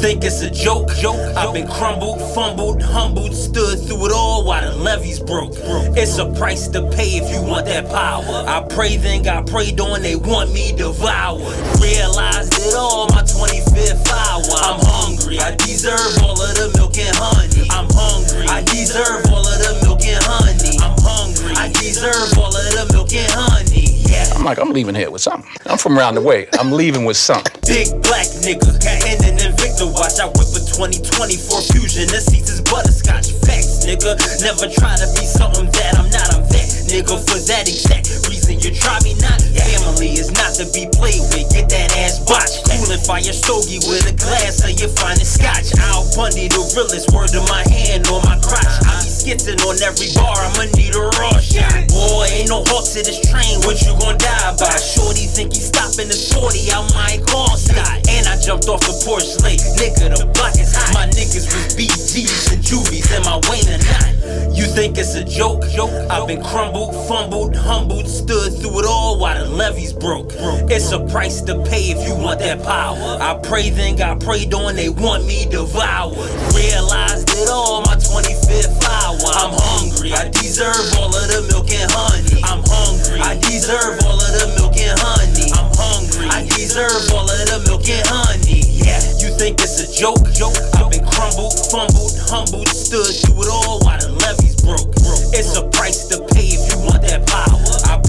[0.00, 0.94] Think it's a joke?
[0.94, 1.18] Joke.
[1.36, 5.54] I've been crumbled, fumbled, humbled, stood through it all while the levees broke.
[5.98, 8.44] It's a price to pay if you want that power.
[8.46, 10.02] I pray, then got prayed on.
[10.02, 11.42] They want me devoured.
[11.82, 14.46] Realized it all my 25th hour.
[14.62, 15.40] I'm hungry.
[15.40, 17.66] I deserve all of the milk and honey.
[17.68, 18.46] I'm hungry.
[18.46, 20.76] I deserve all of the milk and honey.
[20.80, 21.54] I'm hungry.
[21.56, 24.00] I deserve all of the milk and honey.
[24.08, 24.24] Yeah.
[24.34, 25.48] I'm like, I'm leaving here with something.
[25.66, 26.48] I'm from around the way.
[26.58, 27.52] I'm leaving with something.
[27.68, 28.72] Big black nigga,
[29.04, 30.16] and an Invicta watch.
[30.20, 32.08] I whip a 2024 Fusion.
[32.08, 33.36] The seats is butterscotch.
[33.44, 34.16] Facts, nigga.
[34.40, 36.32] Never try to be something that I'm not.
[36.32, 38.60] I'm that nigga for that exact reason.
[38.64, 39.36] You try me not.
[39.44, 41.52] Family is not to be played with.
[41.52, 42.64] Get that ass botched.
[42.64, 45.68] Cooling fire stogie with a glass of your finest scotch.
[45.92, 48.87] Al Bundy, the realest word in my hand or my crotch.
[49.28, 49.36] I
[49.68, 50.40] on every bar.
[50.40, 51.88] I'ma need a shot.
[51.92, 53.60] Boy, ain't no halt to this train.
[53.68, 54.72] What you gon' die by?
[54.80, 56.72] Shorty think he stopping the 40.
[56.72, 58.08] I might call Scott.
[58.08, 59.60] And I jumped off the porch late.
[59.76, 60.94] Nigga, the block is hot.
[60.94, 63.12] My niggas was BGs and Juvies.
[63.12, 64.56] Am I Wayne or not?
[64.56, 65.68] You think it's a joke?
[65.68, 65.92] Joke.
[66.08, 70.32] I've been crumbled, fumbled, humbled, stood through it all while the levees broke.
[70.72, 73.18] It's a price to pay if you want that power.
[73.20, 74.74] I pray, then got prayed on.
[74.74, 76.16] They want me devoured.
[76.56, 79.34] Realized it all my 25th hour one.
[79.34, 80.12] I'm hungry.
[80.12, 82.40] I deserve all of the milk and honey.
[82.44, 83.20] I'm hungry.
[83.20, 85.50] I deserve all of the milk and honey.
[85.54, 86.26] I'm hungry.
[86.30, 88.62] I deserve all of the milk and honey.
[88.82, 90.22] Yeah, you think it's a joke?
[90.32, 90.56] Joke.
[90.78, 94.94] I've been crumbled, fumbled, humbled, stood through it all while the levees broke.
[95.34, 97.67] It's a price to pay if you want that power.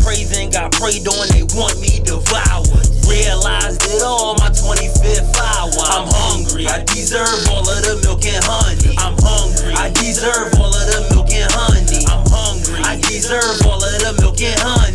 [0.09, 2.65] Pray got prayed on, they want me devoured.
[3.05, 5.69] Realized it all my 25th hour.
[5.85, 6.65] I'm hungry.
[6.65, 8.95] I deserve all of the milk and honey.
[8.97, 9.71] I'm hungry.
[9.75, 12.01] I deserve all of the milk and honey.
[12.09, 12.81] I'm hungry.
[12.81, 14.89] I deserve all of the milk and honey.